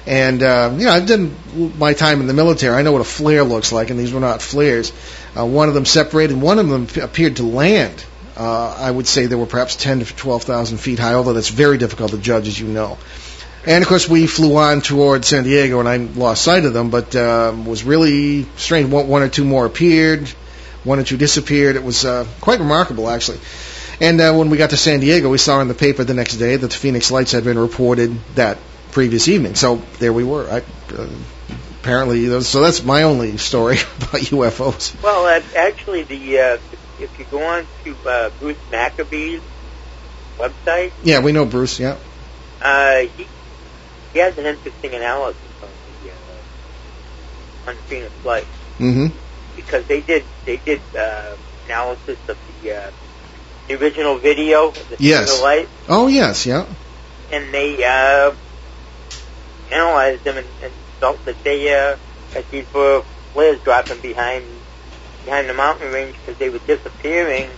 And 0.05 0.43
uh, 0.43 0.73
you 0.77 0.85
know, 0.85 0.91
I've 0.91 1.07
done 1.07 1.35
my 1.77 1.93
time 1.93 2.21
in 2.21 2.27
the 2.27 2.33
military. 2.33 2.75
I 2.75 2.81
know 2.81 2.91
what 2.91 3.01
a 3.01 3.05
flare 3.05 3.43
looks 3.43 3.71
like, 3.71 3.89
and 3.89 3.99
these 3.99 4.13
were 4.13 4.19
not 4.19 4.41
flares. 4.41 4.91
Uh, 5.37 5.45
one 5.45 5.69
of 5.69 5.73
them 5.73 5.85
separated. 5.85 6.39
One 6.39 6.59
of 6.59 6.67
them 6.67 6.87
appeared 7.01 7.37
to 7.37 7.43
land. 7.43 8.03
Uh, 8.35 8.75
I 8.79 8.89
would 8.89 9.07
say 9.07 9.27
they 9.27 9.35
were 9.35 9.45
perhaps 9.45 9.75
10 9.75 9.99
to 9.99 10.05
12,000 10.05 10.79
feet 10.79 10.97
high, 10.97 11.13
although 11.13 11.33
that's 11.33 11.49
very 11.49 11.77
difficult 11.77 12.11
to 12.11 12.17
judge, 12.17 12.47
as 12.47 12.59
you 12.59 12.67
know. 12.67 12.97
And 13.65 13.81
of 13.81 13.87
course, 13.87 14.09
we 14.09 14.27
flew 14.27 14.57
on 14.57 14.81
toward 14.81 15.23
San 15.23 15.43
Diego, 15.43 15.79
and 15.79 15.87
I 15.87 15.97
lost 15.97 16.43
sight 16.43 16.65
of 16.65 16.73
them, 16.73 16.89
but 16.89 17.15
um, 17.15 17.65
was 17.65 17.83
really 17.83 18.45
strange. 18.57 18.89
One 18.89 19.21
or 19.21 19.29
two 19.29 19.45
more 19.45 19.65
appeared, 19.65 20.29
one 20.83 20.99
or 20.99 21.03
two 21.03 21.17
disappeared. 21.17 21.75
It 21.75 21.83
was 21.83 22.05
uh, 22.05 22.25
quite 22.41 22.59
remarkable, 22.59 23.09
actually. 23.09 23.39
And 24.01 24.19
uh, 24.19 24.33
when 24.33 24.49
we 24.49 24.57
got 24.57 24.71
to 24.71 24.77
San 24.77 24.99
Diego, 24.99 25.29
we 25.29 25.37
saw 25.37 25.61
in 25.61 25.67
the 25.67 25.73
paper 25.75 26.03
the 26.03 26.13
next 26.13 26.37
day 26.37 26.55
that 26.55 26.67
the 26.71 26.75
Phoenix 26.75 27.11
Lights 27.11 27.31
had 27.31 27.43
been 27.43 27.59
reported 27.59 28.15
that 28.35 28.57
previous 28.91 29.27
evening. 29.27 29.55
So 29.55 29.77
there 29.99 30.11
we 30.11 30.23
were. 30.23 30.49
I, 30.49 30.57
uh, 30.95 31.07
apparently, 31.81 32.25
those- 32.27 32.47
so 32.47 32.61
that's 32.61 32.83
my 32.83 33.03
only 33.03 33.37
story 33.37 33.77
about 33.97 34.21
UFOs. 34.21 35.01
Well, 35.03 35.25
uh, 35.25 35.41
actually, 35.57 36.03
the 36.03 36.39
uh, 36.39 36.57
if 36.99 37.17
you 37.19 37.25
go 37.31 37.43
on 37.43 37.65
to 37.83 37.95
uh, 38.09 38.29
Bruce 38.39 38.57
Maccabee's 38.71 39.41
website, 40.37 40.91
Yeah, 41.03 41.19
we 41.19 41.31
know 41.31 41.45
Bruce. 41.45 41.79
Yeah. 41.79 41.95
uh, 42.61 42.99
he 43.17 43.27
he 44.13 44.19
has 44.19 44.37
an 44.37 44.45
interesting 44.45 44.93
analysis 44.93 45.39
on 45.61 45.69
the 46.03 46.09
uh, 46.11 47.69
on 47.69 47.75
Phoenix 47.87 48.11
Lights 48.25 48.47
hmm 48.77 49.07
because 49.55 49.85
they 49.87 50.01
did 50.01 50.25
they 50.45 50.57
did 50.57 50.81
uh, 50.97 51.35
analysis 51.65 52.17
of 52.27 52.37
the 52.47 52.71
uh, 52.71 52.91
the 53.67 53.75
original 53.75 54.19
video 54.19 54.69
of 54.69 54.75
the 54.89 54.97
Yes. 54.99 55.41
Light, 55.41 55.69
Oh 55.87 56.07
yes. 56.07 56.45
Yeah. 56.45 56.65
and 57.31 57.53
they 57.53 57.83
uh, 57.83 58.35
analyzed 59.71 60.23
them 60.23 60.37
and, 60.37 60.47
and 60.61 60.73
felt 60.99 61.23
that 61.25 61.43
they 61.43 61.73
uh, 61.73 61.95
that 62.33 62.49
these 62.51 62.65
were 62.73 63.03
flares 63.33 63.59
dropping 63.63 64.01
behind 64.01 64.43
behind 65.23 65.49
the 65.49 65.53
mountain 65.53 65.91
range 65.91 66.15
because 66.19 66.37
they 66.39 66.49
were 66.49 66.59
disappearing 66.59 67.49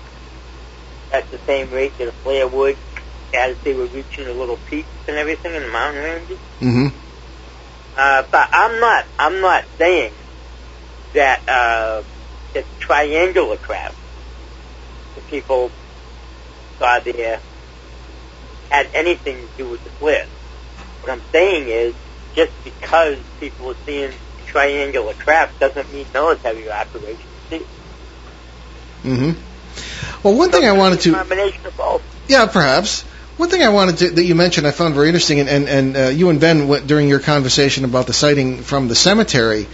at 1.11 1.29
the 1.31 1.39
same 1.47 1.71
rate 1.71 1.97
that 1.97 2.07
a 2.07 2.11
flare 2.11 2.47
would 2.47 2.77
as 3.33 3.57
they 3.63 3.73
were 3.73 3.87
reaching 3.87 4.25
the 4.25 4.33
little 4.33 4.57
peaks 4.57 4.89
and 5.07 5.17
everything 5.17 5.53
in 5.53 5.63
the 5.63 5.69
mountain 5.71 6.03
ranges. 6.03 6.37
hmm 6.59 6.87
Uh, 7.97 8.23
but 8.31 8.47
I'm 8.51 8.79
not 8.79 9.05
I'm 9.17 9.41
not 9.41 9.63
saying 9.79 10.11
that 11.15 11.41
uh, 11.47 12.03
that 12.53 12.65
triangular 12.79 13.57
craft 13.57 13.95
the 15.15 15.21
people 15.21 15.71
saw 16.77 16.99
there 16.99 17.39
had 18.69 18.87
anything 18.93 19.35
to 19.37 19.47
do 19.57 19.69
with 19.69 19.83
the 19.83 19.89
flare. 19.91 20.25
What 21.01 21.11
I'm 21.11 21.21
saying 21.31 21.67
is 21.69 21.95
just 22.35 22.51
because 22.63 23.17
people 23.39 23.71
are 23.71 23.75
seeing 23.85 24.11
triangular 24.45 25.13
craft 25.13 25.59
doesn't 25.59 25.91
mean 25.93 26.05
military 26.13 26.69
operations. 26.69 27.19
See, 27.49 27.59
hmm 29.03 29.31
Well, 30.23 30.35
one 30.35 30.51
thing 30.51 30.65
I 30.65 30.73
wanted 30.73 31.01
to. 31.01 31.13
combination 31.13 31.65
of 31.65 31.77
both. 31.77 32.01
Yeah, 32.27 32.47
perhaps. 32.47 33.03
One 33.37 33.49
thing 33.49 33.61
I 33.61 33.69
wanted 33.69 33.97
to, 33.97 34.09
that 34.11 34.23
you 34.23 34.33
mentioned 34.33 34.65
I 34.65 34.71
found 34.71 34.95
very 34.95 35.07
interesting, 35.07 35.41
and, 35.41 35.49
and, 35.49 35.67
and 35.67 35.97
uh, 35.97 36.09
you 36.09 36.29
and 36.29 36.39
Ben, 36.39 36.69
went, 36.69 36.87
during 36.87 37.09
your 37.09 37.19
conversation 37.19 37.83
about 37.83 38.07
the 38.07 38.13
sighting 38.13 38.61
from 38.63 38.87
the 38.87 38.95
cemetery. 38.95 39.67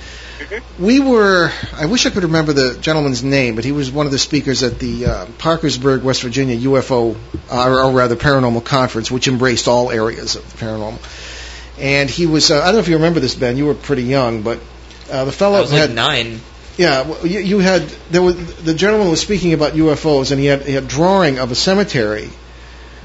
We 0.79 0.99
were, 0.99 1.51
I 1.73 1.85
wish 1.85 2.05
I 2.05 2.09
could 2.09 2.23
remember 2.23 2.53
the 2.53 2.77
gentleman's 2.79 3.23
name, 3.23 3.55
but 3.55 3.63
he 3.63 3.71
was 3.71 3.91
one 3.91 4.05
of 4.05 4.11
the 4.11 4.19
speakers 4.19 4.63
at 4.63 4.79
the 4.79 5.05
uh, 5.05 5.25
Parkersburg, 5.37 6.03
West 6.03 6.21
Virginia 6.21 6.57
UFO, 6.57 7.15
uh, 7.49 7.87
or, 7.87 7.91
rather 7.91 8.15
paranormal 8.15 8.65
conference, 8.65 9.09
which 9.09 9.27
embraced 9.27 9.67
all 9.67 9.91
areas 9.91 10.35
of 10.35 10.51
the 10.51 10.65
paranormal. 10.65 10.99
And 11.79 12.09
he 12.09 12.25
was, 12.25 12.51
uh, 12.51 12.61
I 12.61 12.65
don't 12.65 12.75
know 12.75 12.79
if 12.79 12.87
you 12.87 12.95
remember 12.95 13.19
this, 13.19 13.35
Ben, 13.35 13.57
you 13.57 13.65
were 13.65 13.73
pretty 13.73 14.03
young, 14.03 14.41
but 14.41 14.59
uh, 15.11 15.25
the 15.25 15.31
fellow 15.31 15.57
I 15.57 15.61
was 15.61 15.71
had. 15.71 15.89
like 15.89 15.95
nine. 15.95 16.41
Yeah, 16.77 17.01
well, 17.03 17.25
you, 17.25 17.39
you 17.39 17.59
had 17.59 17.81
there 18.11 18.21
was 18.21 18.63
the 18.63 18.73
gentleman 18.73 19.09
was 19.09 19.21
speaking 19.21 19.53
about 19.53 19.73
UFOs, 19.73 20.31
and 20.31 20.39
he 20.39 20.47
had, 20.47 20.61
he 20.63 20.73
had 20.73 20.87
drawing 20.87 21.37
of 21.37 21.51
a 21.51 21.55
cemetery 21.55 22.29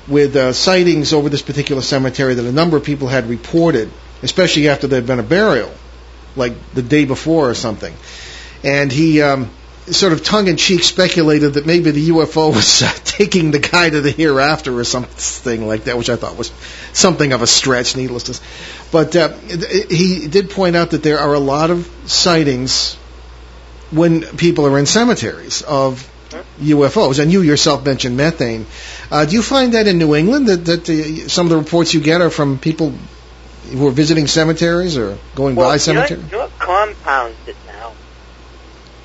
with 0.06 0.36
uh, 0.36 0.52
sightings 0.52 1.12
over 1.12 1.28
this 1.28 1.42
particular 1.42 1.82
cemetery 1.82 2.34
that 2.34 2.44
a 2.44 2.52
number 2.52 2.76
of 2.76 2.84
people 2.84 3.08
had 3.08 3.28
reported, 3.28 3.90
especially 4.22 4.68
after 4.68 4.86
there'd 4.86 5.06
been 5.06 5.18
a 5.18 5.24
burial, 5.24 5.72
like 6.36 6.54
the 6.74 6.82
day 6.82 7.04
before 7.04 7.50
or 7.50 7.54
something. 7.54 7.94
And 8.64 8.90
he 8.92 9.22
um, 9.22 9.50
sort 9.90 10.12
of 10.12 10.24
tongue 10.24 10.48
in 10.48 10.56
cheek 10.56 10.82
speculated 10.82 11.54
that 11.54 11.66
maybe 11.66 11.90
the 11.90 12.08
UFO 12.10 12.54
was 12.54 12.82
uh, 12.82 12.90
taking 13.04 13.50
the 13.50 13.58
guy 13.58 13.88
to 13.90 14.00
the 14.00 14.10
hereafter 14.10 14.76
or 14.76 14.84
something 14.84 15.66
like 15.66 15.84
that, 15.84 15.96
which 15.96 16.10
I 16.10 16.16
thought 16.16 16.36
was 16.36 16.50
something 16.92 17.32
of 17.32 17.42
a 17.42 17.46
stretch, 17.46 17.96
needless 17.96 18.24
to. 18.24 18.32
s- 18.32 18.40
But 18.90 19.14
uh, 19.16 19.28
he 19.90 20.26
did 20.28 20.50
point 20.50 20.76
out 20.76 20.90
that 20.90 21.02
there 21.02 21.18
are 21.18 21.34
a 21.34 21.38
lot 21.40 21.70
of 21.70 21.88
sightings 22.06 22.94
when 23.90 24.22
people 24.36 24.66
are 24.66 24.78
in 24.78 24.86
cemeteries 24.86 25.62
of 25.62 26.10
UFOs. 26.60 27.20
And 27.20 27.30
you 27.30 27.42
yourself 27.42 27.84
mentioned 27.84 28.16
methane. 28.16 28.66
Uh, 29.10 29.24
do 29.26 29.34
you 29.36 29.42
find 29.42 29.74
that 29.74 29.86
in 29.86 29.98
New 29.98 30.14
England 30.16 30.48
that, 30.48 30.64
that 30.64 30.86
some 31.30 31.46
of 31.46 31.50
the 31.50 31.56
reports 31.56 31.94
you 31.94 32.00
get 32.00 32.20
are 32.20 32.30
from 32.30 32.58
people 32.58 32.92
who 33.66 33.86
are 33.88 33.92
visiting 33.92 34.26
cemeteries 34.26 34.96
or 34.96 35.18
going 35.34 35.54
well, 35.56 35.68
by 35.68 35.74
you 35.74 35.78
cemeteries? 35.80 36.24
you 36.30 36.38
know 36.38 36.50
compounds 36.58 37.36
it 37.46 37.56
now? 37.66 37.92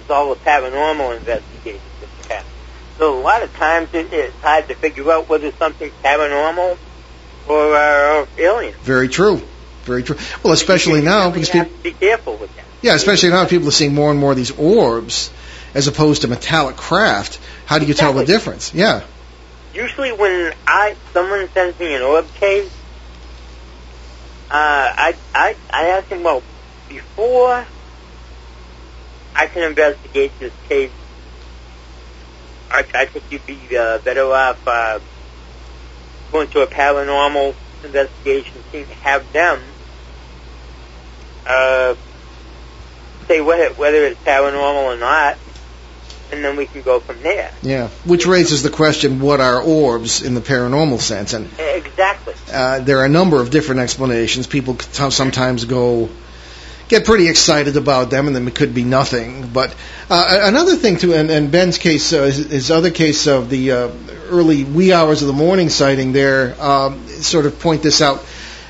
It's 0.02 0.10
all 0.10 0.34
the 0.34 0.40
paranormal 0.42 1.18
investigations 1.18 1.82
that 2.02 2.32
happen. 2.34 2.52
So 2.98 3.20
a 3.20 3.22
lot 3.22 3.44
of 3.44 3.54
times 3.56 3.90
it, 3.94 4.12
it's 4.14 4.36
hard 4.42 4.68
to 4.68 4.76
figure 4.76 5.12
out 5.12 5.30
whether 5.30 5.52
something's 5.54 5.94
paranormal 6.04 6.78
or 7.48 7.76
uh, 7.76 8.26
alien. 8.38 8.74
Very 8.82 9.08
true. 9.08 9.42
Very 9.84 10.04
true. 10.04 10.18
Well, 10.44 10.54
especially 10.54 11.00
You 11.00 11.06
now 11.06 11.32
because 11.32 11.50
people, 11.50 11.72
be 11.82 11.92
careful 11.92 12.38
with 12.38 12.56
that. 12.56 12.66
yeah, 12.82 12.94
especially 12.94 13.30
now 13.30 13.46
people 13.46 13.68
are 13.68 13.72
seeing 13.72 13.96
more 13.96 14.12
and 14.12 14.20
more 14.20 14.32
of 14.32 14.38
these 14.38 14.52
orbs 14.52 15.32
as 15.74 15.88
opposed 15.88 16.22
to 16.22 16.28
metallic 16.28 16.76
craft. 16.76 17.40
How 17.66 17.80
do 17.80 17.86
you 17.86 17.94
tell 17.94 18.14
the 18.14 18.26
difference? 18.26 18.74
Yeah. 18.74 19.02
Usually 19.74 20.12
when 20.12 20.54
I 20.68 20.96
someone 21.14 21.48
sends 21.50 21.80
me 21.80 21.96
an 21.96 22.02
orb 22.02 22.32
case, 22.36 22.70
I 24.54 25.16
I 25.34 25.56
I 25.72 25.84
ask 25.88 26.10
them, 26.10 26.24
well, 26.24 26.44
before 26.90 27.66
I 29.36 29.48
can 29.48 29.64
investigate 29.64 30.38
this 30.40 30.52
case, 30.68 30.92
I, 32.70 32.84
I 32.94 33.06
think 33.06 33.26
you'd 33.30 33.46
be 33.46 33.78
uh, 33.78 34.00
better 34.00 34.32
off 34.32 34.58
uh, 34.68 35.00
going 36.32 36.48
to 36.50 36.62
a 36.62 36.68
paranormal 36.68 37.56
investigation 37.84 38.64
team, 38.72 38.88
have 39.04 39.32
them 39.34 39.60
uh, 41.46 41.96
say 43.28 43.42
whether 43.42 43.74
whether 43.76 44.06
it's 44.06 44.22
paranormal 44.22 44.96
or 44.96 44.98
not, 44.98 45.38
and 46.32 46.44
then 46.44 46.56
we 46.56 46.66
can 46.66 46.82
go 46.82 47.00
from 47.00 47.22
there. 47.24 47.52
Yeah. 47.62 47.90
Which 48.06 48.26
raises 48.26 48.64
the 48.64 48.70
question: 48.70 49.20
What 49.20 49.40
are 49.42 49.62
orbs 49.62 50.22
in 50.22 50.34
the 50.36 50.42
paranormal 50.42 51.00
sense? 51.00 51.34
And 51.34 51.50
Exactly. 51.60 52.34
uh, 52.52 52.80
there 52.80 53.00
are 53.00 53.06
a 53.06 53.10
number 53.10 53.40
of 53.42 53.50
different 53.52 53.82
explanations. 53.82 54.48
People 54.48 54.78
sometimes 54.80 55.66
go 55.66 56.10
get 56.88 57.06
pretty 57.06 57.28
excited 57.30 57.78
about 57.78 58.10
them, 58.10 58.28
and 58.28 58.36
then 58.36 58.48
it 58.48 58.56
could 58.56 58.74
be 58.74 58.84
nothing. 58.84 59.48
But 59.54 59.74
uh, 60.10 60.40
another 60.44 60.76
thing 60.76 60.98
too, 60.98 61.14
and, 61.14 61.30
and 61.32 61.52
Ben's 61.52 61.78
case, 61.78 62.12
uh, 62.12 62.24
his, 62.24 62.38
his 62.50 62.72
other 62.72 62.92
case 62.92 63.28
of 63.28 63.50
the 63.50 63.72
uh, 63.72 63.90
early 64.30 64.64
wee 64.64 64.92
hours 64.92 65.22
of 65.22 65.28
the 65.28 65.34
morning 65.34 65.70
sighting, 65.70 66.12
there 66.12 66.56
um, 66.62 67.08
sort 67.08 67.46
of 67.46 67.60
point 67.60 67.82
this 67.84 68.02
out: 68.02 68.26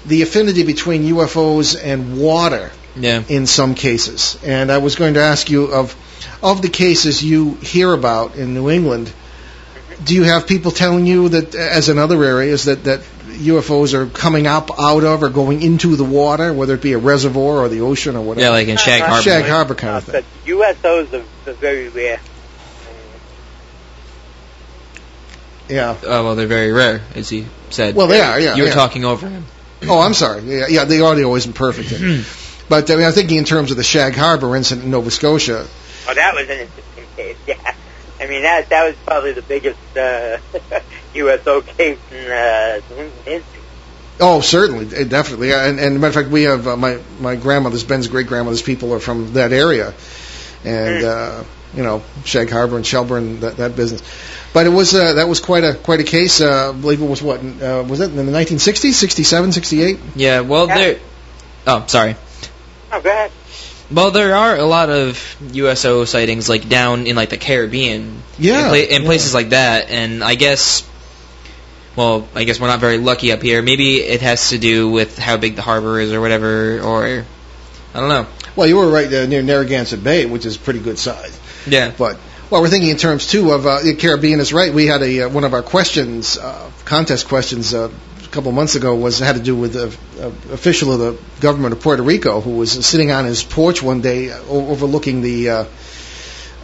the 0.06 0.22
affinity 0.22 0.64
between 0.64 1.04
UFOs 1.04 1.76
and 1.82 2.20
water 2.20 2.72
Yeah. 2.96 3.24
in 3.28 3.48
some 3.48 3.74
cases. 3.76 4.38
And 4.44 4.72
I 4.72 4.80
was 4.80 4.96
going 4.96 5.14
to 5.16 5.22
ask 5.22 5.50
you 5.50 5.66
of 5.66 5.96
of 6.44 6.62
the 6.62 6.70
cases 6.70 7.24
you 7.24 7.56
hear 7.56 7.94
about 7.94 8.36
in 8.36 8.54
New 8.54 8.70
England, 8.70 9.12
do 10.04 10.16
you 10.16 10.24
have 10.24 10.48
people 10.48 10.72
telling 10.72 11.06
you 11.06 11.30
that, 11.30 11.54
as 11.56 11.90
in 11.90 11.98
other 12.00 12.24
areas, 12.24 12.66
that 12.66 12.84
that 12.86 13.02
UFOs 13.28 13.94
are 13.94 14.08
coming 14.08 14.48
up 14.48 14.80
out 14.80 15.04
of 15.04 15.24
or 15.24 15.30
going 15.30 15.62
into 15.62 15.96
the 15.96 16.04
water, 16.04 16.52
whether 16.54 16.74
it 16.76 16.82
be 16.82 16.94
a 16.94 16.98
reservoir 16.98 17.60
or 17.60 17.70
the 17.70 17.82
ocean 17.82 18.16
or 18.16 18.22
whatever? 18.22 18.46
Yeah, 18.46 18.50
like 18.52 18.68
in 18.68 18.78
Shag 18.78 19.02
Uh, 19.02 19.08
Harbor. 19.08 19.22
Shag 19.24 19.46
Harbor 19.46 19.76
kind 19.76 19.98
of 19.98 20.10
Uh, 20.10 20.12
thing. 20.12 20.24
But 20.46 20.52
USOs 20.52 21.14
are, 21.14 21.50
are 21.50 21.54
very 21.54 21.88
rare. 21.90 22.20
Yeah. 25.70 25.96
Oh, 26.04 26.24
well, 26.26 26.36
they're 26.36 26.48
very 26.48 26.72
rare, 26.72 27.02
as 27.16 27.30
he 27.30 27.46
said. 27.70 27.96
Well, 27.96 28.08
they 28.08 28.20
are. 28.20 28.40
Yeah. 28.40 28.56
you 28.56 28.64
were 28.64 28.70
yeah. 28.70 28.76
talking 28.76 29.06
over 29.06 29.30
him. 29.30 29.46
Oh, 29.88 30.00
I'm 30.00 30.14
sorry. 30.14 30.42
Yeah, 30.44 30.66
yeah. 30.68 30.86
The 30.86 31.02
audio 31.02 31.34
isn't 31.36 31.54
perfect. 31.54 31.90
but 32.70 32.92
I 32.92 32.96
mean, 32.96 33.06
I'm 33.06 33.14
thinking 33.14 33.38
in 33.38 33.46
terms 33.46 33.72
of 33.72 33.78
the 33.78 33.84
Shag 33.84 34.16
Harbor 34.16 34.56
incident 34.56 34.86
in 34.86 34.92
Nova 34.92 35.10
Scotia. 35.10 35.66
Oh, 36.08 36.14
that 36.14 36.34
was 36.36 36.50
an 36.50 36.60
interesting 36.60 37.06
case. 37.16 37.38
Yeah, 37.48 37.76
I 38.20 38.28
mean 38.28 38.44
that 38.44 38.70
that 38.70 38.84
was 38.86 38.96
probably 39.06 39.34
the 39.34 39.42
biggest 39.42 39.98
uh, 39.98 40.38
USO 41.16 41.62
case 41.62 41.98
in 42.12 42.32
uh, 42.32 42.82
history. 43.26 43.44
Oh, 44.20 44.42
certainly, 44.42 44.96
eh, 44.96 45.04
definitely. 45.06 45.52
And, 45.54 45.80
and 45.80 45.96
matter 46.00 46.08
of 46.10 46.14
fact, 46.14 46.30
we 46.30 46.44
have 46.44 46.68
uh, 46.68 46.78
my 46.78 47.00
my 47.20 47.36
grandmother's 47.36 47.84
Ben's 47.84 48.08
great 48.08 48.28
grandmother's 48.28 48.62
people 48.62 48.94
are 48.94 49.00
from 49.00 49.34
that 49.34 49.52
area, 49.52 49.94
and 50.64 51.04
uh, 51.04 51.44
you 51.74 51.82
know 51.82 52.04
Shag 52.24 52.52
Harbor 52.52 52.76
and 52.76 52.86
Shelburne 52.86 53.40
that 53.40 53.58
that 53.58 53.76
business. 53.76 54.04
But 54.54 54.68
it 54.68 54.70
was 54.70 54.94
uh, 54.94 55.14
that 55.14 55.28
was 55.28 55.40
quite 55.40 55.64
a 55.64 55.74
quite 55.74 56.02
a 56.02 56.04
case. 56.04 56.42
Uh, 56.42 56.70
I 56.70 56.80
believe 56.80 57.02
it 57.02 57.06
was 57.06 57.24
what 57.24 57.40
uh, 57.40 57.84
was 57.88 58.00
it 58.02 58.12
in 58.12 58.18
the 58.18 58.32
1960s, 58.32 58.94
67, 58.94 59.52
68? 59.54 60.00
Yeah, 60.16 60.42
well, 60.42 60.68
Yeah. 60.68 60.78
there. 60.78 61.00
Oh, 61.66 61.86
sorry. 61.88 62.16
Oh, 62.92 63.02
go 63.02 63.10
ahead. 63.10 63.32
Well, 63.94 64.12
there 64.12 64.36
are 64.36 64.56
a 64.56 64.64
lot 64.66 64.90
of 64.90 65.36
USO 65.52 66.06
sightings, 66.06 66.48
like 66.48 66.70
down 66.70 67.08
in 67.08 67.16
like 67.16 67.30
the 67.30 67.38
Caribbean, 67.38 68.22
Yeah, 68.40 68.60
in, 68.64 68.68
pla- 68.70 68.96
in 68.96 69.02
yeah. 69.02 69.08
places 69.08 69.34
like 69.34 69.50
that, 69.50 69.90
and 69.90 70.24
I 70.24 70.36
guess, 70.36 70.88
well, 71.96 72.28
I 72.34 72.46
guess 72.46 72.60
we're 72.60 72.68
not 72.68 72.80
very 72.80 72.98
lucky 72.98 73.32
up 73.34 73.42
here. 73.42 73.62
Maybe 73.62 73.98
it 73.98 74.22
has 74.22 74.50
to 74.50 74.58
do 74.58 74.90
with 74.90 75.18
how 75.18 75.38
big 75.38 75.56
the 75.58 75.62
harbor 75.62 76.00
is, 76.00 76.14
or 76.14 76.22
whatever, 76.22 76.80
or 76.80 77.26
I 77.94 78.00
don't 78.00 78.10
know. 78.10 78.28
Well, 78.56 78.68
you 78.68 78.78
were 78.78 78.90
right 78.90 79.12
uh, 79.14 79.26
near 79.26 79.42
Narragansett 79.42 80.04
Bay, 80.04 80.26
which 80.26 80.46
is 80.46 80.58
pretty 80.58 80.80
good 80.80 80.98
size. 80.98 81.38
Yeah, 81.68 81.92
But 81.98 82.18
well, 82.50 82.62
we're 82.62 82.70
thinking 82.70 82.90
in 82.90 82.98
terms 82.98 83.28
too 83.28 83.52
of 83.52 83.66
uh, 83.66 83.82
the 83.82 83.94
Caribbean 83.96 84.40
is 84.40 84.52
right. 84.54 84.74
We 84.74 84.88
had 84.88 85.02
a 85.02 85.24
uh, 85.24 85.30
one 85.30 85.44
of 85.44 85.54
our 85.54 85.64
questions, 85.64 86.38
uh, 86.38 86.72
contest 86.86 87.28
questions, 87.28 87.74
uh, 87.74 87.90
couple 88.32 88.52
months 88.54 88.76
ago 88.76 88.96
was 88.96 89.20
had 89.20 89.36
to 89.36 89.42
do 89.42 89.56
with 89.56 89.76
a, 89.76 89.88
a 90.20 90.28
official 90.54 90.94
of 90.94 91.00
the 91.00 91.42
government 91.42 91.74
of 91.74 91.82
Puerto 91.82 92.02
Rico 92.02 92.40
who 92.40 92.52
was 92.52 92.72
sitting 92.86 93.12
on 93.12 93.26
his 93.26 93.44
porch 93.44 93.84
one 93.84 94.00
day 94.00 94.32
overlooking 94.32 95.22
the 95.22 95.50
uh, 95.50 95.66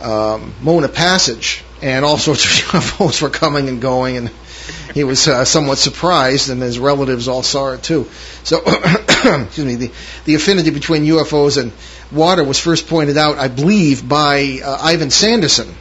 um, 0.02 0.54
Mona 0.62 0.88
Passage, 0.88 1.64
and 1.82 2.06
all 2.06 2.18
sorts 2.18 2.46
of 2.46 2.52
UFOs 2.82 3.22
were 3.22 3.30
coming 3.30 3.68
and 3.68 3.82
going, 3.82 4.16
and 4.18 4.32
he 4.94 5.04
was 5.04 5.28
uh, 5.28 5.44
somewhat 5.44 5.78
surprised, 5.78 6.50
and 6.50 6.62
his 6.62 6.80
relatives 6.80 7.28
all 7.28 7.44
saw 7.44 7.74
it 7.74 7.84
too. 7.84 8.08
So, 8.44 8.62
excuse 8.66 9.66
me, 9.66 9.76
the 9.76 9.92
the 10.26 10.36
affinity 10.36 10.70
between 10.70 11.04
UFOs 11.04 11.62
and 11.62 11.74
water 12.12 12.44
was 12.44 12.60
first 12.60 12.88
pointed 12.88 13.18
out, 13.18 13.38
I 13.38 13.50
believe, 13.50 14.08
by 14.08 14.62
uh, 14.64 14.78
Ivan 14.82 15.10
Sanderson 15.10 15.76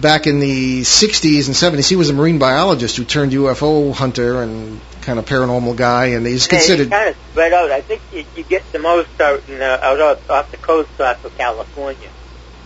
back 0.00 0.26
in 0.26 0.40
the 0.40 0.82
60s 0.82 1.46
and 1.46 1.54
70s. 1.78 1.88
He 1.88 1.96
was 1.96 2.10
a 2.10 2.12
marine 2.14 2.38
biologist 2.38 2.96
who 2.96 3.04
turned 3.04 3.32
UFO 3.32 3.92
hunter 3.94 4.42
and 4.42 4.80
kind 5.02 5.18
of 5.18 5.26
paranormal 5.26 5.76
guy, 5.76 6.06
and 6.06 6.26
he's 6.26 6.46
considered. 6.46 6.90
kind 6.90 7.10
of 7.10 7.16
spread 7.30 7.52
out. 7.52 7.70
I 7.70 7.80
think 7.80 8.02
you, 8.12 8.24
you 8.36 8.42
get 8.42 8.62
the 8.72 8.78
most 8.78 9.08
out 9.20 9.42
in, 9.48 9.60
uh, 9.62 9.78
out 9.82 10.00
off, 10.00 10.30
off 10.30 10.50
the 10.50 10.56
coast 10.56 11.00
off 11.00 11.24
of 11.24 11.36
California. 11.38 12.08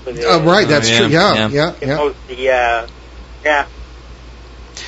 So 0.04 0.12
the- 0.12 0.34
Uh, 0.34 0.38
right, 0.44 0.66
that's 0.66 0.88
Oh, 0.88 0.92
yeah, 0.92 0.98
true. 0.98 1.06
Yeah, 1.08 1.34
yeah. 1.34 1.48
yeah, 1.48 1.74
yeah. 1.82 1.96
most 1.96 2.26
the 2.28 2.50
uh, 2.50 2.86
yeah. 3.44 3.66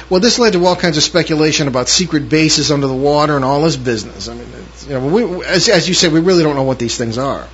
Well, 0.08 0.20
this 0.20 0.38
led 0.38 0.52
to 0.54 0.64
all 0.64 0.76
kinds 0.76 0.96
of 0.96 1.02
speculation 1.02 1.66
about 1.68 1.88
secret 1.88 2.28
bases 2.28 2.70
under 2.70 2.86
the 2.86 2.94
water 2.94 3.34
and 3.36 3.44
all 3.44 3.62
this 3.62 3.76
business. 3.76 4.28
I 4.28 4.34
mean, 4.34 4.46
it's, 4.68 4.86
you 4.86 4.94
know, 4.98 5.06
we, 5.06 5.44
as, 5.44 5.68
as 5.68 5.88
you 5.88 5.94
said, 5.94 6.12
we 6.12 6.20
really 6.20 6.42
don't 6.44 6.54
know 6.56 6.62
what 6.62 6.78
these 6.78 6.96
things 6.96 7.18
are. 7.18 7.46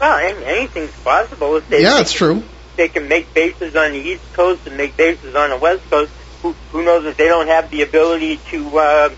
Well, 0.00 0.18
anything's 0.18 0.90
possible. 1.02 1.56
If 1.56 1.68
they, 1.68 1.82
Yeah, 1.82 2.00
it's 2.00 2.10
can- 2.12 2.18
true. 2.18 2.42
They 2.76 2.88
can 2.88 3.08
make 3.08 3.32
bases 3.32 3.76
on 3.76 3.92
the 3.92 3.98
East 3.98 4.32
Coast 4.32 4.66
and 4.66 4.76
make 4.76 4.96
bases 4.96 5.34
on 5.34 5.50
the 5.50 5.56
West 5.56 5.88
Coast. 5.90 6.12
Who, 6.42 6.52
who 6.72 6.84
knows 6.84 7.06
if 7.06 7.16
they 7.16 7.28
don't 7.28 7.46
have 7.46 7.70
the 7.70 7.82
ability 7.82 8.38
to 8.50 8.78
uh, 8.78 9.10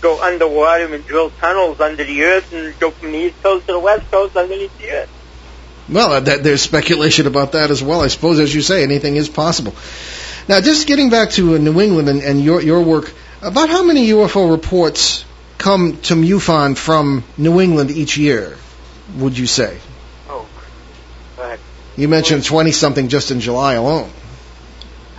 go 0.00 0.22
underwater 0.22 0.92
and 0.94 1.04
drill 1.06 1.30
tunnels 1.30 1.80
under 1.80 2.04
the 2.04 2.22
earth 2.24 2.52
and 2.52 2.78
go 2.78 2.90
from 2.90 3.12
the 3.12 3.18
East 3.18 3.42
Coast 3.42 3.66
to 3.66 3.72
the 3.72 3.80
West 3.80 4.10
Coast 4.10 4.36
underneath 4.36 4.76
the 4.78 4.90
earth? 4.90 5.10
Well, 5.88 6.12
uh, 6.12 6.20
that, 6.20 6.42
there's 6.44 6.62
speculation 6.62 7.26
about 7.26 7.52
that 7.52 7.70
as 7.70 7.82
well. 7.82 8.02
I 8.02 8.08
suppose, 8.08 8.38
as 8.38 8.54
you 8.54 8.60
say, 8.60 8.82
anything 8.82 9.16
is 9.16 9.28
possible. 9.28 9.74
Now, 10.46 10.60
just 10.60 10.86
getting 10.86 11.10
back 11.10 11.30
to 11.30 11.54
uh, 11.54 11.58
New 11.58 11.80
England 11.80 12.08
and, 12.08 12.22
and 12.22 12.40
your 12.42 12.60
your 12.60 12.82
work, 12.82 13.12
about 13.40 13.70
how 13.70 13.82
many 13.82 14.08
UFO 14.08 14.50
reports 14.50 15.24
come 15.56 15.98
to 16.02 16.14
MUFON 16.14 16.76
from 16.76 17.24
New 17.36 17.60
England 17.60 17.90
each 17.90 18.16
year? 18.16 18.56
Would 19.16 19.38
you 19.38 19.46
say? 19.46 19.78
But 21.98 22.02
You 22.02 22.08
mentioned 22.08 22.44
20 22.44 22.70
something 22.70 23.08
just 23.08 23.32
in 23.32 23.40
July 23.40 23.74
alone. 23.74 24.08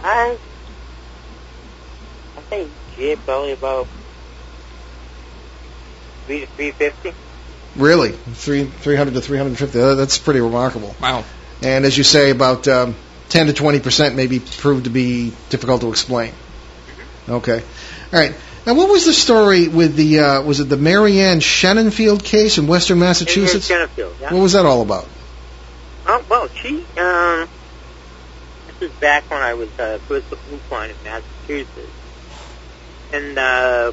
I, 0.01 0.37
I 2.37 2.39
think 2.43 2.71
yeah, 2.97 3.15
probably 3.25 3.51
about 3.51 3.85
three 6.25 6.39
to 6.39 6.45
three 6.47 6.71
fifty. 6.71 7.11
Really, 7.75 8.11
three 8.11 8.63
300 8.63 9.13
to 9.13 9.19
350. 9.19 9.77
Uh, 9.77 9.95
That's 9.95 10.17
pretty 10.17 10.39
remarkable. 10.39 10.95
wow. 11.01 11.25
And 11.61 11.83
as 11.83 11.97
you 11.97 12.05
say, 12.05 12.31
about 12.31 12.65
um, 12.69 12.95
10 13.27 13.47
to 13.47 13.53
20 13.53 13.81
percent 13.81 14.15
may 14.15 14.27
be 14.27 14.39
proved 14.39 14.85
to 14.85 14.89
be 14.89 15.33
difficult 15.49 15.81
to 15.81 15.89
explain. 15.89 16.31
Okay, 17.27 17.61
all 17.61 18.19
right. 18.19 18.33
Now, 18.65 18.75
what 18.75 18.89
was 18.89 19.05
the 19.05 19.13
story 19.13 19.67
with 19.67 19.97
the 19.97 20.19
uh, 20.19 20.41
was 20.43 20.61
it 20.61 20.69
the 20.69 20.77
Marianne 20.77 21.41
Shannonfield 21.41 22.23
case 22.23 22.57
in 22.57 22.67
Western 22.67 22.99
Massachusetts? 22.99 23.69
In 23.69 23.75
Chesterfield, 23.75 24.15
yeah. 24.21 24.33
What 24.33 24.41
was 24.41 24.53
that 24.53 24.65
all 24.65 24.81
about? 24.81 25.09
Oh, 26.11 26.23
well, 26.27 26.47
she, 26.63 26.87
um, 26.97 27.47
this 28.65 28.75
is 28.81 28.91
back 28.99 29.29
when 29.29 29.43
I 29.43 29.53
was 29.53 29.69
uh, 29.77 29.99
first 30.07 30.25
at 30.31 30.43
Blue 30.43 30.59
Line 30.71 30.89
in 30.89 30.95
Massachusetts. 31.03 31.93
And, 33.13 33.37
uh, 33.37 33.91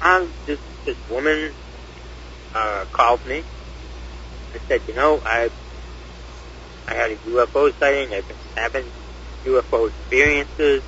um, 0.00 0.32
this, 0.46 0.58
this 0.86 0.96
woman, 1.10 1.52
uh, 2.54 2.86
called 2.90 3.26
me. 3.26 3.44
I 4.54 4.58
said, 4.68 4.80
you 4.88 4.94
know, 4.94 5.20
I, 5.22 5.50
I 6.88 6.94
had 6.94 7.10
a 7.10 7.16
UFO 7.28 7.70
sighting. 7.78 8.14
I've 8.14 8.26
been 8.26 8.36
having 8.56 8.90
UFO 9.44 9.90
experiences, 9.90 10.82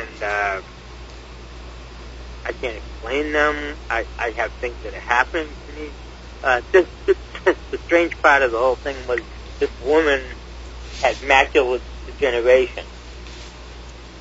and 0.00 0.22
uh, 0.22 0.62
I 2.46 2.52
can't 2.62 2.78
explain 2.78 3.34
them. 3.34 3.76
I, 3.90 4.06
I 4.18 4.32
have 4.38 4.52
things 4.58 4.76
that 4.84 4.94
have 4.94 5.02
happened. 5.02 5.56
Uh, 6.42 6.60
this, 6.72 6.86
this, 7.06 7.16
the 7.70 7.78
strange 7.86 8.12
part 8.20 8.42
of 8.42 8.50
the 8.50 8.58
whole 8.58 8.74
thing 8.74 8.96
was 9.06 9.20
this 9.60 9.70
woman 9.84 10.20
had 11.00 11.16
macular 11.16 11.80
degeneration, 12.06 12.84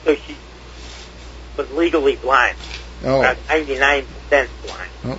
so 0.05 0.15
she 0.15 0.38
was 1.57 1.69
legally 1.72 2.15
blind, 2.15 2.55
Oh, 3.03 3.19
about 3.19 3.38
99% 3.47 4.05
blind. 4.30 4.91
Oh. 5.05 5.17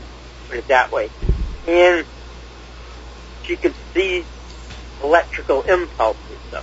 Put 0.48 0.58
it 0.58 0.68
that 0.68 0.92
way, 0.92 1.08
and 1.66 2.06
she 3.44 3.56
could 3.56 3.74
see 3.94 4.24
electrical 5.02 5.62
impulses. 5.62 6.38
So, 6.50 6.60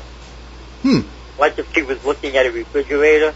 Hmm. 0.84 1.00
like 1.38 1.60
if 1.60 1.74
she 1.74 1.82
was 1.82 2.04
looking 2.06 2.38
at 2.38 2.46
a 2.46 2.52
refrigerator, 2.52 3.34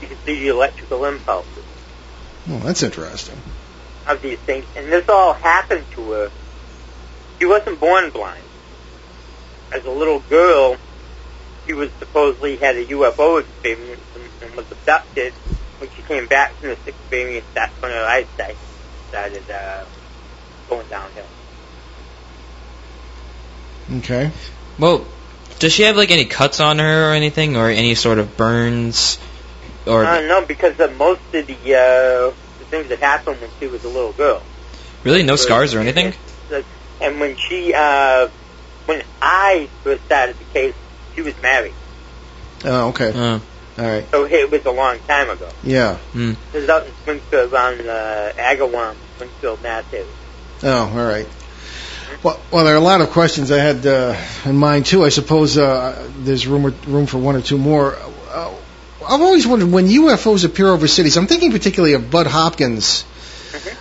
you 0.00 0.08
could 0.08 0.18
see 0.24 0.40
the 0.40 0.48
electrical 0.48 1.04
impulses 1.04 1.64
well, 2.46 2.58
that's 2.58 2.82
interesting. 2.82 3.40
Of 4.06 4.22
these 4.22 4.38
things. 4.38 4.64
And 4.76 4.90
this 4.90 5.08
all 5.08 5.34
happened 5.34 5.84
to 5.92 6.10
her. 6.12 6.30
She 7.38 7.46
wasn't 7.46 7.80
born 7.80 8.10
blind. 8.10 8.42
As 9.72 9.84
a 9.84 9.90
little 9.90 10.20
girl, 10.20 10.76
she 11.66 11.72
was 11.72 11.90
supposedly 11.98 12.56
had 12.56 12.76
a 12.76 12.84
UFO 12.86 13.40
experience 13.40 14.00
and, 14.14 14.24
and 14.42 14.56
was 14.56 14.70
abducted. 14.70 15.32
When 15.78 15.90
she 15.90 16.02
came 16.02 16.26
back 16.26 16.52
from 16.54 16.70
this 16.70 16.86
experience, 16.86 17.46
that's 17.54 17.72
when 17.82 17.90
her 17.90 18.04
eyesight 18.04 18.56
started 19.08 19.50
uh, 19.50 19.84
going 20.68 20.86
downhill. 20.88 21.26
Okay. 23.98 24.30
Well, 24.78 25.06
does 25.58 25.72
she 25.72 25.82
have 25.82 25.96
like 25.96 26.10
any 26.10 26.24
cuts 26.24 26.60
on 26.60 26.78
her 26.78 27.10
or 27.10 27.12
anything, 27.12 27.56
or 27.56 27.68
any 27.70 27.94
sort 27.94 28.18
of 28.18 28.36
burns, 28.36 29.18
or 29.86 30.04
Uh, 30.04 30.20
no, 30.22 30.44
because 30.46 30.78
of 30.80 30.96
most 30.96 31.20
of 31.34 31.46
the 31.46 31.54
uh, 31.54 32.30
the 32.30 32.34
things 32.74 32.88
that 32.88 32.98
happened 32.98 33.40
when 33.40 33.50
she 33.60 33.68
was 33.68 33.84
a 33.84 33.88
little 33.88 34.12
girl. 34.12 34.42
really 35.04 35.22
no 35.22 35.36
scars 35.36 35.74
or 35.74 35.80
anything? 35.80 36.12
And 37.00 37.20
when 37.20 37.36
she, 37.36 37.74
uh, 37.74 38.28
when 38.86 39.02
I 39.20 39.68
first 39.82 40.04
started 40.04 40.36
the 40.38 40.44
case, 40.52 40.74
she 41.14 41.22
was 41.22 41.34
married. 41.42 41.74
Oh, 42.64 42.88
okay. 42.88 43.12
Uh, 43.12 43.40
All 43.78 43.84
right. 43.84 44.08
So 44.10 44.24
it 44.24 44.50
was 44.50 44.64
a 44.64 44.70
long 44.70 44.98
time 45.00 45.28
ago. 45.28 45.48
Yeah. 45.62 45.98
mm. 46.12 46.36
This 46.52 46.64
is 46.64 46.70
out 46.70 46.86
in 46.86 46.92
Springfield, 47.02 47.52
around 47.52 47.80
uh, 47.82 48.32
Agawam, 48.36 48.94
Springfield, 49.16 49.62
Mass. 49.62 49.84
Oh, 50.62 50.88
all 50.88 51.06
right. 51.06 51.28
Well, 52.22 52.40
well, 52.50 52.64
there 52.64 52.74
are 52.74 52.78
a 52.78 52.80
lot 52.80 53.00
of 53.00 53.10
questions 53.10 53.50
I 53.50 53.58
had 53.58 53.86
uh, 53.86 54.16
in 54.46 54.56
mind 54.56 54.86
too. 54.86 55.04
I 55.04 55.10
suppose 55.10 55.58
uh, 55.58 56.08
there's 56.18 56.46
room 56.46 56.74
room 56.86 57.06
for 57.06 57.18
one 57.18 57.36
or 57.36 57.42
two 57.42 57.58
more. 57.58 57.96
Uh, 58.30 58.54
I've 59.08 59.20
always 59.20 59.46
wondered 59.46 59.70
when 59.70 59.86
UFOs 59.86 60.44
appear 60.44 60.68
over 60.68 60.88
cities. 60.88 61.16
I'm 61.16 61.26
thinking 61.26 61.52
particularly 61.52 61.94
of 61.94 62.10
Bud 62.10 62.26
Hopkins' 62.26 63.04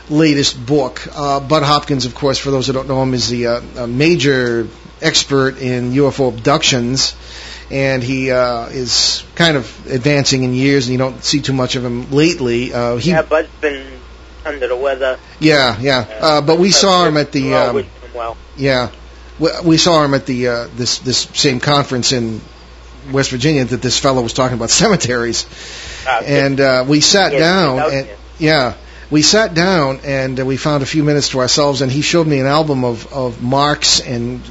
latest 0.10 0.64
book. 0.66 1.08
Uh, 1.16 1.40
Bud 1.40 1.64
Hopkins, 1.64 2.06
of 2.06 2.16
course, 2.16 2.38
for 2.38 2.52
those 2.52 2.68
who 2.68 2.74
don't 2.74 2.88
know 2.88 3.02
him, 3.02 3.14
is 3.14 3.30
the 3.30 3.48
uh, 3.48 3.62
a 3.78 3.88
major 3.88 4.68
expert 5.02 5.60
in 5.60 5.92
UFO 5.92 6.30
abductions, 6.30 7.16
and 7.72 8.04
he 8.04 8.32
uh, 8.32 8.68
is 8.68 9.24
kind 9.36 9.58
of 9.58 9.92
advancing 9.92 10.44
in 10.44 10.54
years, 10.54 10.88
and 10.88 10.94
you 10.94 10.98
don't 10.98 11.24
see 11.24 11.42
too 11.42 11.54
much 11.54 11.76
of 11.76 11.84
him 11.84 12.12
lately. 12.12 12.74
Uh, 12.74 12.98
he, 12.98 13.12
Yeah, 13.12 13.24
Bud's 13.24 13.50
been 13.62 13.86
under 14.46 14.68
the 14.68 14.76
weather. 14.76 15.20
yeah, 15.40 15.80
yeah. 15.80 16.06
Uh, 16.20 16.42
but 16.42 16.60
we 16.60 16.72
saw 16.72 17.06
him 17.06 17.18
at 17.18 17.32
the. 17.32 17.54
Um, 17.54 17.86
well. 18.14 18.38
yeah, 18.58 18.92
we, 19.40 19.50
we 19.66 19.78
saw 19.78 20.04
him 20.04 20.14
at 20.14 20.26
the 20.26 20.48
uh, 20.48 20.68
this 20.76 21.00
this 21.00 21.20
same 21.34 21.60
conference 21.60 22.12
in 22.12 22.42
West 23.12 23.32
Virginia 23.32 23.66
that 23.66 23.82
this 23.82 24.00
fellow 24.00 24.22
was 24.22 24.34
talking 24.34 24.56
about 24.58 24.70
cemeteries, 24.84 25.46
Uh, 26.08 26.22
and 26.26 26.60
uh, 26.60 26.86
we 26.88 27.00
sat 27.02 27.32
down 27.32 27.80
and 27.92 28.08
yeah, 28.40 28.74
we 29.10 29.22
sat 29.22 29.54
down 29.54 30.00
and 30.04 30.40
uh, 30.40 30.46
we 30.46 30.58
found 30.58 30.84
a 30.84 30.86
few 30.86 31.04
minutes 31.04 31.30
to 31.30 31.40
ourselves, 31.40 31.82
and 31.82 31.92
he 31.92 32.02
showed 32.02 32.28
me 32.28 32.40
an 32.40 32.48
album 32.48 32.84
of 32.84 33.12
of 33.14 33.42
marks 33.42 34.00
and 34.02 34.42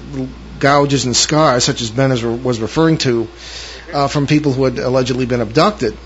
gouges 0.59 1.05
and 1.05 1.17
scars, 1.17 1.65
such 1.65 1.83
as 1.83 1.91
Ben 1.91 2.13
is, 2.13 2.23
was 2.23 2.61
referring 2.61 2.97
to, 2.99 3.27
uh, 3.93 4.07
from 4.09 4.27
people 4.27 4.53
who 4.53 4.65
had 4.65 4.79
allegedly 4.79 5.27
been 5.27 5.41
abducted, 5.41 5.97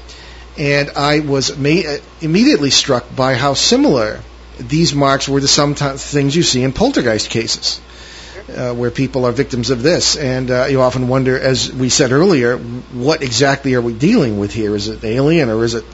and 0.58 0.90
I 0.96 1.20
was 1.20 1.56
ma- 1.58 1.68
uh, 1.86 1.98
immediately 2.20 2.70
struck 2.70 3.04
by 3.14 3.34
how 3.34 3.54
similar 3.54 4.20
these 4.58 4.94
marks 4.94 5.28
were 5.28 5.40
to 5.40 5.48
some 5.48 5.74
t- 5.74 5.84
things 5.96 6.34
you 6.34 6.42
see 6.42 6.62
in 6.62 6.72
poltergeist 6.72 7.28
cases 7.28 7.80
uh, 8.56 8.74
where 8.74 8.90
people 8.90 9.24
are 9.26 9.32
victims 9.32 9.70
of 9.70 9.82
this. 9.82 10.16
And 10.16 10.50
uh, 10.50 10.66
you 10.66 10.80
often 10.80 11.08
wonder, 11.08 11.38
as 11.38 11.72
we 11.72 11.88
said 11.88 12.12
earlier, 12.12 12.56
what 12.58 13.22
exactly 13.22 13.74
are 13.74 13.82
we 13.82 13.92
dealing 13.92 14.38
with 14.38 14.52
here? 14.52 14.74
Is 14.74 14.88
it 14.88 15.04
alien 15.04 15.50
or 15.50 15.64
is 15.64 15.74
it, 15.74 15.84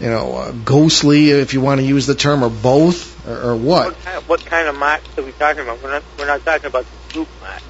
you 0.00 0.08
know, 0.08 0.36
uh, 0.36 0.52
ghostly, 0.52 1.30
if 1.30 1.54
you 1.54 1.60
want 1.60 1.80
to 1.80 1.86
use 1.86 2.06
the 2.06 2.14
term, 2.14 2.44
or 2.44 2.50
both, 2.50 3.26
or, 3.26 3.50
or 3.50 3.56
what? 3.56 3.86
What 3.86 4.04
kind, 4.04 4.16
of, 4.16 4.28
what 4.28 4.46
kind 4.46 4.68
of 4.68 4.76
marks 4.76 5.18
are 5.18 5.22
we 5.22 5.32
talking 5.32 5.62
about? 5.62 5.82
We're 5.82 5.90
not, 5.90 6.02
we're 6.18 6.26
not 6.26 6.44
talking 6.44 6.66
about 6.66 6.86
scoop 7.08 7.28
marks. 7.40 7.64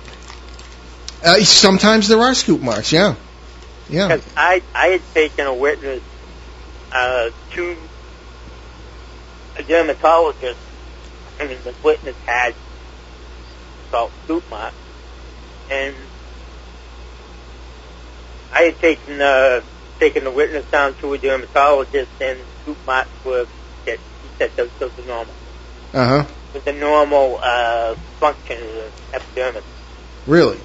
Uh, 1.25 1.41
sometimes 1.41 2.09
there 2.09 2.21
are 2.21 2.35
scoop 2.35 2.61
marks, 2.61 2.93
yeah. 2.93 3.15
Yeah. 3.89 4.09
Because 4.09 4.33
I, 4.37 4.63
I 4.75 4.87
had 4.89 5.03
taken 5.15 5.47
a 5.47 5.55
witness 5.55 6.03
uh, 6.93 7.31
to 7.53 7.77
a 9.57 9.63
dermatologist, 9.63 10.61
and 11.41 11.51
the 11.51 11.75
witness 11.83 12.17
had 12.27 12.55
salt 13.91 14.13
marks, 14.51 14.75
and 15.71 15.95
I 18.55 18.63
had 18.63 18.79
taken 18.81 19.21
uh, 19.21 19.61
taken 19.99 20.25
the 20.25 20.31
witness 20.31 20.65
down 20.71 20.95
to 20.97 21.13
a 21.15 21.19
dermatologist, 21.19 22.11
and 22.21 22.39
marks 22.87 23.11
were 23.25 23.47
that 23.87 23.99
he 24.23 24.29
said 24.39 24.51
those, 24.57 24.71
those 24.79 24.91
are 24.99 25.07
normal. 25.07 25.35
Uh 25.93 26.07
huh. 26.07 26.25
With 26.55 26.65
the 26.65 26.73
normal 26.73 27.39
uh, 27.43 27.95
function 28.21 28.57
of 28.57 28.93
the 29.13 29.17
epidermis. 29.17 29.63
Really? 30.27 30.59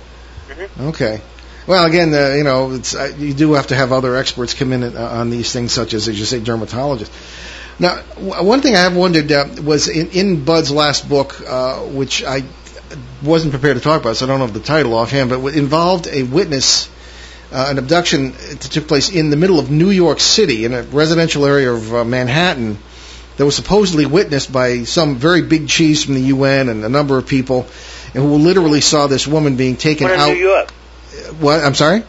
Mhm. 0.49 0.89
Okay. 0.89 1.21
Well, 1.65 1.85
again, 1.85 2.13
uh, 2.13 2.33
you 2.35 2.43
know, 2.43 2.71
it's, 2.71 2.93
uh, 2.93 3.13
you 3.17 3.33
do 3.33 3.53
have 3.53 3.67
to 3.67 3.75
have 3.75 3.93
other 3.93 4.15
experts 4.17 4.53
come 4.53 4.73
in 4.73 4.83
uh, 4.83 4.99
on 5.01 5.29
these 5.29 5.51
things, 5.53 5.71
such 5.71 5.93
as, 5.93 6.09
as 6.09 6.19
you 6.19 6.25
say, 6.25 6.41
dermatologists. 6.41 7.09
Now, 7.79 8.01
w- 8.15 8.43
one 8.45 8.61
thing 8.61 8.75
I 8.75 8.79
have 8.81 8.95
wondered 8.97 9.31
uh, 9.31 9.47
was 9.63 9.87
in, 9.87 10.09
in 10.09 10.43
Bud's 10.43 10.71
last 10.71 11.07
book, 11.07 11.41
uh, 11.47 11.77
which 11.79 12.21
I 12.23 12.43
wasn't 13.23 13.51
prepared 13.51 13.77
to 13.77 13.81
talk 13.81 14.01
about, 14.01 14.17
so 14.17 14.25
I 14.25 14.29
don't 14.29 14.39
know 14.39 14.47
the 14.47 14.59
title 14.59 14.93
offhand, 14.93 15.29
but 15.29 15.39
it 15.45 15.55
involved 15.55 16.07
a 16.07 16.23
witness, 16.23 16.89
uh, 17.51 17.67
an 17.69 17.77
abduction 17.77 18.31
that 18.31 18.59
took 18.61 18.87
place 18.87 19.09
in 19.09 19.29
the 19.29 19.37
middle 19.37 19.59
of 19.59 19.71
New 19.71 19.89
York 19.89 20.19
City, 20.19 20.65
in 20.65 20.73
a 20.73 20.83
residential 20.83 21.45
area 21.45 21.71
of 21.71 21.93
uh, 21.93 22.03
Manhattan, 22.03 22.77
that 23.37 23.45
was 23.45 23.55
supposedly 23.55 24.05
witnessed 24.05 24.51
by 24.51 24.83
some 24.83 25.15
very 25.15 25.41
big 25.41 25.67
chiefs 25.67 26.03
from 26.03 26.15
the 26.15 26.21
UN 26.21 26.69
and 26.69 26.83
a 26.83 26.89
number 26.89 27.17
of 27.17 27.27
people, 27.27 27.65
and 28.13 28.23
who 28.23 28.35
literally 28.37 28.81
saw 28.81 29.07
this 29.07 29.25
woman 29.27 29.55
being 29.55 29.75
taken 29.75 30.09
in 30.09 30.19
out. 30.19 30.33
New 30.33 30.39
York, 30.39 30.69
What? 31.39 31.63
I'm 31.63 31.75
sorry. 31.75 32.03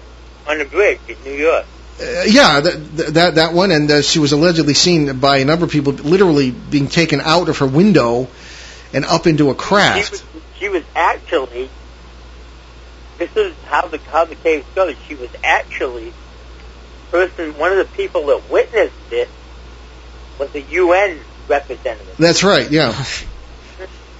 on 0.47 0.59
the 0.59 0.65
bridge 0.67 1.01
in 1.09 1.17
New 1.25 1.39
York. 1.39 1.65
Uh, 1.99 2.23
yeah, 2.27 2.61
that, 2.61 2.97
that 3.15 3.35
that 3.37 3.53
one, 3.55 3.71
and 3.71 3.89
uh, 3.89 4.03
she 4.03 4.19
was 4.19 4.33
allegedly 4.33 4.75
seen 4.75 5.21
by 5.21 5.39
a 5.39 5.45
number 5.45 5.65
of 5.65 5.71
people, 5.71 5.93
literally 5.93 6.51
being 6.51 6.89
taken 6.89 7.21
out 7.21 7.49
of 7.49 7.59
her 7.59 7.67
window 7.69 8.27
and 8.93 9.05
up 9.05 9.27
into 9.29 9.51
a 9.51 9.55
craft. 9.55 10.25
She 10.59 10.69
was 10.69 10.85
actually. 10.95 11.69
This 13.19 13.37
is 13.37 13.55
how 13.67 13.87
the 13.87 13.99
how 13.99 14.25
the 14.25 14.35
case 14.35 14.65
goes. 14.75 14.97
She 15.07 15.15
was 15.15 15.31
actually 15.43 16.13
person. 17.11 17.57
One 17.59 17.71
of 17.73 17.79
the 17.79 17.97
people 17.97 18.27
that 18.27 18.43
witnessed 18.51 18.95
it 19.13 19.29
was 20.39 20.55
a 20.55 20.61
UN 20.61 21.21
representative. 21.49 22.17
That's 22.19 22.43
right. 22.43 22.71
Yeah. 22.71 23.05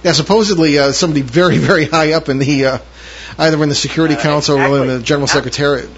Yeah. 0.03 0.13
Supposedly, 0.13 0.77
uh, 0.79 0.91
somebody 0.91 1.21
very, 1.21 1.57
very 1.57 1.85
high 1.85 2.13
up 2.13 2.29
in 2.29 2.37
the 2.37 2.65
uh, 2.65 2.77
either 3.37 3.61
in 3.61 3.69
the 3.69 3.75
Security 3.75 4.15
Uh, 4.15 4.21
Council 4.21 4.57
or 4.57 4.81
in 4.81 4.87
the 4.87 4.99
General. 5.01 5.27
Secretariat. 5.27 5.89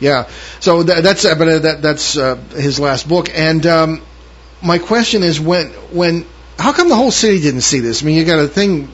Yeah. 0.00 0.28
So 0.60 0.82
tha 0.82 1.00
that's 1.02 1.24
uh, 1.24 1.34
but 1.34 1.48
uh, 1.48 1.58
that 1.60 1.82
that's 1.82 2.16
uh, 2.16 2.36
his 2.36 2.78
last 2.78 3.08
book. 3.08 3.28
And 3.34 3.66
um, 3.66 4.02
my 4.62 4.78
question 4.78 5.22
is 5.22 5.40
when 5.40 5.68
when 5.92 6.26
how 6.58 6.72
come 6.72 6.88
the 6.88 6.96
whole 6.96 7.10
city 7.10 7.40
didn't 7.40 7.62
see 7.62 7.80
this? 7.80 8.02
I 8.02 8.06
mean, 8.06 8.16
you 8.16 8.24
got 8.24 8.38
a 8.38 8.48
thing 8.48 8.88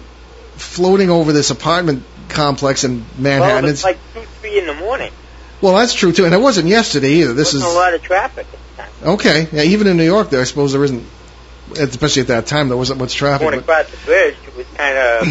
floating 0.63 1.11
over 1.11 1.33
this 1.33 1.51
apartment 1.51 2.05
complex 2.29 2.85
in 2.85 3.05
Manhattan. 3.19 3.55
Well, 3.57 3.65
it 3.65 3.69
It's- 3.71 3.85
like 3.85 3.99
two, 4.15 4.23
three 4.41 4.59
in 4.59 4.67
the 4.67 4.75
morning. 4.75 5.13
Well, 5.61 5.75
that's 5.77 5.95
true 5.95 6.13
too, 6.13 6.25
and 6.25 6.35
it 6.35 6.41
wasn't 6.41 6.69
yesterday 6.69 7.11
either. 7.23 7.35
This 7.35 7.53
Wasn't 7.55 7.69
is 7.69 7.75
a 7.75 7.79
lot 7.79 7.95
of 7.95 8.03
traffic 8.03 8.47
at 8.53 8.77
the 8.77 8.83
time. 9.05 9.15
okay. 9.15 9.49
Yeah, 9.53 9.63
even 9.63 9.87
in 9.87 9.97
New 9.97 10.05
York, 10.05 10.31
there, 10.31 10.41
I 10.41 10.45
suppose 10.45 10.73
there 10.73 10.83
isn't, 10.83 11.05
especially 11.79 12.23
at 12.23 12.29
that 12.29 12.47
time, 12.47 12.69
there 12.69 12.77
wasn't 12.77 12.99
much 12.99 13.15
traffic. 13.15 13.47
Going 13.47 13.61
across 13.61 13.89
the 13.91 13.97
bridge, 13.99 14.35
it 14.47 14.57
was 14.57 14.67
kind 14.77 14.99
of, 14.99 15.27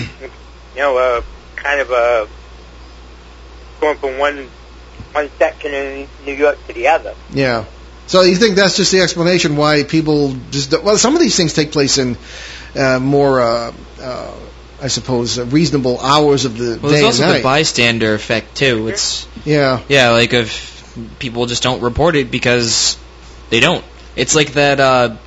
you 0.76 0.82
know, 0.82 0.98
uh, 0.98 1.22
kind 1.58 1.82
of 1.82 1.92
uh, 1.92 2.26
going 3.80 3.98
from 3.98 4.18
one 4.20 4.48
one 5.14 5.30
section 5.38 5.74
in 5.74 6.08
New 6.26 6.34
York 6.34 6.58
to 6.68 6.74
the 6.74 6.88
other. 6.88 7.14
yeah. 7.34 7.66
So 8.08 8.22
you 8.24 8.36
think 8.36 8.56
that's 8.56 8.76
just 8.78 8.92
the 8.92 9.00
explanation 9.02 9.56
why 9.58 9.84
people 9.84 10.36
just 10.50 10.72
don't, 10.72 10.84
well, 10.84 10.98
some 10.98 11.16
of 11.16 11.22
these 11.22 11.36
things 11.38 11.54
take 11.54 11.72
place 11.72 11.98
in 11.98 12.18
uh, 12.76 13.00
more 13.00 13.40
uh, 13.42 13.72
uh, 14.02 14.32
I 14.82 14.88
suppose, 14.88 15.38
uh, 15.38 15.46
reasonable 15.46 16.00
hours 16.00 16.46
of 16.46 16.58
the 16.58 16.80
Well, 16.82 16.92
day 16.92 17.02
there's 17.02 17.20
also 17.20 17.24
and 17.26 17.36
the 17.36 17.44
bystander 17.44 18.14
effect 18.16 18.56
too. 18.56 18.88
It's 18.88 19.28
yeah. 19.46 19.82
yeah, 19.88 20.10
like 20.10 20.34
if 20.34 20.98
people 21.20 21.46
just 21.46 21.62
don't 21.62 21.82
report 21.82 22.16
it 22.16 22.32
because 22.32 22.98
they 23.50 23.60
don't. 23.60 23.86
It's 24.16 24.36
like 24.36 24.54
that 24.54 24.80
uh 24.80 25.18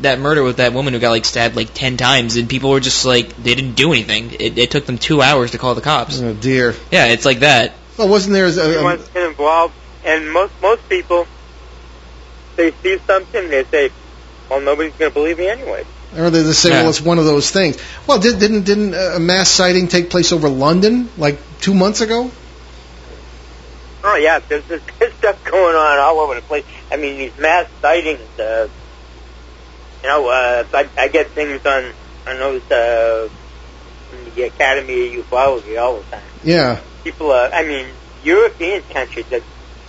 that 0.00 0.18
murder 0.18 0.42
with 0.42 0.56
that 0.56 0.72
woman 0.72 0.94
who 0.94 1.00
got 1.00 1.10
like 1.10 1.24
stabbed 1.24 1.54
like 1.54 1.74
ten 1.74 1.96
times, 1.96 2.36
and 2.36 2.48
people 2.48 2.70
were 2.70 2.80
just 2.80 3.04
like 3.04 3.36
they 3.36 3.54
didn't 3.54 3.74
do 3.74 3.92
anything. 3.92 4.32
It, 4.32 4.58
it 4.58 4.70
took 4.70 4.86
them 4.86 4.98
two 4.98 5.20
hours 5.20 5.52
to 5.52 5.58
call 5.58 5.74
the 5.74 5.80
cops. 5.82 6.20
Oh 6.20 6.32
dear. 6.34 6.74
Yeah, 6.90 7.06
it's 7.06 7.24
like 7.24 7.40
that. 7.40 7.74
Well, 7.98 8.08
wasn't 8.08 8.32
there? 8.32 8.46
A, 8.46 8.48
a, 8.48 8.74
Everyone's 8.74 9.08
get 9.08 9.28
involved, 9.28 9.74
and 10.04 10.32
most 10.32 10.52
most 10.62 10.88
people, 10.88 11.26
they 12.56 12.72
see 12.82 12.98
something, 13.06 13.44
and 13.44 13.52
they 13.52 13.64
say, 13.64 13.90
"Well, 14.50 14.60
nobody's 14.60 14.94
going 14.94 15.10
to 15.10 15.14
believe 15.14 15.38
me 15.38 15.48
anyway." 15.48 15.84
Or 16.16 16.30
they 16.30 16.42
just 16.42 16.60
say, 16.62 16.70
Yeah. 16.70 16.80
well, 16.82 16.90
it's 16.90 17.00
one 17.00 17.18
of 17.18 17.24
those 17.24 17.50
things. 17.50 17.76
Well, 18.06 18.18
did, 18.18 18.38
didn't 18.38 18.62
didn't 18.64 18.94
a 18.94 19.18
mass 19.18 19.48
sighting 19.48 19.88
take 19.88 20.10
place 20.10 20.32
over 20.32 20.48
London 20.48 21.08
like 21.16 21.38
two 21.60 21.74
months 21.74 22.00
ago? 22.00 22.30
Oh 24.06 24.16
yeah, 24.16 24.38
there's, 24.48 24.64
there's, 24.64 24.82
there's 24.98 25.14
stuff 25.14 25.42
going 25.44 25.74
on 25.74 25.98
all 25.98 26.20
over 26.20 26.34
the 26.34 26.42
place. 26.42 26.64
I 26.92 26.96
mean, 26.96 27.16
these 27.18 27.38
mass 27.38 27.66
sightings. 27.80 28.20
Uh, 28.38 28.68
you 30.02 30.08
know, 30.08 30.28
uh, 30.28 30.64
I, 30.74 30.88
I 30.98 31.08
get 31.08 31.30
things 31.30 31.64
on 31.64 31.92
on 32.26 32.38
those 32.38 32.70
uh, 32.70 33.28
from 34.10 34.34
the 34.34 34.42
Academy 34.42 35.16
of 35.18 35.24
Ufology 35.26 35.80
all 35.80 35.96
the 36.00 36.02
time. 36.10 36.22
Yeah. 36.42 36.80
People, 37.02 37.30
uh, 37.30 37.48
I 37.52 37.64
mean, 37.66 37.86
European 38.22 38.82
countries. 38.92 39.24
There's, 39.30 39.42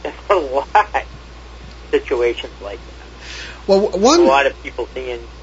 there's 0.04 0.16
a 0.30 0.36
lot 0.36 0.68
of 0.76 1.04
situations 1.92 2.54
like 2.62 2.80
that. 2.80 3.68
Well, 3.68 3.90
one 3.90 4.22
A 4.22 4.24
lot 4.24 4.46
of 4.46 4.62
people 4.64 4.88
seeing 4.94 5.08
the 5.08 5.18
same 5.18 5.22
thing. 5.22 5.35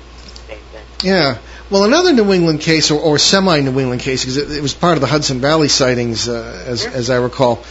Yeah. 1.03 1.38
Well, 1.70 1.84
another 1.84 2.12
New 2.12 2.32
England 2.32 2.61
case, 2.61 2.90
or, 2.90 3.00
or 3.00 3.18
semi-New 3.18 3.78
England 3.80 4.03
case, 4.03 4.22
because 4.22 4.36
it, 4.36 4.50
it 4.50 4.62
was 4.62 4.74
part 4.74 4.96
of 4.96 5.00
the 5.00 5.07
Hudson 5.07 5.40
Valley 5.40 5.68
sightings, 5.68 6.28
uh, 6.28 6.64
as 6.66 6.84
as 6.84 7.11
I 7.11 7.16
recall. 7.16 7.64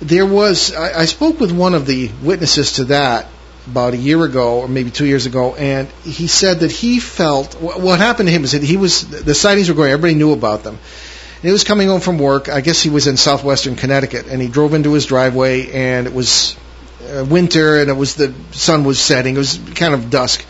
There 0.00 0.26
was. 0.26 0.72
I, 0.72 1.00
I 1.00 1.04
spoke 1.04 1.40
with 1.40 1.52
one 1.52 1.74
of 1.74 1.84
the 1.84 2.10
witnesses 2.22 2.74
to 2.74 2.84
that 2.84 3.26
about 3.66 3.94
a 3.94 3.96
year 3.96 4.24
ago, 4.24 4.60
or 4.60 4.68
maybe 4.68 4.90
two 4.90 5.04
years 5.04 5.26
ago, 5.26 5.54
and 5.54 5.88
he 6.04 6.26
said 6.26 6.60
that 6.60 6.70
he 6.70 7.00
felt 7.00 7.54
wh- 7.54 7.78
what 7.78 7.98
happened 7.98 8.28
to 8.28 8.32
him 8.32 8.44
is 8.44 8.52
that 8.52 8.62
he 8.62 8.76
was 8.76 9.06
the 9.08 9.34
sightings 9.34 9.68
were 9.68 9.74
going. 9.74 9.90
Everybody 9.90 10.14
knew 10.14 10.32
about 10.32 10.62
them. 10.62 10.74
And 10.74 11.44
he 11.44 11.52
was 11.52 11.64
coming 11.64 11.88
home 11.88 12.00
from 12.00 12.18
work. 12.18 12.48
I 12.48 12.60
guess 12.60 12.82
he 12.82 12.90
was 12.90 13.06
in 13.06 13.16
southwestern 13.16 13.76
Connecticut, 13.76 14.26
and 14.26 14.40
he 14.40 14.48
drove 14.48 14.74
into 14.74 14.92
his 14.92 15.06
driveway, 15.06 15.70
and 15.70 16.06
it 16.06 16.12
was 16.12 16.56
uh, 17.02 17.24
winter, 17.24 17.80
and 17.80 17.90
it 17.90 17.94
was 17.94 18.14
the 18.14 18.32
sun 18.52 18.84
was 18.84 18.98
setting. 18.98 19.34
It 19.34 19.38
was 19.38 19.58
kind 19.74 19.94
of 19.94 20.10
dusk 20.10 20.44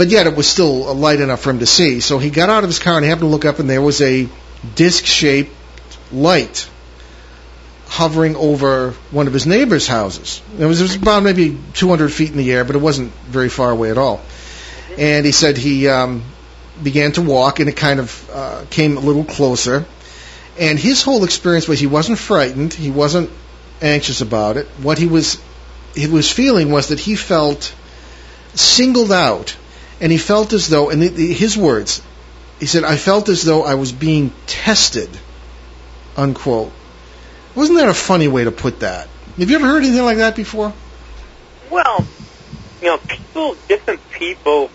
but 0.00 0.08
yet 0.08 0.26
it 0.26 0.34
was 0.34 0.48
still 0.48 0.94
light 0.94 1.20
enough 1.20 1.42
for 1.42 1.50
him 1.50 1.58
to 1.58 1.66
see. 1.66 2.00
So 2.00 2.18
he 2.18 2.30
got 2.30 2.48
out 2.48 2.64
of 2.64 2.70
his 2.70 2.78
car 2.78 2.94
and 2.94 3.04
he 3.04 3.10
happened 3.10 3.26
to 3.26 3.32
look 3.32 3.44
up, 3.44 3.58
and 3.58 3.68
there 3.68 3.82
was 3.82 4.00
a 4.00 4.30
disc-shaped 4.74 5.54
light 6.10 6.70
hovering 7.86 8.34
over 8.34 8.92
one 9.10 9.26
of 9.26 9.34
his 9.34 9.46
neighbor's 9.46 9.86
houses. 9.86 10.40
It 10.58 10.64
was, 10.64 10.80
it 10.80 10.84
was 10.84 10.96
about 10.96 11.22
maybe 11.22 11.54
200 11.74 12.10
feet 12.10 12.30
in 12.30 12.38
the 12.38 12.50
air, 12.50 12.64
but 12.64 12.76
it 12.76 12.78
wasn't 12.78 13.12
very 13.28 13.50
far 13.50 13.70
away 13.70 13.90
at 13.90 13.98
all. 13.98 14.22
And 14.96 15.26
he 15.26 15.32
said 15.32 15.58
he 15.58 15.86
um, 15.86 16.22
began 16.82 17.12
to 17.12 17.20
walk, 17.20 17.60
and 17.60 17.68
it 17.68 17.76
kind 17.76 18.00
of 18.00 18.30
uh, 18.32 18.64
came 18.70 18.96
a 18.96 19.00
little 19.00 19.24
closer. 19.24 19.84
And 20.58 20.78
his 20.78 21.02
whole 21.02 21.24
experience 21.24 21.68
was 21.68 21.78
he 21.78 21.86
wasn't 21.86 22.18
frightened, 22.18 22.72
he 22.72 22.90
wasn't 22.90 23.28
anxious 23.82 24.22
about 24.22 24.56
it. 24.56 24.66
What 24.80 24.96
he 24.96 25.06
was 25.06 25.38
he 25.94 26.06
was 26.06 26.32
feeling 26.32 26.70
was 26.70 26.88
that 26.88 27.00
he 27.00 27.16
felt 27.16 27.74
singled 28.54 29.12
out, 29.12 29.56
and 30.00 30.10
he 30.10 30.18
felt 30.18 30.52
as 30.52 30.68
though, 30.68 30.90
and 30.90 31.02
the, 31.02 31.08
the, 31.08 31.32
his 31.32 31.56
words, 31.56 32.02
he 32.58 32.66
said, 32.66 32.84
"I 32.84 32.96
felt 32.96 33.28
as 33.28 33.42
though 33.42 33.64
I 33.64 33.74
was 33.74 33.92
being 33.92 34.32
tested." 34.46 35.08
Unquote. 36.16 36.72
Wasn't 37.54 37.78
that 37.78 37.88
a 37.88 37.94
funny 37.94 38.28
way 38.28 38.44
to 38.44 38.50
put 38.50 38.80
that? 38.80 39.08
Have 39.38 39.50
you 39.50 39.56
ever 39.56 39.66
heard 39.66 39.82
anything 39.82 40.04
like 40.04 40.18
that 40.18 40.36
before? 40.36 40.72
Well, 41.70 42.04
you 42.82 42.88
know, 42.88 42.98
people, 42.98 43.56
different 43.68 44.00
people 44.12 44.70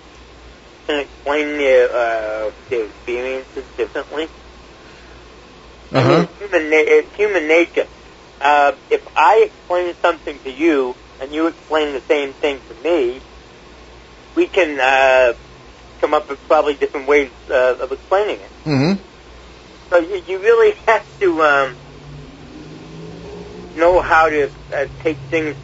can 0.87 1.01
explain 1.01 1.57
their 1.57 1.89
uh, 1.89 2.51
their 2.69 2.85
experiences 2.85 3.63
differently. 3.77 4.27
I 5.93 5.97
Uh-huh. 5.99 6.09
mean, 6.09 6.19
it's 6.21 6.39
human, 6.39 6.69
na- 6.69 6.77
it's 6.77 7.15
human 7.15 7.47
nature. 7.47 7.87
Uh, 8.41 8.73
if 8.89 9.07
I 9.15 9.47
explain 9.47 9.93
something 10.01 10.39
to 10.39 10.51
you 10.51 10.95
and 11.21 11.33
you 11.33 11.47
explain 11.47 11.93
the 11.93 12.01
same 12.01 12.33
thing 12.33 12.59
to 12.69 12.83
me, 12.89 13.21
we 14.35 14.47
can 14.47 14.79
uh, 14.79 15.33
come 15.99 16.13
up 16.13 16.29
with 16.29 16.39
probably 16.47 16.75
different 16.75 17.07
ways 17.07 17.31
uh, 17.49 17.75
of 17.81 17.91
explaining 17.91 18.41
it. 18.41 18.51
Mm-hmm. 18.65 19.01
So 19.91 19.99
you, 19.99 20.21
you 20.27 20.39
really 20.39 20.75
have 20.87 21.05
to 21.21 21.41
um, 21.41 21.75
know 23.75 24.01
how 24.01 24.29
to 24.29 24.51
uh, 24.75 24.85
take 25.03 25.19
things 25.29 25.55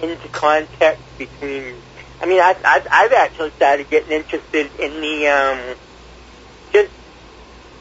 into 0.00 0.28
context 0.28 1.02
between. 1.18 1.82
I 2.20 2.26
mean, 2.26 2.40
I, 2.40 2.54
I, 2.64 2.80
I've 2.90 3.12
actually 3.12 3.50
started 3.56 3.88
getting 3.90 4.12
interested 4.12 4.70
in 4.78 5.00
the 5.00 5.26
um, 5.28 5.76
just 6.72 6.90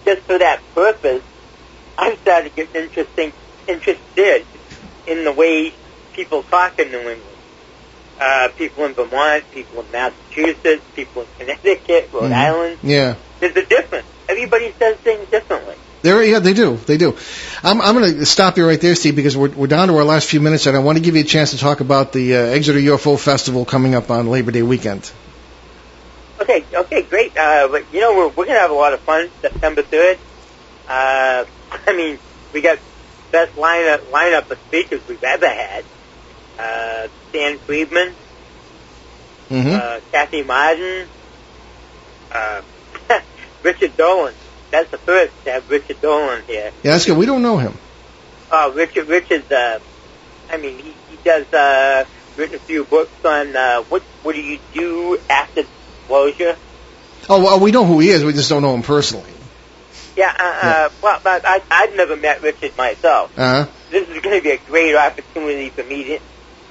just 0.05 0.21
for 0.27 0.39
that 0.39 0.61
purpose. 0.73 1.23
I've 1.97 2.17
started 2.19 2.55
getting 2.55 2.83
interesting 2.83 3.33
interested 3.67 4.45
in 5.07 5.23
the 5.23 5.33
way 5.33 5.73
people 6.13 6.43
talk 6.43 6.79
in 6.79 6.91
New 6.91 6.99
England. 6.99 7.34
Uh, 8.20 8.47
people 8.57 8.86
in 8.86 8.93
Vermont, 8.93 9.43
people 9.51 9.82
in 9.82 9.91
Massachusetts, 9.91 10.84
people 10.95 11.24
in 11.24 11.28
Connecticut, 11.38 12.09
Rhode 12.13 12.32
Mhm. 12.32 12.34
Island. 12.34 12.78
Yeah. 12.82 13.16
There's 13.39 13.55
a 13.55 13.66
difference. 13.66 14.05
Everybody 14.30 14.74
says 14.80 14.95
things 14.97 15.30
differently. 15.30 15.76
There, 16.01 16.24
yeah, 16.24 16.39
they 16.39 16.53
do. 16.53 16.78
They 16.78 16.97
do. 16.97 17.18
I'm, 17.63 17.82
I'm 17.82 17.95
going 17.97 18.13
to 18.18 18.26
stop 18.26 18.57
you 18.57 18.66
right 18.68 18.80
there, 18.80 18.95
Steve, 18.95 19.16
because 19.16 19.36
we're, 19.36 19.49
we're 19.49 19.68
down 19.68 19.88
to 19.89 19.97
our 19.97 20.03
last 20.03 20.30
few 20.30 20.39
minutes, 20.39 20.66
and 20.68 20.78
I 20.78 20.80
want 20.80 20.97
to 20.97 21.03
give 21.03 21.16
you 21.16 21.22
a 21.22 21.26
chance 21.26 21.51
to 21.51 21.57
talk 21.57 21.80
about 21.82 22.13
the 22.13 22.36
uh, 22.36 22.39
Exeter 22.39 22.80
UFO 22.80 23.20
Festival 23.20 23.66
coming 23.66 23.95
up 23.95 24.09
on 24.11 24.28
Labor 24.28 24.51
Day 24.51 24.61
weekend. 24.61 25.11
Okay, 26.39 26.63
okay, 26.74 27.01
great. 27.01 27.36
Uh, 27.36 27.68
but 27.70 27.84
you 27.91 28.01
know, 28.01 28.16
we're 28.16 28.28
we're 28.28 28.45
gonna 28.45 28.59
have 28.59 28.70
a 28.72 28.76
lot 28.76 28.93
of 28.93 28.99
fun 29.01 29.30
September 29.41 29.82
third. 29.82 30.18
Uh, 30.88 31.45
I 31.88 31.93
mean, 31.95 32.20
we 32.53 32.61
got 32.61 32.78
best 33.32 33.55
lineup 33.55 33.99
lineup 34.11 34.51
of 34.51 34.59
speakers 34.68 35.01
we've 35.07 35.24
ever 35.24 35.47
had. 35.47 35.84
Uh, 36.58 37.08
Stan 37.30 37.58
Friedman, 37.60 38.14
Mm-hmm. 39.49 39.70
uh, 39.74 39.99
Kathy 40.12 40.41
Marden, 40.41 41.08
uh, 42.32 42.62
Richard 43.64 43.95
Dolan. 43.95 44.34
That's 44.72 44.89
the 44.89 44.97
first 44.97 45.32
to 45.45 45.51
have 45.51 45.70
Richard 45.70 46.01
Dolan 46.01 46.41
here. 46.47 46.72
yeah, 46.82 46.91
that's 46.93 47.06
good. 47.06 47.16
We 47.16 47.28
don't 47.28 47.43
know 47.43 47.58
him. 47.60 47.74
Uh, 48.49 48.72
Richard, 48.74 49.08
Richard's, 49.08 49.49
uh, 49.51 49.80
I 50.49 50.58
mean, 50.58 50.80
he, 50.80 50.93
he 51.10 51.18
does, 51.24 51.45
uh, 51.53 52.06
written 52.38 52.56
a 52.56 52.60
few 52.60 52.86
books 52.86 53.12
on, 53.24 53.56
uh, 53.56 53.84
what, 53.84 54.01
what 54.24 54.34
do 54.34 54.41
you 54.41 54.58
do 54.74 55.20
after 55.30 55.62
disclosure? 55.64 56.56
Oh, 57.30 57.43
well, 57.43 57.60
we 57.60 57.72
know 57.72 57.86
who 57.86 57.99
he 57.99 58.10
is. 58.10 58.24
We 58.24 58.34
just 58.34 58.49
don't 58.49 58.64
know 58.64 58.74
him 58.74 58.82
personally. 58.82 59.32
Yeah, 60.18 60.34
uh, 60.39 60.43
uh, 60.43 60.89
well, 61.03 61.20
but 61.24 61.43
I, 61.45 61.62
I've 61.70 61.95
never 61.95 62.16
met 62.16 62.41
Richard 62.41 62.76
myself. 62.78 63.32
Uh-huh. 63.38 63.68
This 63.91 64.08
is 64.10 64.22
going 64.22 64.38
to 64.38 64.43
be 64.43 64.51
a 64.51 64.58
great 64.58 64.95
opportunity 64.95 65.70
for 65.70 65.84
me 65.84 66.03
to, 66.06 66.20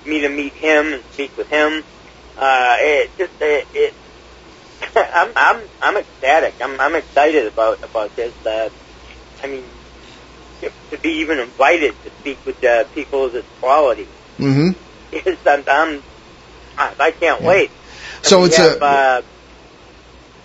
me 0.07 0.21
to 0.23 0.29
meet 0.29 0.55
him 0.57 0.93
and 0.93 1.05
speak 1.13 1.37
with 1.37 1.49
him. 1.49 1.83
Uh, 2.37 2.77
it 2.79 3.17
just, 3.19 3.33
it, 3.41 3.69
it 3.73 3.95
I'm, 5.15 5.33
I'm, 5.37 5.69
I'm 5.81 5.97
ecstatic. 5.97 6.57
I'm, 6.61 6.81
I'm 6.81 6.95
excited 6.97 7.47
about, 7.47 7.83
about 7.83 8.15
this. 8.17 8.35
Uh, 8.45 8.71
I 9.43 9.47
mean, 9.47 9.65
to, 10.61 10.99
be 10.99 11.21
even 11.21 11.39
invited 11.39 11.95
to 12.05 12.11
speak 12.21 12.39
with, 12.47 12.63
uh, 12.65 12.85
people 12.95 13.27
of 13.27 13.33
this 13.33 13.45
quality. 13.61 14.09
Mm-hmm. 14.39 14.81
Yes, 15.13 15.39
I'm, 15.47 15.65
I'm 15.69 16.05
I 16.77 17.13
can't 17.13 17.41
Yeah. 17.43 17.49
wait. 17.49 17.71
So 18.23 18.45
it's 18.45 18.57
have, 18.57 18.83
a- 18.83 18.85
uh, 18.85 19.23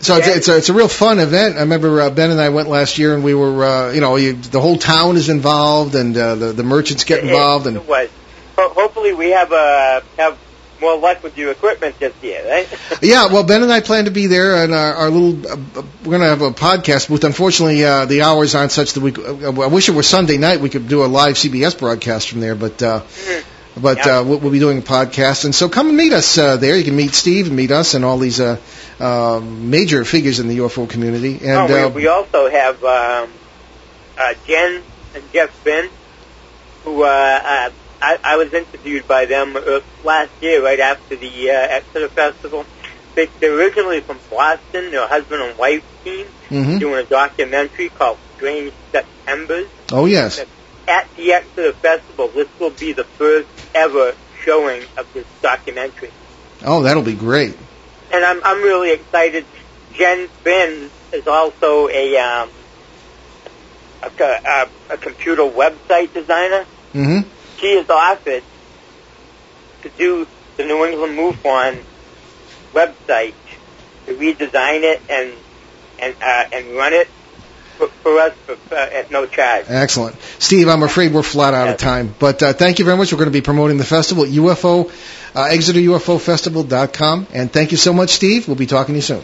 So 0.02 0.18
it's, 0.18 0.28
it's 0.28 0.48
a 0.48 0.58
it's 0.58 0.70
a 0.70 0.74
real 0.74 0.88
fun 0.88 1.20
event. 1.20 1.58
I 1.58 1.62
remember 1.62 2.02
uh, 2.02 2.10
Ben 2.10 2.32
and 2.32 2.40
I 2.40 2.50
went 2.50 2.70
last 2.70 2.98
year, 2.98 3.14
and 3.14 3.24
we 3.24 3.34
were 3.34 3.66
uh, 3.66 3.92
you 3.92 4.00
know 4.02 4.16
you, 4.16 4.34
the 4.34 4.62
whole 4.62 4.78
town 4.78 5.18
is 5.18 5.28
involved, 5.30 5.96
and 5.96 6.16
uh, 6.16 6.36
the 6.36 6.54
the 6.54 6.64
merchants 6.64 7.04
get 7.04 7.24
involved, 7.24 7.68
and 7.68 7.78
it 7.78 7.86
was. 7.86 8.10
Ho- 8.60 8.74
hopefully, 8.74 9.14
we 9.14 9.30
have 9.32 9.52
uh, 9.54 10.02
have 10.18 10.38
more 10.82 10.98
luck 10.98 11.24
with 11.24 11.38
your 11.38 11.52
equipment 11.52 11.98
this 12.00 12.14
year, 12.22 12.42
right? 12.50 12.68
yeah. 13.02 13.28
Well, 13.28 13.44
Ben 13.44 13.64
and 13.64 13.72
I 13.72 13.82
plan 13.82 14.06
to 14.06 14.12
be 14.12 14.28
there, 14.28 14.64
and 14.64 14.74
our, 14.74 14.94
our 14.96 15.10
little 15.10 15.52
uh, 15.52 15.84
we're 16.04 16.18
going 16.18 16.22
to 16.22 16.28
have 16.28 16.42
a 16.42 16.52
podcast 16.52 17.10
booth. 17.10 17.24
Unfortunately, 17.24 17.84
uh, 17.84 18.06
the 18.06 18.22
hours 18.22 18.56
aren't 18.56 18.72
such 18.72 18.94
that 18.94 19.02
we. 19.02 19.14
Uh, 19.14 19.62
I 19.62 19.68
wish 19.68 19.90
it 19.90 19.94
were 19.94 20.04
Sunday 20.04 20.38
night. 20.38 20.60
We 20.62 20.70
could 20.70 20.88
do 20.88 21.04
a 21.04 21.08
live 21.08 21.36
CBS 21.36 21.78
broadcast 21.78 22.30
from 22.30 22.40
there, 22.42 22.56
but. 22.56 22.82
Uh, 22.82 23.02
Mhm. 23.02 23.44
but 23.82 23.98
Yeah. 24.06 24.20
uh, 24.20 24.24
we'll, 24.24 24.40
we'll 24.40 24.52
be 24.52 24.60
doing 24.60 24.80
a 24.80 24.82
podcast, 24.82 25.46
and 25.46 25.54
so 25.56 25.70
come 25.70 25.88
and 25.88 25.96
meet 25.96 26.12
us 26.12 26.38
uh, 26.38 26.58
there. 26.58 26.76
You 26.76 26.84
can 26.84 26.96
meet 26.98 27.14
Steve 27.14 27.48
and 27.48 27.56
meet 27.56 27.72
us 27.72 27.94
and 27.94 28.04
all 28.04 28.18
these 28.18 28.40
uh, 28.42 28.58
uh, 29.00 29.40
major 29.42 30.04
figures 30.04 30.40
in 30.40 30.48
the 30.50 30.58
UFO 30.58 30.90
community. 30.90 31.36
And 31.44 31.72
oh, 31.72 31.86
uh, 31.86 31.90
we, 31.90 32.02
we 32.04 32.08
also 32.08 32.50
have 32.50 32.84
um, 32.84 33.30
uh, 34.18 34.34
Jen 34.48 34.82
and 35.16 35.24
Jeff 35.32 35.50
Finn, 35.64 35.88
who 36.84 37.04
uh, 37.04 37.08
uh, 37.08 37.70
I, 38.02 38.18
I 38.24 38.36
was 38.38 38.54
interviewed 38.54 39.08
by 39.08 39.26
them 39.26 39.56
uh, 39.56 39.80
last 40.04 40.32
year, 40.42 40.64
right 40.64 40.80
after 40.80 41.16
the 41.16 41.50
uh, 41.52 41.54
Exeter 41.54 42.08
Festival. 42.10 42.66
they, 43.16 43.28
they're 43.40 43.54
originally 43.58 44.00
from 44.02 44.20
Boston. 44.30 44.92
They're 44.92 45.04
a 45.04 45.08
husband 45.08 45.42
and 45.42 45.58
wife 45.58 45.84
team 46.04 46.26
hmm 46.50 46.78
doing 46.80 47.06
a 47.06 47.08
documentary 47.08 47.90
called 47.90 48.18
Strange 48.36 48.72
Septembers. 48.92 49.68
Oh 49.92 50.06
yes. 50.06 50.40
At 50.88 51.08
the 51.16 51.34
Exeter 51.34 51.74
Festival, 51.74 52.30
this 52.30 52.48
will 52.60 52.72
be 52.72 52.94
the 52.94 53.04
first 53.04 53.48
ever 53.76 54.14
showing 54.44 54.84
of 54.98 55.12
this 55.14 55.26
documentary. 55.42 56.10
Oh, 56.64 56.84
that'll 56.84 57.04
be 57.04 57.14
great. 57.16 57.56
And 58.12 58.26
I'm, 58.26 58.42
I'm 58.44 58.64
really 58.64 58.94
excited. 58.94 59.46
Jen 59.94 60.28
Finn 60.44 60.90
is 61.14 61.28
also 61.28 61.90
a, 61.90 62.18
um, 62.18 62.50
a, 64.04 64.24
a, 64.24 64.70
a 64.94 64.98
computer 64.98 65.44
website 65.44 66.14
designer. 66.14 66.66
hmm 66.94 67.20
She 67.60 67.68
is 67.68 67.90
offered 67.90 68.44
to 69.82 69.90
do 69.90 70.28
the 70.58 70.66
New 70.66 70.86
England 70.86 71.18
MUFON 71.18 71.84
website, 72.74 73.34
to 74.06 74.16
redesign 74.16 74.84
it 74.84 75.02
and 75.10 75.34
and 76.00 76.16
uh, 76.22 76.46
and 76.54 76.76
run 76.76 76.94
it 76.94 77.08
for, 77.78 77.88
for 77.88 78.20
us 78.20 78.34
for, 78.46 78.76
uh, 78.76 78.78
at 78.78 79.12
no 79.12 79.26
charge. 79.26 79.66
Excellent. 79.68 80.22
Steve, 80.40 80.68
I'm 80.68 80.84
afraid 80.84 81.14
we're 81.14 81.24
flat 81.24 81.54
out 81.54 81.70
of 81.70 81.78
time, 81.78 82.14
but 82.20 82.44
uh, 82.44 82.54
thank 82.54 82.80
you 82.80 82.86
very 82.86 82.98
much. 82.98 83.12
We're 83.12 83.18
going 83.20 83.30
to 83.30 83.38
be 83.38 83.42
promoting 83.42 83.78
the 83.78 83.86
festival 83.86 84.26
at 84.26 84.30
UFO, 84.30 84.90
uh, 85.36 85.50
ExeterUFOFestival.com, 85.50 87.28
and 87.34 87.52
thank 87.52 87.72
you 87.72 87.78
so 87.78 87.94
much, 87.94 88.10
Steve. 88.12 88.48
We'll 88.48 88.58
be 88.58 88.66
talking 88.68 88.94
to 88.94 88.98
you 88.98 89.02
soon. 89.02 89.24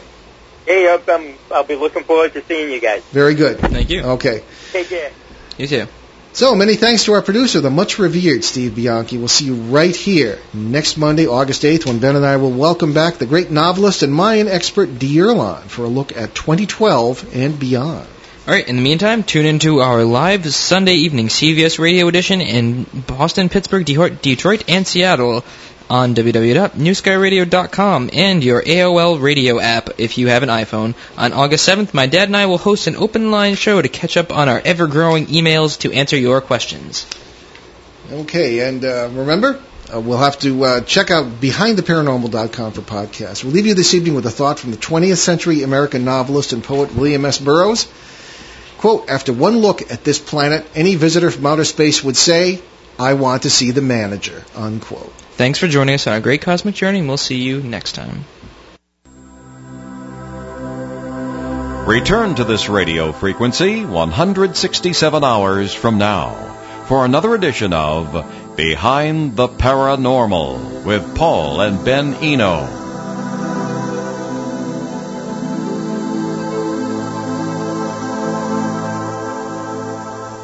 Hey, 0.65 0.87
up, 0.87 1.07
um, 1.09 1.33
I'll 1.51 1.63
be 1.63 1.75
looking 1.75 2.03
forward 2.03 2.33
to 2.33 2.43
seeing 2.43 2.71
you 2.71 2.79
guys. 2.81 3.03
Very 3.05 3.35
good. 3.35 3.59
Thank 3.59 3.89
you. 3.89 4.01
Okay. 4.01 4.43
Take 4.71 4.89
care. 4.89 5.11
You 5.57 5.67
too. 5.67 5.87
So 6.35 6.53
many 6.53 6.75
thanks 6.75 7.05
to 7.05 7.13
our 7.13 7.21
producer, 7.21 7.61
the 7.61 7.69
much 7.69 7.97
revered 7.97 8.43
Steve 8.43 8.75
Bianchi. 8.75 9.17
We'll 9.17 9.29
see 9.29 9.45
you 9.45 9.55
right 9.55 9.95
here 9.95 10.37
next 10.53 10.97
Monday, 10.97 11.27
August 11.27 11.63
8th, 11.63 11.85
when 11.85 11.99
Ben 11.99 12.17
and 12.17 12.25
I 12.25 12.35
will 12.35 12.51
welcome 12.51 12.91
back 12.91 13.13
the 13.13 13.25
great 13.25 13.51
novelist 13.51 14.03
and 14.03 14.13
Mayan 14.13 14.49
expert 14.49 14.99
Dee 14.99 15.15
Erlon 15.15 15.61
for 15.69 15.85
a 15.85 15.87
look 15.87 16.11
at 16.17 16.35
2012 16.35 17.33
and 17.33 17.57
beyond. 17.57 18.05
All 18.47 18.53
right. 18.53 18.67
In 18.67 18.75
the 18.75 18.81
meantime, 18.81 19.23
tune 19.23 19.45
into 19.45 19.79
our 19.79 20.03
live 20.03 20.45
Sunday 20.53 20.95
evening 20.95 21.29
CBS 21.29 21.79
radio 21.79 22.09
edition 22.09 22.41
in 22.41 22.83
Boston, 23.07 23.47
Pittsburgh, 23.47 23.85
Detroit, 23.85 24.21
Detroit 24.21 24.65
and 24.67 24.85
Seattle 24.85 25.45
on 25.89 26.15
www.newskyradio.com 26.15 28.09
and 28.13 28.43
your 28.43 28.61
AOL 28.61 29.21
radio 29.21 29.59
app 29.59 29.99
if 29.99 30.17
you 30.17 30.27
have 30.27 30.43
an 30.43 30.49
iPhone. 30.49 30.95
On 31.17 31.33
August 31.33 31.67
7th, 31.67 31.93
my 31.93 32.07
dad 32.07 32.29
and 32.29 32.37
I 32.37 32.45
will 32.47 32.57
host 32.57 32.87
an 32.87 32.95
open 32.95 33.31
line 33.31 33.55
show 33.55 33.81
to 33.81 33.89
catch 33.89 34.17
up 34.17 34.31
on 34.31 34.49
our 34.49 34.61
ever-growing 34.63 35.27
emails 35.27 35.79
to 35.79 35.91
answer 35.91 36.17
your 36.17 36.41
questions. 36.41 37.05
Okay, 38.11 38.67
and 38.67 38.83
uh, 38.85 39.09
remember, 39.11 39.61
uh, 39.93 39.99
we'll 39.99 40.17
have 40.17 40.39
to 40.39 40.63
uh, 40.63 40.81
check 40.81 41.11
out 41.11 41.25
behindtheparanormal.com 41.41 42.71
for 42.71 42.81
podcasts. 42.81 43.43
We'll 43.43 43.53
leave 43.53 43.65
you 43.65 43.73
this 43.73 43.93
evening 43.93 44.15
with 44.15 44.25
a 44.25 44.31
thought 44.31 44.59
from 44.59 44.71
the 44.71 44.77
20th 44.77 45.17
century 45.17 45.63
American 45.63 46.05
novelist 46.05 46.53
and 46.53 46.63
poet 46.63 46.95
William 46.95 47.25
S. 47.25 47.39
Burroughs. 47.39 47.87
Quote, 48.77 49.09
after 49.09 49.33
one 49.33 49.57
look 49.59 49.91
at 49.91 50.03
this 50.03 50.19
planet, 50.19 50.65
any 50.75 50.95
visitor 50.95 51.31
from 51.31 51.45
outer 51.45 51.63
space 51.63 52.03
would 52.03 52.17
say, 52.17 52.61
I 52.99 53.13
want 53.13 53.43
to 53.43 53.49
see 53.49 53.71
the 53.71 53.81
manager, 53.81 54.43
unquote. 54.55 55.13
Thanks 55.37 55.59
for 55.59 55.67
joining 55.67 55.95
us 55.95 56.07
on 56.07 56.13
our 56.13 56.21
great 56.21 56.41
cosmic 56.41 56.75
journey, 56.75 56.99
and 56.99 57.09
we'll 57.09 57.17
see 57.17 57.35
you 57.35 57.61
next 57.61 57.91
time. 57.91 58.23
Return 61.85 62.35
to 62.35 62.45
this 62.45 62.69
radio 62.69 63.11
frequency 63.11 63.85
167 63.85 65.23
hours 65.23 65.73
from 65.73 65.97
now 65.97 66.33
for 66.87 67.03
another 67.03 67.35
edition 67.35 67.73
of 67.73 68.55
Behind 68.55 69.35
the 69.35 69.47
Paranormal 69.49 70.85
with 70.85 71.15
Paul 71.15 71.59
and 71.59 71.83
Ben 71.83 72.13
Eno. 72.15 72.84